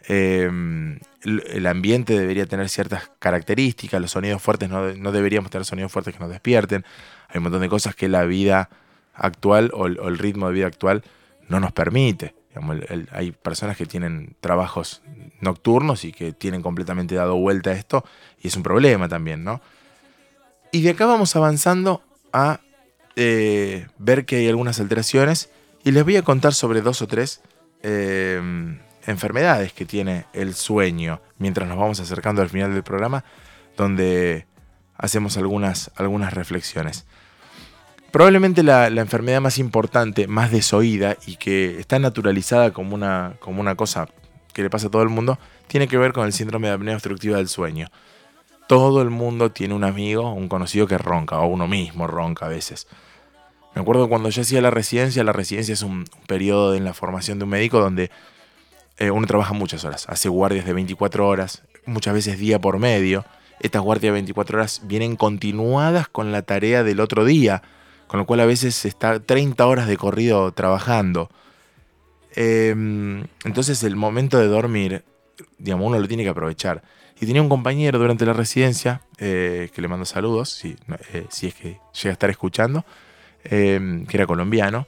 Eh, 0.08 0.48
el, 1.22 1.66
ambiente 1.66 2.18
debería 2.18 2.46
tener 2.46 2.68
ciertas 2.68 3.10
características, 3.18 4.00
los 4.00 4.12
sonidos 4.12 4.40
fuertes 4.40 4.68
no, 4.68 4.94
no 4.94 5.10
deberíamos 5.10 5.50
tener 5.50 5.64
sonidos 5.64 5.90
fuertes 5.90 6.14
que 6.14 6.20
nos 6.20 6.30
despierten. 6.30 6.84
Hay 7.28 7.38
un 7.38 7.44
montón 7.44 7.60
de 7.60 7.68
cosas 7.68 7.96
que 7.96 8.08
la 8.08 8.24
vida 8.24 8.68
actual 9.16 9.70
o 9.74 9.86
el, 9.86 10.18
ritmo 10.18 10.48
de 10.48 10.54
vida 10.54 10.66
actual 10.66 11.02
no 11.48 11.60
nos 11.60 11.72
permite. 11.72 12.34
Hay 13.10 13.32
personas 13.32 13.76
que 13.76 13.84
tienen 13.84 14.34
trabajos 14.40 15.02
nocturnos 15.40 16.04
y 16.04 16.12
que 16.12 16.32
tienen 16.32 16.62
completamente 16.62 17.14
dado 17.14 17.36
vuelta 17.36 17.70
a 17.70 17.74
esto 17.74 18.04
y 18.42 18.48
es 18.48 18.56
un 18.56 18.62
problema 18.62 19.08
también, 19.08 19.44
¿no? 19.44 19.60
Y 20.72 20.82
de 20.82 20.90
acá 20.90 21.06
vamos 21.06 21.36
avanzando 21.36 22.02
a 22.32 22.60
eh, 23.14 23.86
ver 23.98 24.24
que 24.24 24.36
hay 24.36 24.48
algunas 24.48 24.78
alteraciones 24.78 25.48
Y 25.84 25.92
les 25.92 26.04
voy 26.04 26.16
a 26.16 26.22
contar 26.22 26.52
sobre 26.52 26.82
dos 26.82 27.00
o 27.02 27.06
tres 27.06 27.40
eh, 27.82 28.40
enfermedades 29.06 29.72
que 29.72 29.84
tiene 29.84 30.26
el 30.32 30.54
sueño 30.54 31.20
mientras 31.38 31.68
nos 31.68 31.78
vamos 31.78 32.00
acercando 32.00 32.42
al 32.42 32.48
final 32.48 32.72
del 32.72 32.82
programa, 32.82 33.24
donde 33.76 34.46
hacemos 34.96 35.36
algunas, 35.36 35.90
algunas 35.96 36.32
reflexiones. 36.34 37.06
Probablemente 38.10 38.62
la, 38.62 38.88
la 38.88 39.02
enfermedad 39.02 39.40
más 39.40 39.58
importante, 39.58 40.26
más 40.26 40.50
desoída 40.50 41.16
y 41.26 41.36
que 41.36 41.78
está 41.78 41.98
naturalizada 41.98 42.72
como 42.72 42.94
una, 42.94 43.34
como 43.40 43.60
una 43.60 43.74
cosa 43.74 44.08
que 44.54 44.62
le 44.62 44.70
pasa 44.70 44.86
a 44.86 44.90
todo 44.90 45.02
el 45.02 45.10
mundo, 45.10 45.38
tiene 45.66 45.86
que 45.86 45.98
ver 45.98 46.12
con 46.12 46.24
el 46.24 46.32
síndrome 46.32 46.68
de 46.68 46.74
apnea 46.74 46.94
obstructiva 46.94 47.36
del 47.36 47.48
sueño. 47.48 47.88
Todo 48.68 49.02
el 49.02 49.10
mundo 49.10 49.52
tiene 49.52 49.74
un 49.74 49.84
amigo, 49.84 50.32
un 50.32 50.48
conocido 50.48 50.86
que 50.86 50.96
ronca, 50.96 51.38
o 51.40 51.46
uno 51.46 51.68
mismo 51.68 52.06
ronca 52.06 52.46
a 52.46 52.48
veces. 52.48 52.88
Me 53.76 53.82
acuerdo 53.82 54.08
cuando 54.08 54.30
yo 54.30 54.40
hacía 54.40 54.62
la 54.62 54.70
residencia, 54.70 55.22
la 55.22 55.34
residencia 55.34 55.74
es 55.74 55.82
un 55.82 56.06
periodo 56.26 56.74
en 56.74 56.84
la 56.84 56.94
formación 56.94 57.38
de 57.38 57.44
un 57.44 57.50
médico 57.50 57.78
donde 57.78 58.10
eh, 58.96 59.10
uno 59.10 59.26
trabaja 59.26 59.52
muchas 59.52 59.84
horas, 59.84 60.06
hace 60.08 60.30
guardias 60.30 60.64
de 60.64 60.72
24 60.72 61.28
horas, 61.28 61.62
muchas 61.84 62.14
veces 62.14 62.38
día 62.38 62.58
por 62.58 62.78
medio. 62.78 63.26
Estas 63.60 63.82
guardias 63.82 64.12
de 64.12 64.12
24 64.12 64.56
horas 64.56 64.80
vienen 64.84 65.14
continuadas 65.14 66.08
con 66.08 66.32
la 66.32 66.40
tarea 66.40 66.84
del 66.84 67.00
otro 67.00 67.26
día, 67.26 67.62
con 68.06 68.18
lo 68.18 68.24
cual 68.24 68.40
a 68.40 68.46
veces 68.46 68.86
está 68.86 69.20
30 69.20 69.66
horas 69.66 69.88
de 69.88 69.98
corrido 69.98 70.52
trabajando. 70.52 71.28
Em, 72.34 73.26
entonces 73.44 73.82
el 73.82 73.94
momento 73.94 74.38
de 74.38 74.46
dormir, 74.46 75.04
digamos, 75.58 75.88
uno 75.88 75.98
lo 75.98 76.08
tiene 76.08 76.22
que 76.22 76.30
aprovechar. 76.30 76.82
Y 77.20 77.26
tenía 77.26 77.42
un 77.42 77.50
compañero 77.50 77.98
durante 77.98 78.24
la 78.24 78.32
residencia, 78.32 79.02
eh, 79.18 79.68
que 79.74 79.82
le 79.82 79.88
mando 79.88 80.06
saludos, 80.06 80.64
eh, 80.64 81.26
si 81.28 81.48
es 81.48 81.54
que 81.54 81.78
llega 81.92 82.08
a 82.08 82.12
estar 82.12 82.30
escuchando, 82.30 82.86
eh, 83.51 84.05
que 84.09 84.16
era 84.16 84.26
colombiano, 84.26 84.86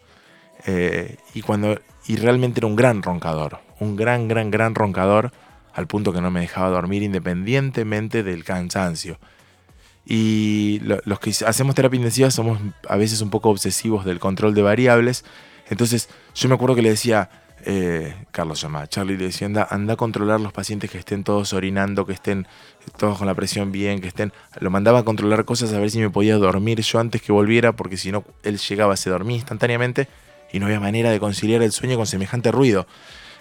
eh, 0.67 1.17
y, 1.35 1.43
cuando, 1.43 1.79
y 2.07 2.17
realmente 2.17 2.61
era 2.61 2.67
un 2.67 2.77
gran 2.77 3.03
roncador, 3.03 3.61
un 3.81 3.97
gran, 3.97 4.29
gran, 4.29 4.51
gran 4.51 4.75
roncador, 4.75 5.33
al 5.73 5.87
punto 5.87 6.13
que 6.13 6.21
no 6.21 6.31
me 6.31 6.41
dejaba 6.41 6.69
dormir 6.71 7.03
independientemente 7.03 8.23
del 8.23 8.45
cansancio. 8.45 9.19
Y 10.05 10.81
lo- 10.83 11.01
los 11.05 11.21
que 11.21 11.31
hacemos 11.47 11.75
terapia 11.75 11.99
intensiva 11.99 12.31
somos 12.31 12.59
a 12.89 12.97
veces 12.97 13.21
un 13.21 13.31
poco 13.31 13.51
obsesivos 13.51 14.05
del 14.05 14.19
control 14.19 14.55
de 14.55 14.63
variables. 14.63 15.25
Entonces 15.69 16.09
yo 16.35 16.49
me 16.49 16.55
acuerdo 16.55 16.75
que 16.75 16.83
le 16.83 16.91
decía, 16.91 17.31
eh, 17.65 18.15
Carlos 18.31 18.61
llama, 18.61 18.87
Charlie 18.87 19.17
le 19.17 19.25
decía, 19.25 19.47
anda, 19.47 19.67
anda 19.71 19.95
a 19.95 19.97
controlar 19.97 20.41
los 20.41 20.53
pacientes 20.53 20.91
que 20.91 20.99
estén 20.99 21.25
todos 21.25 21.53
orinando, 21.53 22.07
que 22.07 22.13
estén 22.13 22.47
todos 22.97 23.19
con 23.19 23.27
la 23.27 23.35
presión 23.35 23.73
bien, 23.73 24.01
que 24.01 24.09
estén... 24.09 24.33
Lo 24.61 24.71
mandaba 24.71 25.01
a 25.01 25.03
controlar 25.05 25.45
cosas 25.45 25.73
a 25.73 25.79
ver 25.79 25.91
si 25.91 25.99
me 25.99 26.11
podía 26.11 26.37
dormir 26.37 26.81
yo 26.81 26.99
antes 26.99 27.23
que 27.23 27.33
volviera, 27.33 27.73
porque 27.73 27.97
si 27.97 28.13
no, 28.13 28.25
él 28.43 28.59
llegaba, 28.59 28.97
se 28.97 29.11
dormía 29.11 29.37
instantáneamente 29.37 30.09
y 30.53 30.61
no 30.61 30.67
había 30.67 30.81
manera 30.81 31.11
de 31.11 31.21
conciliar 31.21 31.63
el 31.63 31.73
sueño 31.73 31.97
con 31.97 32.07
semejante 32.07 32.53
ruido. 32.53 32.87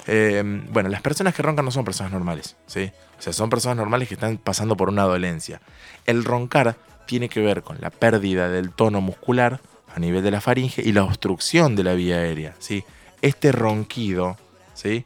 Eh, 0.07 0.43
bueno, 0.71 0.89
las 0.89 1.01
personas 1.01 1.35
que 1.35 1.43
roncan 1.43 1.65
no 1.65 1.71
son 1.71 1.85
personas 1.85 2.11
normales, 2.11 2.55
¿sí? 2.65 2.91
O 3.19 3.21
sea, 3.21 3.33
son 3.33 3.49
personas 3.49 3.77
normales 3.77 4.07
que 4.07 4.13
están 4.13 4.37
pasando 4.37 4.77
por 4.77 4.89
una 4.89 5.03
dolencia. 5.03 5.61
El 6.05 6.23
roncar 6.23 6.77
tiene 7.05 7.29
que 7.29 7.41
ver 7.41 7.61
con 7.61 7.77
la 7.81 7.89
pérdida 7.89 8.49
del 8.49 8.71
tono 8.71 9.01
muscular 9.01 9.59
a 9.93 9.99
nivel 9.99 10.23
de 10.23 10.31
la 10.31 10.41
faringe 10.41 10.81
y 10.81 10.91
la 10.91 11.03
obstrucción 11.03 11.75
de 11.75 11.83
la 11.83 11.93
vía 11.93 12.17
aérea, 12.17 12.55
¿sí? 12.59 12.83
Este 13.21 13.51
ronquido, 13.51 14.37
¿sí? 14.73 15.05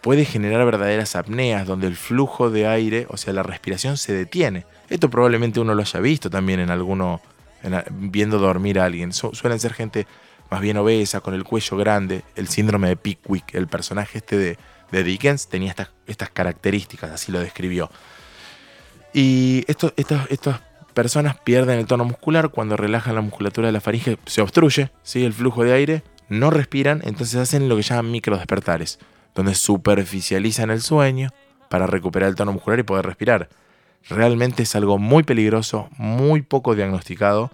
Puede 0.00 0.24
generar 0.24 0.64
verdaderas 0.64 1.16
apneas 1.16 1.66
donde 1.66 1.86
el 1.86 1.96
flujo 1.96 2.50
de 2.50 2.66
aire, 2.66 3.06
o 3.10 3.16
sea, 3.16 3.32
la 3.32 3.42
respiración 3.42 3.96
se 3.96 4.12
detiene. 4.12 4.64
Esto 4.88 5.10
probablemente 5.10 5.60
uno 5.60 5.74
lo 5.74 5.82
haya 5.82 6.00
visto 6.00 6.30
también 6.30 6.60
en 6.60 6.70
alguno, 6.70 7.20
viendo 7.90 8.38
dormir 8.38 8.78
a 8.80 8.84
alguien. 8.84 9.12
Su- 9.12 9.34
suelen 9.34 9.58
ser 9.60 9.74
gente 9.74 10.06
más 10.50 10.60
bien 10.62 10.78
obesa, 10.78 11.20
con 11.20 11.34
el 11.34 11.44
cuello 11.44 11.76
grande, 11.76 12.22
el 12.36 12.48
síndrome 12.48 12.88
de 12.88 12.96
Pickwick, 12.96 13.54
el 13.54 13.66
personaje 13.66 14.18
este 14.18 14.38
de, 14.90 15.04
Dickens 15.04 15.48
tenía 15.48 15.74
estas, 16.06 16.30
características, 16.30 17.10
así 17.10 17.30
lo 17.30 17.40
describió. 17.40 17.90
Y 19.12 19.64
estas 19.68 20.60
personas 20.94 21.36
pierden 21.38 21.78
el 21.78 21.86
tono 21.86 22.04
muscular 22.04 22.48
cuando 22.48 22.76
relajan 22.76 23.14
la 23.14 23.20
musculatura 23.20 23.66
de 23.68 23.72
la 23.72 23.80
faringe, 23.80 24.16
se 24.24 24.40
obstruye 24.40 24.90
¿sí? 25.02 25.24
el 25.24 25.34
flujo 25.34 25.64
de 25.64 25.74
aire, 25.74 26.02
no 26.28 26.50
respiran, 26.50 27.00
entonces 27.04 27.36
hacen 27.36 27.68
lo 27.68 27.76
que 27.76 27.82
llaman 27.82 28.10
microdespertares, 28.10 28.98
donde 29.34 29.54
superficializan 29.54 30.70
el 30.70 30.80
sueño 30.80 31.30
para 31.68 31.86
recuperar 31.86 32.28
el 32.28 32.34
tono 32.34 32.52
muscular 32.52 32.78
y 32.78 32.82
poder 32.82 33.06
respirar. 33.06 33.48
Realmente 34.08 34.62
es 34.62 34.74
algo 34.74 34.98
muy 34.98 35.22
peligroso, 35.22 35.88
muy 35.96 36.42
poco 36.42 36.74
diagnosticado, 36.74 37.50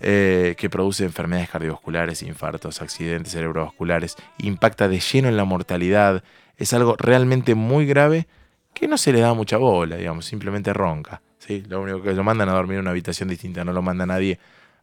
eh, 0.00 0.54
que 0.58 0.68
produce 0.68 1.04
enfermedades 1.04 1.48
cardiovasculares, 1.48 2.22
infartos, 2.22 2.82
accidentes 2.82 3.32
cerebrovasculares, 3.32 4.16
impacta 4.38 4.88
de 4.88 5.00
lleno 5.00 5.28
en 5.28 5.36
la 5.36 5.44
mortalidad. 5.44 6.22
Es 6.56 6.72
algo 6.72 6.96
realmente 6.98 7.54
muy 7.54 7.86
grave 7.86 8.26
que 8.74 8.88
no 8.88 8.98
se 8.98 9.12
le 9.12 9.20
da 9.20 9.34
mucha 9.34 9.56
bola, 9.56 9.96
digamos, 9.96 10.26
simplemente 10.26 10.72
ronca. 10.72 11.22
¿sí? 11.38 11.62
Lo 11.68 11.80
único 11.80 12.02
que 12.02 12.12
lo 12.12 12.24
mandan 12.24 12.48
a 12.48 12.52
dormir 12.52 12.74
en 12.74 12.80
una 12.80 12.90
habitación 12.90 13.28
distinta, 13.28 13.64
no 13.64 13.72
lo 13.72 13.82
manda 13.82 14.04
nadie 14.04 14.38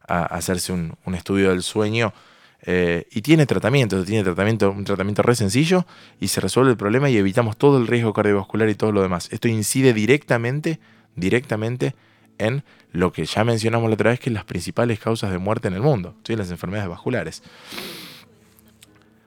a 0.08 0.24
hacerse 0.24 0.72
un, 0.72 0.96
un 1.04 1.14
estudio 1.14 1.50
del 1.50 1.62
sueño. 1.62 2.12
Eh, 2.64 3.06
y 3.10 3.22
tiene 3.22 3.44
tratamiento, 3.46 4.04
tiene 4.04 4.22
tratamiento, 4.22 4.70
un 4.70 4.84
tratamiento 4.84 5.22
re 5.22 5.34
sencillo 5.34 5.84
y 6.20 6.28
se 6.28 6.40
resuelve 6.40 6.70
el 6.70 6.76
problema 6.76 7.10
y 7.10 7.16
evitamos 7.16 7.56
todo 7.56 7.78
el 7.78 7.86
riesgo 7.86 8.12
cardiovascular 8.12 8.68
y 8.68 8.74
todo 8.74 8.92
lo 8.92 9.02
demás. 9.02 9.28
Esto 9.32 9.48
incide 9.48 9.92
directamente, 9.92 10.78
directamente 11.16 11.94
en 12.38 12.62
lo 12.92 13.12
que 13.12 13.24
ya 13.24 13.44
mencionamos 13.44 13.88
la 13.88 13.94
otra 13.94 14.10
vez, 14.10 14.20
que 14.20 14.30
es 14.30 14.34
las 14.34 14.44
principales 14.44 15.00
causas 15.00 15.30
de 15.30 15.38
muerte 15.38 15.68
en 15.68 15.74
el 15.74 15.80
mundo, 15.80 16.14
¿sí? 16.24 16.36
las 16.36 16.50
enfermedades 16.50 16.88
vasculares. 16.88 17.42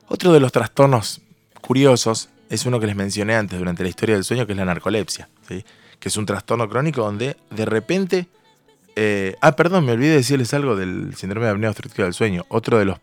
Otro 0.07 0.31
de 0.31 0.39
los 0.39 0.51
trastornos 0.51 1.21
curiosos 1.61 2.29
es 2.49 2.65
uno 2.65 2.79
que 2.79 2.85
les 2.87 2.95
mencioné 2.95 3.35
antes 3.35 3.57
durante 3.57 3.83
la 3.83 3.89
historia 3.89 4.15
del 4.15 4.23
sueño, 4.23 4.45
que 4.45 4.53
es 4.53 4.57
la 4.57 4.65
narcolepsia, 4.65 5.29
¿sí? 5.47 5.65
que 5.99 6.09
es 6.09 6.17
un 6.17 6.25
trastorno 6.25 6.69
crónico 6.69 7.01
donde 7.01 7.37
de 7.49 7.65
repente... 7.65 8.27
eh, 8.95 9.35
ah, 9.41 9.55
perdón, 9.55 9.85
me 9.85 9.93
olvidé 9.93 10.15
decirles 10.15 10.53
algo 10.53 10.75
del 10.75 11.15
síndrome 11.15 11.47
de 11.47 11.51
apnea 11.53 11.69
obstructiva 11.69 12.05
del 12.05 12.13
sueño. 12.13 12.45
Otro 12.49 12.77
de 12.77 12.85
los... 12.85 12.99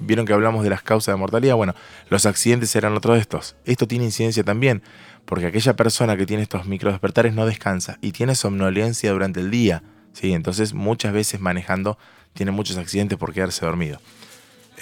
Vieron 0.00 0.26
que 0.26 0.32
hablamos 0.32 0.64
de 0.64 0.70
las 0.70 0.82
causas 0.82 1.14
de 1.14 1.18
mortalidad. 1.18 1.54
Bueno, 1.56 1.74
los 2.08 2.26
accidentes 2.26 2.74
eran 2.74 2.96
otro 2.96 3.14
de 3.14 3.20
estos. 3.20 3.56
Esto 3.64 3.86
tiene 3.86 4.06
incidencia 4.06 4.42
también, 4.42 4.82
porque 5.26 5.46
aquella 5.46 5.76
persona 5.76 6.16
que 6.16 6.26
tiene 6.26 6.42
estos 6.42 6.66
microdespertares 6.66 7.34
no 7.34 7.46
descansa 7.46 7.98
y 8.00 8.12
tiene 8.12 8.34
somnolencia 8.34 9.12
durante 9.12 9.40
el 9.40 9.50
día. 9.50 9.82
¿sí? 10.12 10.32
Entonces, 10.32 10.74
muchas 10.74 11.12
veces 11.12 11.40
manejando 11.40 11.98
tiene 12.32 12.50
muchos 12.52 12.76
accidentes 12.76 13.18
por 13.18 13.32
quedarse 13.32 13.64
dormido. 13.66 14.00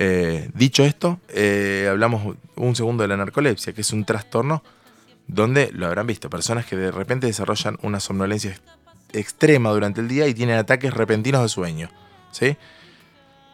Eh, 0.01 0.51
dicho 0.55 0.85
esto, 0.85 1.19
eh, 1.29 1.89
hablamos 1.91 2.37
un 2.55 2.77
segundo 2.77 3.03
de 3.03 3.09
la 3.09 3.17
narcolepsia, 3.17 3.73
que 3.73 3.81
es 3.81 3.93
un 3.93 4.05
trastorno 4.05 4.63
donde, 5.27 5.71
lo 5.73 5.87
habrán 5.87 6.07
visto, 6.07 6.31
personas 6.31 6.65
que 6.67 6.77
de 6.77 6.93
repente 6.93 7.27
desarrollan 7.27 7.77
una 7.83 7.99
somnolencia 7.99 8.53
ex- 8.53 8.63
extrema 9.13 9.71
durante 9.71 10.01
el 10.01 10.09
día 10.09 10.29
y 10.29 10.35
tienen 10.35 10.57
ataques 10.57 10.95
repentinos 10.95 11.43
de 11.43 11.49
sueño. 11.49 11.91
¿sí? 12.31 12.57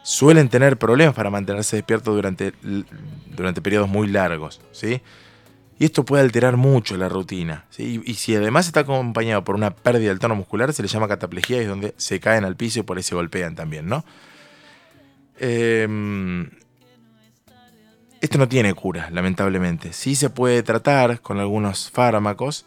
Suelen 0.05 0.51
tener 0.51 0.77
problemas 0.77 1.15
para 1.15 1.31
mantenerse 1.31 1.77
despiertos 1.77 2.15
durante, 2.15 2.53
durante 3.35 3.63
periodos 3.63 3.89
muy 3.89 4.07
largos. 4.07 4.61
¿sí? 4.71 5.01
Y 5.79 5.87
esto 5.87 6.05
puede 6.05 6.23
alterar 6.23 6.59
mucho 6.59 6.97
la 6.99 7.09
rutina. 7.09 7.65
¿sí? 7.71 8.03
Y, 8.05 8.11
y 8.11 8.15
si 8.15 8.37
además 8.37 8.67
está 8.67 8.81
acompañado 8.81 9.43
por 9.45 9.55
una 9.55 9.75
pérdida 9.75 10.11
del 10.11 10.19
tono 10.19 10.37
muscular, 10.37 10.75
se 10.75 10.83
le 10.83 10.89
llama 10.89 11.09
cataplejía 11.09 11.57
y 11.57 11.61
es 11.63 11.69
donde 11.69 11.95
se 11.97 12.21
caen 12.21 12.45
al 12.45 12.55
piso 12.55 12.81
y 12.81 12.83
por 12.83 12.99
ahí 12.99 13.03
se 13.03 13.15
golpean 13.15 13.55
también, 13.55 13.89
¿no? 13.89 14.05
Em, 15.39 16.51
esto 18.21 18.39
no 18.39 18.47
tiene 18.47 18.75
cura, 18.75 19.09
lamentablemente. 19.11 19.95
Sí 19.95 20.17
se 20.17 20.31
puede 20.31 20.63
tratar 20.63 21.21
con 21.21 21.41
algunos 21.41 21.91
fármacos 21.91 22.67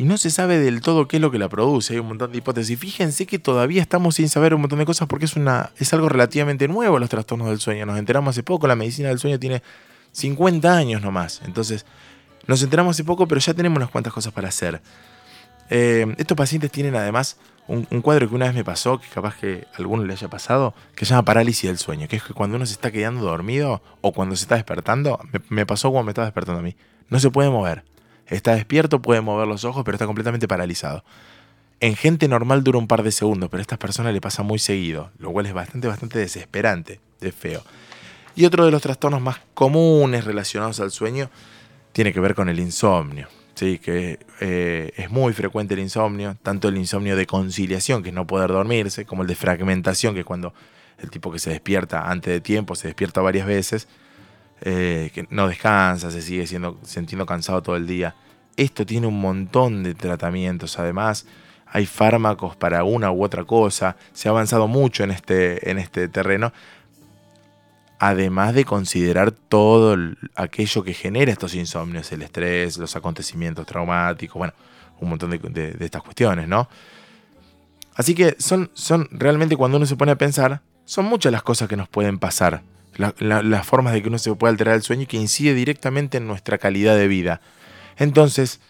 y 0.00 0.04
no 0.04 0.16
se 0.16 0.30
sabe 0.30 0.58
del 0.58 0.80
todo 0.80 1.06
qué 1.06 1.18
es 1.18 1.20
lo 1.20 1.30
que 1.30 1.38
la 1.38 1.50
produce. 1.50 1.92
Hay 1.92 1.98
un 1.98 2.08
montón 2.08 2.32
de 2.32 2.38
hipótesis. 2.38 2.78
Fíjense 2.78 3.26
que 3.26 3.38
todavía 3.38 3.82
estamos 3.82 4.14
sin 4.14 4.30
saber 4.30 4.54
un 4.54 4.62
montón 4.62 4.78
de 4.78 4.86
cosas 4.86 5.06
porque 5.06 5.26
es, 5.26 5.36
una, 5.36 5.72
es 5.76 5.92
algo 5.92 6.08
relativamente 6.08 6.68
nuevo 6.68 6.98
los 6.98 7.10
trastornos 7.10 7.48
del 7.48 7.60
sueño. 7.60 7.84
Nos 7.84 7.98
enteramos 7.98 8.30
hace 8.30 8.42
poco, 8.42 8.66
la 8.66 8.76
medicina 8.76 9.10
del 9.10 9.18
sueño 9.18 9.38
tiene 9.38 9.62
50 10.12 10.74
años 10.74 11.02
nomás. 11.02 11.42
Entonces, 11.44 11.84
nos 12.46 12.62
enteramos 12.62 12.96
hace 12.96 13.04
poco, 13.04 13.28
pero 13.28 13.42
ya 13.42 13.52
tenemos 13.52 13.76
unas 13.76 13.90
cuantas 13.90 14.14
cosas 14.14 14.32
para 14.32 14.48
hacer. 14.48 14.80
Eh, 15.68 16.06
estos 16.16 16.34
pacientes 16.34 16.70
tienen 16.70 16.96
además 16.96 17.36
un, 17.68 17.84
cuadro 18.00 18.26
que 18.26 18.34
una 18.34 18.46
vez 18.46 18.54
me 18.54 18.64
pasó, 18.64 19.02
que 19.02 19.08
capaz 19.08 19.36
que 19.36 19.66
a 19.70 19.76
alguno 19.76 20.04
le 20.04 20.14
haya 20.14 20.28
pasado, 20.28 20.72
que 20.94 21.04
se 21.04 21.10
llama 21.10 21.26
parálisis 21.26 21.68
del 21.68 21.76
sueño, 21.76 22.08
que 22.08 22.16
es 22.16 22.22
que 22.22 22.32
cuando 22.32 22.56
uno 22.56 22.64
se 22.64 22.72
está 22.72 22.90
quedando 22.90 23.20
dormido 23.20 23.82
o 24.00 24.12
cuando 24.12 24.34
se 24.34 24.44
está 24.44 24.54
despertando, 24.54 25.20
me, 25.30 25.42
me 25.50 25.66
pasó 25.66 25.90
cuando 25.90 26.06
me 26.06 26.12
estaba 26.12 26.24
despertando 26.24 26.60
a 26.60 26.62
mí, 26.62 26.74
no 27.10 27.20
se 27.20 27.30
puede 27.30 27.50
mover. 27.50 27.84
Está 28.30 28.54
despierto, 28.54 29.02
puede 29.02 29.20
mover 29.20 29.46
los 29.46 29.64
ojos, 29.64 29.84
pero 29.84 29.96
está 29.96 30.06
completamente 30.06 30.48
paralizado. 30.48 31.04
En 31.80 31.96
gente 31.96 32.28
normal 32.28 32.62
dura 32.62 32.78
un 32.78 32.86
par 32.86 33.02
de 33.02 33.10
segundos, 33.10 33.50
pero 33.50 33.60
a 33.60 33.62
estas 33.62 33.78
personas 33.78 34.12
le 34.12 34.20
pasa 34.20 34.42
muy 34.42 34.58
seguido, 34.58 35.10
lo 35.18 35.32
cual 35.32 35.46
es 35.46 35.52
bastante, 35.52 35.88
bastante 35.88 36.18
desesperante, 36.18 37.00
de 37.20 37.32
feo. 37.32 37.62
Y 38.36 38.44
otro 38.44 38.64
de 38.64 38.70
los 38.70 38.82
trastornos 38.82 39.20
más 39.20 39.40
comunes 39.54 40.24
relacionados 40.24 40.78
al 40.80 40.90
sueño 40.90 41.30
tiene 41.92 42.12
que 42.12 42.20
ver 42.20 42.34
con 42.34 42.48
el 42.48 42.60
insomnio. 42.60 43.28
Sí, 43.54 43.78
que 43.78 44.20
eh, 44.40 44.92
es 44.96 45.10
muy 45.10 45.32
frecuente 45.32 45.74
el 45.74 45.80
insomnio, 45.80 46.36
tanto 46.42 46.68
el 46.68 46.78
insomnio 46.78 47.16
de 47.16 47.26
conciliación, 47.26 48.02
que 48.02 48.10
es 48.10 48.14
no 48.14 48.26
poder 48.26 48.50
dormirse, 48.50 49.04
como 49.04 49.22
el 49.22 49.28
de 49.28 49.34
fragmentación, 49.34 50.14
que 50.14 50.20
es 50.20 50.26
cuando 50.26 50.54
el 50.98 51.10
tipo 51.10 51.32
que 51.32 51.38
se 51.38 51.50
despierta 51.50 52.10
antes 52.10 52.32
de 52.32 52.40
tiempo, 52.40 52.74
se 52.74 52.88
despierta 52.88 53.20
varias 53.20 53.46
veces, 53.46 53.88
eh, 54.62 55.10
que 55.14 55.26
no 55.30 55.48
descansa, 55.48 56.10
se 56.10 56.22
sigue 56.22 56.46
siendo, 56.46 56.78
sintiendo 56.82 57.26
cansado 57.26 57.62
todo 57.62 57.76
el 57.76 57.86
día. 57.86 58.14
Esto 58.56 58.84
tiene 58.84 59.06
un 59.06 59.20
montón 59.20 59.82
de 59.82 59.94
tratamientos, 59.94 60.78
además 60.78 61.26
hay 61.66 61.86
fármacos 61.86 62.56
para 62.56 62.82
una 62.84 63.10
u 63.12 63.22
otra 63.24 63.44
cosa, 63.44 63.96
se 64.12 64.28
ha 64.28 64.32
avanzado 64.32 64.66
mucho 64.68 65.04
en 65.04 65.12
este, 65.12 65.70
en 65.70 65.78
este 65.78 66.08
terreno, 66.08 66.52
además 67.98 68.54
de 68.54 68.64
considerar 68.64 69.30
todo 69.30 69.94
el- 69.94 70.16
aquello 70.34 70.82
que 70.82 70.94
genera 70.94 71.30
estos 71.30 71.54
insomnios, 71.54 72.10
el 72.12 72.22
estrés, 72.22 72.78
los 72.78 72.96
acontecimientos 72.96 73.66
traumáticos, 73.66 74.36
bueno, 74.38 74.54
un 75.00 75.10
montón 75.10 75.30
de, 75.30 75.38
de- 75.38 75.72
de 75.72 75.84
estas 75.84 76.02
cuestiones, 76.02 76.48
¿no? 76.48 76.68
Así 77.94 78.14
que 78.14 78.36
son, 78.38 78.70
son 78.74 79.08
realmente 79.12 79.56
cuando 79.56 79.76
uno 79.76 79.86
se 79.86 79.96
pone 79.96 80.12
a 80.12 80.16
pensar, 80.16 80.62
son 80.86 81.04
muchas 81.04 81.30
las 81.30 81.42
cosas 81.42 81.68
que 81.68 81.76
nos 81.76 81.88
pueden 81.88 82.18
pasar, 82.18 82.62
la- 83.00 83.14
la- 83.18 83.42
las 83.42 83.66
formas 83.66 83.92
de 83.92 84.02
que 84.02 84.08
uno 84.08 84.18
se 84.18 84.34
puede 84.34 84.50
alterar 84.52 84.74
el 84.74 84.82
sueño 84.82 85.02
y 85.02 85.06
que 85.06 85.16
incide 85.16 85.54
directamente 85.54 86.18
en 86.18 86.26
nuestra 86.26 86.58
calidad 86.58 86.96
de 86.96 87.08
vida. 87.08 87.40
Entonces, 87.96 88.60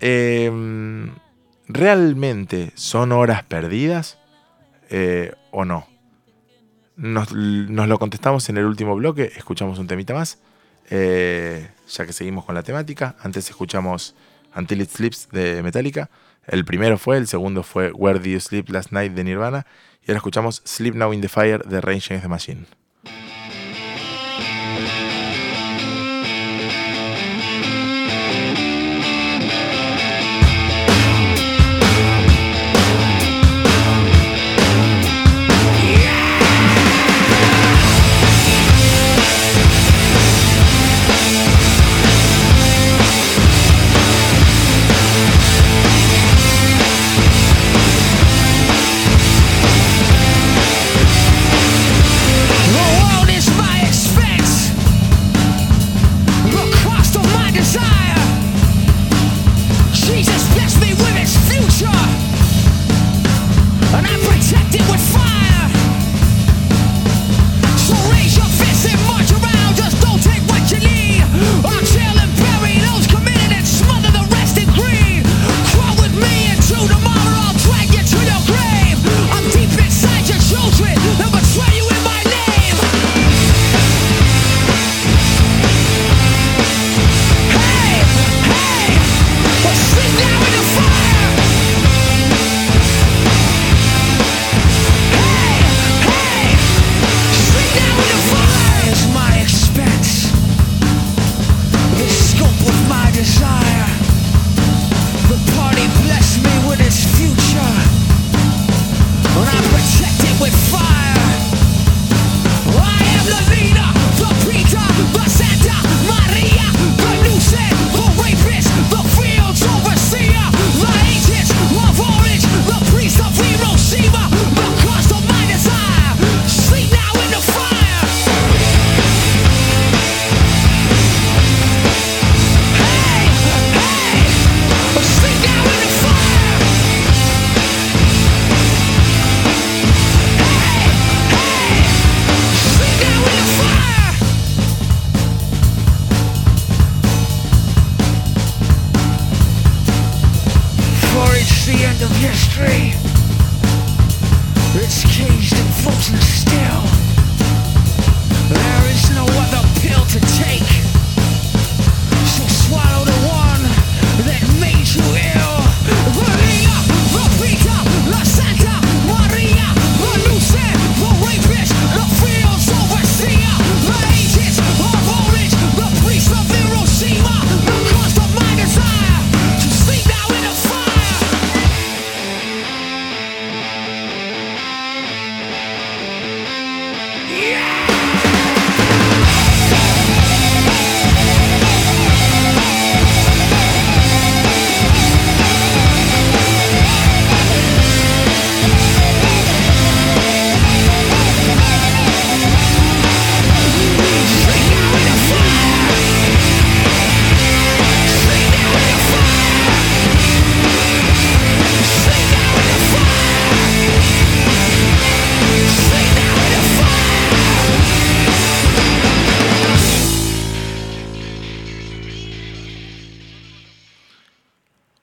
em, 0.00 1.10
¿realmente 1.68 2.72
son 2.74 3.12
horas 3.12 3.42
perdidas 3.44 4.18
eh, 4.90 5.32
o 5.50 5.64
no? 5.64 5.86
Nos, 6.96 7.32
nos 7.32 7.88
lo 7.88 7.98
contestamos 7.98 8.48
en 8.48 8.58
el 8.58 8.64
último 8.66 8.94
bloque, 8.94 9.32
escuchamos 9.36 9.78
un 9.78 9.86
temita 9.86 10.12
más, 10.14 10.38
eh, 10.90 11.68
ya 11.88 12.04
que 12.06 12.12
seguimos 12.12 12.44
con 12.44 12.54
la 12.54 12.62
temática. 12.62 13.16
Antes 13.20 13.48
escuchamos 13.48 14.14
Until 14.54 14.82
It 14.82 14.90
Sleeps 14.90 15.28
de 15.30 15.62
Metallica. 15.62 16.10
El 16.46 16.64
primero 16.64 16.98
fue, 16.98 17.16
el 17.16 17.26
segundo 17.26 17.62
fue 17.62 17.90
Where 17.92 18.18
Did 18.18 18.32
You 18.34 18.40
Sleep 18.40 18.68
Last 18.68 18.92
Night 18.92 19.12
de 19.14 19.24
Nirvana. 19.24 19.66
Y 20.06 20.10
ahora 20.10 20.18
escuchamos 20.18 20.60
Sleep 20.66 20.94
Now 20.94 21.12
in 21.12 21.20
the 21.22 21.28
Fire 21.28 21.62
de 21.64 21.80
Rage 21.80 22.06
Against 22.08 22.22
the 22.24 22.28
Machine. 22.28 22.66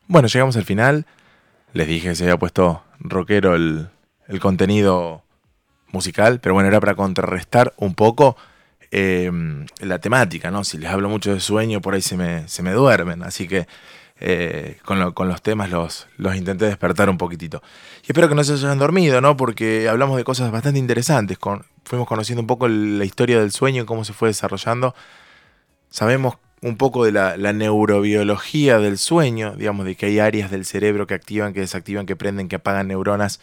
Bueno, 0.09 0.27
llegamos 0.27 0.57
al 0.57 0.65
final. 0.65 1.05
Les 1.73 1.87
dije 1.87 2.09
que 2.09 2.15
se 2.15 2.23
había 2.23 2.37
puesto 2.37 2.83
rockero 2.99 3.53
el, 3.55 3.89
el 4.27 4.39
contenido 4.39 5.21
musical, 5.91 6.39
pero 6.39 6.55
bueno, 6.55 6.67
era 6.67 6.79
para 6.79 6.95
contrarrestar 6.95 7.73
un 7.77 7.93
poco 7.93 8.35
eh, 8.89 9.31
la 9.81 9.99
temática, 9.99 10.49
¿no? 10.49 10.63
Si 10.63 10.79
les 10.79 10.89
hablo 10.89 11.09
mucho 11.09 11.31
de 11.31 11.39
sueño, 11.39 11.79
por 11.79 11.93
ahí 11.93 12.01
se 12.01 12.17
me, 12.17 12.47
se 12.47 12.63
me 12.63 12.71
duermen, 12.71 13.21
así 13.21 13.47
que 13.47 13.67
eh, 14.19 14.79
con, 14.83 14.99
lo- 14.99 15.13
con 15.13 15.27
los 15.27 15.43
temas 15.43 15.69
los, 15.69 16.07
los 16.17 16.35
intenté 16.35 16.65
despertar 16.65 17.07
un 17.11 17.19
poquitito. 17.19 17.61
Y 18.01 18.07
espero 18.07 18.27
que 18.27 18.33
no 18.35 18.43
se 18.43 18.53
hayan 18.53 18.79
dormido, 18.79 19.21
¿no? 19.21 19.37
Porque 19.37 19.87
hablamos 19.87 20.17
de 20.17 20.23
cosas 20.23 20.51
bastante 20.51 20.79
interesantes, 20.79 21.37
fuimos 21.85 22.07
conociendo 22.07 22.41
un 22.41 22.47
poco 22.47 22.67
la 22.67 23.05
historia 23.05 23.39
del 23.39 23.51
sueño, 23.51 23.85
cómo 23.85 24.03
se 24.03 24.13
fue 24.13 24.29
desarrollando. 24.29 24.95
Sabemos 25.91 26.37
un 26.61 26.75
poco 26.77 27.05
de 27.05 27.11
la, 27.11 27.53
neurobiología 27.53 28.79
del 28.79 28.97
sueño, 28.97 29.55
digamos, 29.55 29.85
de 29.85 29.95
que 29.95 30.07
hay 30.07 30.19
áreas 30.19 30.51
del 30.51 30.65
cerebro 30.65 31.07
que 31.07 31.13
activan, 31.13 31.53
que 31.53 31.61
desactivan, 31.61 32.05
que 32.05 32.15
prenden, 32.15 32.49
que 32.49 32.57
apagan 32.57 32.87
neuronas 32.87 33.39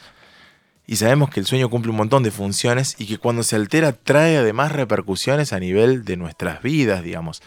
Y 0.86 0.96
sabemos 0.96 1.30
que 1.30 1.40
el 1.40 1.46
sueño 1.46 1.70
cumple 1.70 1.90
un 1.90 1.96
montón 1.96 2.22
de 2.22 2.30
funciones 2.30 2.94
y 2.98 3.06
que 3.06 3.18
cuando 3.18 3.42
se 3.42 3.56
altera 3.56 3.92
trae 3.92 4.36
además 4.36 4.72
repercusiones 4.72 5.52
a 5.52 5.60
nivel 5.60 6.04
de 6.04 6.16
nuestras 6.16 6.62
vidas, 6.62 7.02
digamos. 7.02 7.42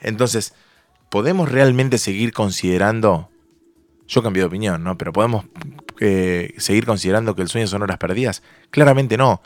Entonces, 0.00 0.54
¿podemos 1.08 1.50
realmente 1.50 1.98
seguir 1.98 2.32
considerando, 2.32 3.30
yo 4.06 4.22
cambié 4.22 4.42
de 4.42 4.48
opinión, 4.48 4.84
¿no? 4.84 4.98
Pero 4.98 5.12
¿podemos 5.12 5.46
eh, 6.00 6.52
seguir 6.58 6.84
considerando 6.84 7.34
que 7.34 7.42
el 7.42 7.48
sueño 7.48 7.66
son 7.66 7.82
horas 7.82 7.98
perdidas? 7.98 8.42
Claramente 8.70 9.16
no. 9.16 9.40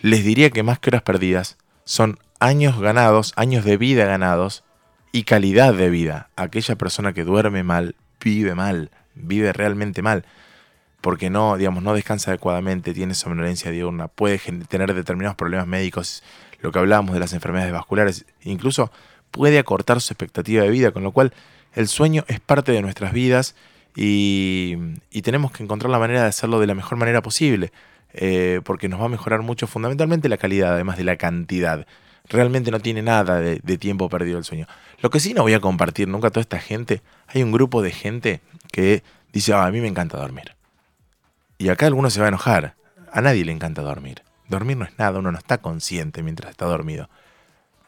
Les 0.00 0.24
diría 0.24 0.50
que 0.50 0.64
más 0.64 0.80
que 0.80 0.90
horas 0.90 1.02
perdidas, 1.02 1.56
son 1.84 2.18
años 2.40 2.80
ganados, 2.80 3.32
años 3.36 3.64
de 3.64 3.76
vida 3.76 4.04
ganados 4.06 4.63
y 5.14 5.22
calidad 5.22 5.72
de 5.72 5.90
vida. 5.90 6.28
Aquella 6.34 6.74
persona 6.74 7.12
que 7.12 7.22
duerme 7.22 7.62
mal, 7.62 7.94
vive 8.20 8.56
mal, 8.56 8.90
vive 9.14 9.52
realmente 9.52 10.02
mal 10.02 10.24
porque 11.00 11.30
no, 11.30 11.56
digamos, 11.56 11.84
no 11.84 11.94
descansa 11.94 12.30
adecuadamente, 12.30 12.94
tiene 12.94 13.14
somnolencia 13.14 13.70
diurna, 13.70 14.08
puede 14.08 14.40
tener 14.68 14.92
determinados 14.92 15.36
problemas 15.36 15.68
médicos, 15.68 16.24
lo 16.62 16.72
que 16.72 16.78
hablábamos 16.80 17.12
de 17.12 17.20
las 17.20 17.32
enfermedades 17.34 17.72
vasculares, 17.72 18.24
incluso 18.42 18.90
puede 19.30 19.58
acortar 19.58 20.00
su 20.00 20.14
expectativa 20.14 20.64
de 20.64 20.70
vida, 20.70 20.90
con 20.90 21.04
lo 21.04 21.12
cual 21.12 21.32
el 21.74 21.86
sueño 21.88 22.24
es 22.26 22.40
parte 22.40 22.72
de 22.72 22.82
nuestras 22.82 23.12
vidas 23.12 23.54
y, 23.94 24.78
y 25.10 25.22
tenemos 25.22 25.52
que 25.52 25.62
encontrar 25.62 25.90
la 25.90 25.98
manera 25.98 26.22
de 26.22 26.28
hacerlo 26.28 26.58
de 26.58 26.66
la 26.66 26.74
mejor 26.74 26.96
manera 26.98 27.20
posible, 27.22 27.70
eh, 28.14 28.62
porque 28.64 28.88
nos 28.88 29.00
va 29.00 29.04
a 29.04 29.10
mejorar 29.10 29.42
mucho 29.42 29.66
fundamentalmente 29.68 30.28
la 30.28 30.38
calidad, 30.38 30.72
además 30.72 30.96
de 30.96 31.04
la 31.04 31.16
cantidad. 31.16 31.86
Realmente 32.28 32.70
no 32.70 32.80
tiene 32.80 33.02
nada 33.02 33.38
de, 33.40 33.78
tiempo 33.78 34.08
perdido 34.08 34.38
el 34.38 34.44
sueño. 34.44 34.66
Lo 35.00 35.10
que 35.10 35.20
sí 35.20 35.34
no 35.34 35.42
voy 35.42 35.54
a 35.54 35.60
compartir 35.60 36.08
nunca 36.08 36.28
a 36.28 36.30
toda 36.30 36.40
esta 36.40 36.58
gente, 36.58 37.02
hay 37.26 37.42
un 37.42 37.52
grupo 37.52 37.82
de 37.82 37.90
gente 37.90 38.40
que 38.72 39.02
dice, 39.32 39.52
"Ah, 39.52 39.66
a 39.66 39.70
mí 39.70 39.80
me 39.80 39.88
encanta 39.88 40.18
dormir. 40.18 40.54
Y 41.58 41.68
acá 41.68 41.86
alguno 41.86 42.10
se 42.10 42.20
va 42.20 42.26
a 42.26 42.28
enojar. 42.28 42.74
A 43.12 43.20
nadie 43.20 43.44
le 43.44 43.52
encanta 43.52 43.82
dormir. 43.82 44.22
Dormir 44.48 44.76
no 44.76 44.84
es 44.84 44.98
nada, 44.98 45.18
uno 45.18 45.32
no 45.32 45.38
está 45.38 45.58
consciente 45.58 46.22
mientras 46.22 46.50
está 46.50 46.66
dormido. 46.66 47.08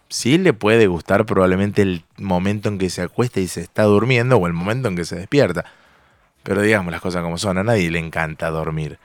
Sí 0.09 0.39
le 0.39 0.53
puede 0.53 0.87
gustar 0.87 1.26
probablemente 1.26 1.82
el 1.82 2.05
momento 2.16 2.68
en 2.68 2.78
que 2.78 2.91
se 2.91 3.03
acuesta 3.03 3.41
y 3.41 3.49
se 3.49 3.62
está 3.62 3.84
durmiendo 3.84 4.37
o 4.37 4.47
el 4.47 4.53
momento 4.53 4.89
en 4.89 4.97
que 4.97 5.05
se 5.05 5.16
despierta. 5.16 5.64
Pero 6.43 6.62
digamos 6.62 6.93
las 6.93 7.01
cosas 7.01 7.22
como 7.22 7.39
son, 7.39 7.59
a 7.59 7.64
nadie 7.64 7.91
le 7.91 7.99
encanta 7.99 8.51
dormir. 8.51 8.99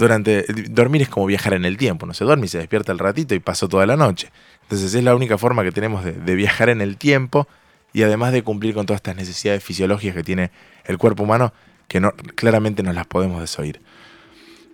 Durante, 0.00 0.46
dormir 0.70 1.02
es 1.02 1.10
como 1.10 1.26
viajar 1.26 1.52
en 1.52 1.66
el 1.66 1.76
tiempo, 1.76 2.06
no 2.06 2.14
se 2.14 2.24
duerme 2.24 2.46
y 2.46 2.48
se 2.48 2.56
despierta 2.56 2.90
el 2.90 2.98
ratito 2.98 3.34
y 3.34 3.38
pasó 3.38 3.68
toda 3.68 3.84
la 3.84 3.98
noche. 3.98 4.30
Entonces 4.62 4.94
es 4.94 5.04
la 5.04 5.14
única 5.14 5.36
forma 5.36 5.62
que 5.62 5.72
tenemos 5.72 6.02
de, 6.02 6.34
viajar 6.34 6.70
en 6.70 6.80
el 6.80 6.96
tiempo 6.96 7.46
y 7.92 8.02
además 8.02 8.32
de 8.32 8.42
cumplir 8.42 8.72
con 8.72 8.86
todas 8.86 9.00
estas 9.00 9.16
necesidades 9.16 9.62
fisiológicas 9.62 10.16
que 10.16 10.22
tiene 10.22 10.52
el 10.86 10.96
cuerpo 10.96 11.24
humano, 11.24 11.52
que 11.86 12.00
claramente 12.34 12.82
nos 12.82 12.94
las 12.94 13.06
podemos 13.06 13.42
desoír. 13.42 13.82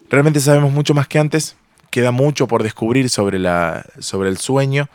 Realmente 0.08 0.38
sabemos 0.38 0.70
mucho 0.70 0.94
más 0.94 1.08
que 1.08 1.18
antes, 1.18 1.56
queda 1.90 2.12
mucho 2.12 2.46
por 2.46 2.62
descubrir 2.62 3.10
sobre, 3.10 3.38
el 3.38 4.38
sueño, 4.38 4.88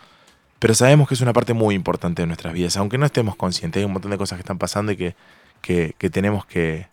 pero 0.60 0.74
sabemos 0.76 1.10
que 1.10 1.16
es 1.16 1.20
una 1.20 1.34
parte 1.34 1.54
muy 1.54 1.76
importante 1.76 2.22
de 2.22 2.28
nuestras 2.28 2.54
vidas, 2.54 2.78
aunque 2.78 2.98
no 2.98 3.06
estemos 3.06 3.36
conscientes, 3.36 3.82
hay 3.82 3.86
un 3.86 3.92
montón 3.92 4.12
de 4.12 4.18
cosas 4.18 4.38
que 4.38 4.44
están 4.44 4.60
pasando 4.60 4.94
y 4.94 5.14
que 5.62 6.10
tenemos 6.10 6.46
que, 6.46 6.88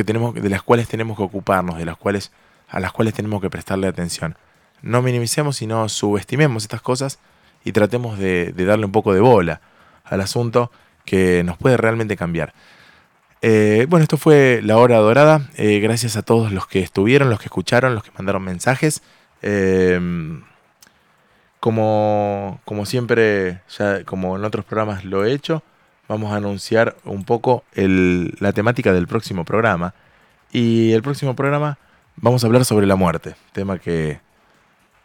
que 0.00 0.04
tenemos, 0.04 0.34
de 0.34 0.48
las 0.48 0.62
cuales 0.62 0.88
tenemos 0.88 1.14
que 1.18 1.22
ocuparnos, 1.22 1.76
de 1.76 1.84
las 1.84 1.98
cuales, 1.98 2.32
a 2.70 2.80
las 2.80 2.90
cuales 2.90 3.12
tenemos 3.12 3.42
que 3.42 3.50
prestarle 3.50 3.86
atención. 3.86 4.34
No 4.80 5.02
minimicemos 5.02 5.60
y 5.60 5.66
no 5.66 5.90
subestimemos 5.90 6.62
estas 6.62 6.80
cosas 6.80 7.18
y 7.64 7.72
tratemos 7.72 8.18
de, 8.18 8.54
darle 8.56 8.86
un 8.86 8.92
poco 8.92 9.12
de 9.12 9.20
bola 9.20 9.60
al 10.04 10.22
asunto 10.22 10.70
que 11.04 11.44
nos 11.44 11.58
puede 11.58 11.76
realmente 11.76 12.16
cambiar. 12.16 12.54
Eh, 13.42 13.84
bueno, 13.90 14.04
esto 14.04 14.16
fue 14.16 14.60
la 14.62 14.78
hora 14.78 14.96
dorada. 14.96 15.50
Eh, 15.56 15.80
gracias 15.80 16.16
a 16.16 16.22
todos 16.22 16.50
los 16.50 16.66
que 16.66 16.80
estuvieron, 16.80 17.28
los 17.28 17.38
que 17.38 17.46
escucharon, 17.46 17.94
los 17.94 18.02
que 18.02 18.10
mandaron 18.16 18.42
mensajes. 18.42 19.02
Eh, 19.42 20.00
como, 21.58 22.62
como 22.64 22.86
siempre, 22.86 23.60
ya 23.68 24.02
como 24.04 24.36
en 24.36 24.44
otros 24.46 24.64
programas 24.64 25.04
lo 25.04 25.26
he 25.26 25.32
hecho, 25.34 25.62
vamos 26.10 26.32
a 26.32 26.36
anunciar 26.36 26.96
un 27.04 27.22
poco 27.24 27.62
la 27.76 28.52
temática 28.52 28.92
del 28.92 29.06
próximo 29.06 29.44
programa. 29.44 29.94
Y 30.50 30.90
el 30.90 31.02
próximo 31.02 31.36
programa 31.36 31.78
vamos 32.16 32.42
a 32.42 32.48
hablar 32.48 32.64
sobre 32.64 32.88
la 32.88 32.96
muerte, 32.96 33.36
tema 33.52 33.78
que, 33.78 34.18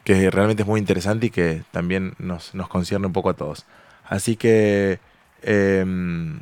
que 0.03 0.31
realmente 0.31 0.63
es 0.63 0.67
muy 0.67 0.79
interesante 0.79 1.27
y 1.27 1.29
que 1.29 1.61
también 1.69 2.15
nos, 2.17 2.55
nos 2.55 2.67
concierne 2.67 3.05
un 3.05 3.13
poco 3.13 3.29
a 3.29 3.35
todos. 3.35 3.67
Así 4.03 4.35
que 4.35 4.99
em, 5.43 6.39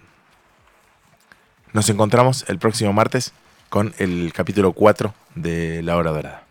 nos 1.73 1.89
encontramos 1.89 2.45
el 2.47 2.57
próximo 2.57 2.93
martes 2.93 3.33
con 3.67 3.93
el 3.97 4.31
capítulo 4.31 4.71
4 4.71 5.13
de 5.35 5.83
La 5.83 5.97
Hora 5.97 6.11
Dorada. 6.11 6.42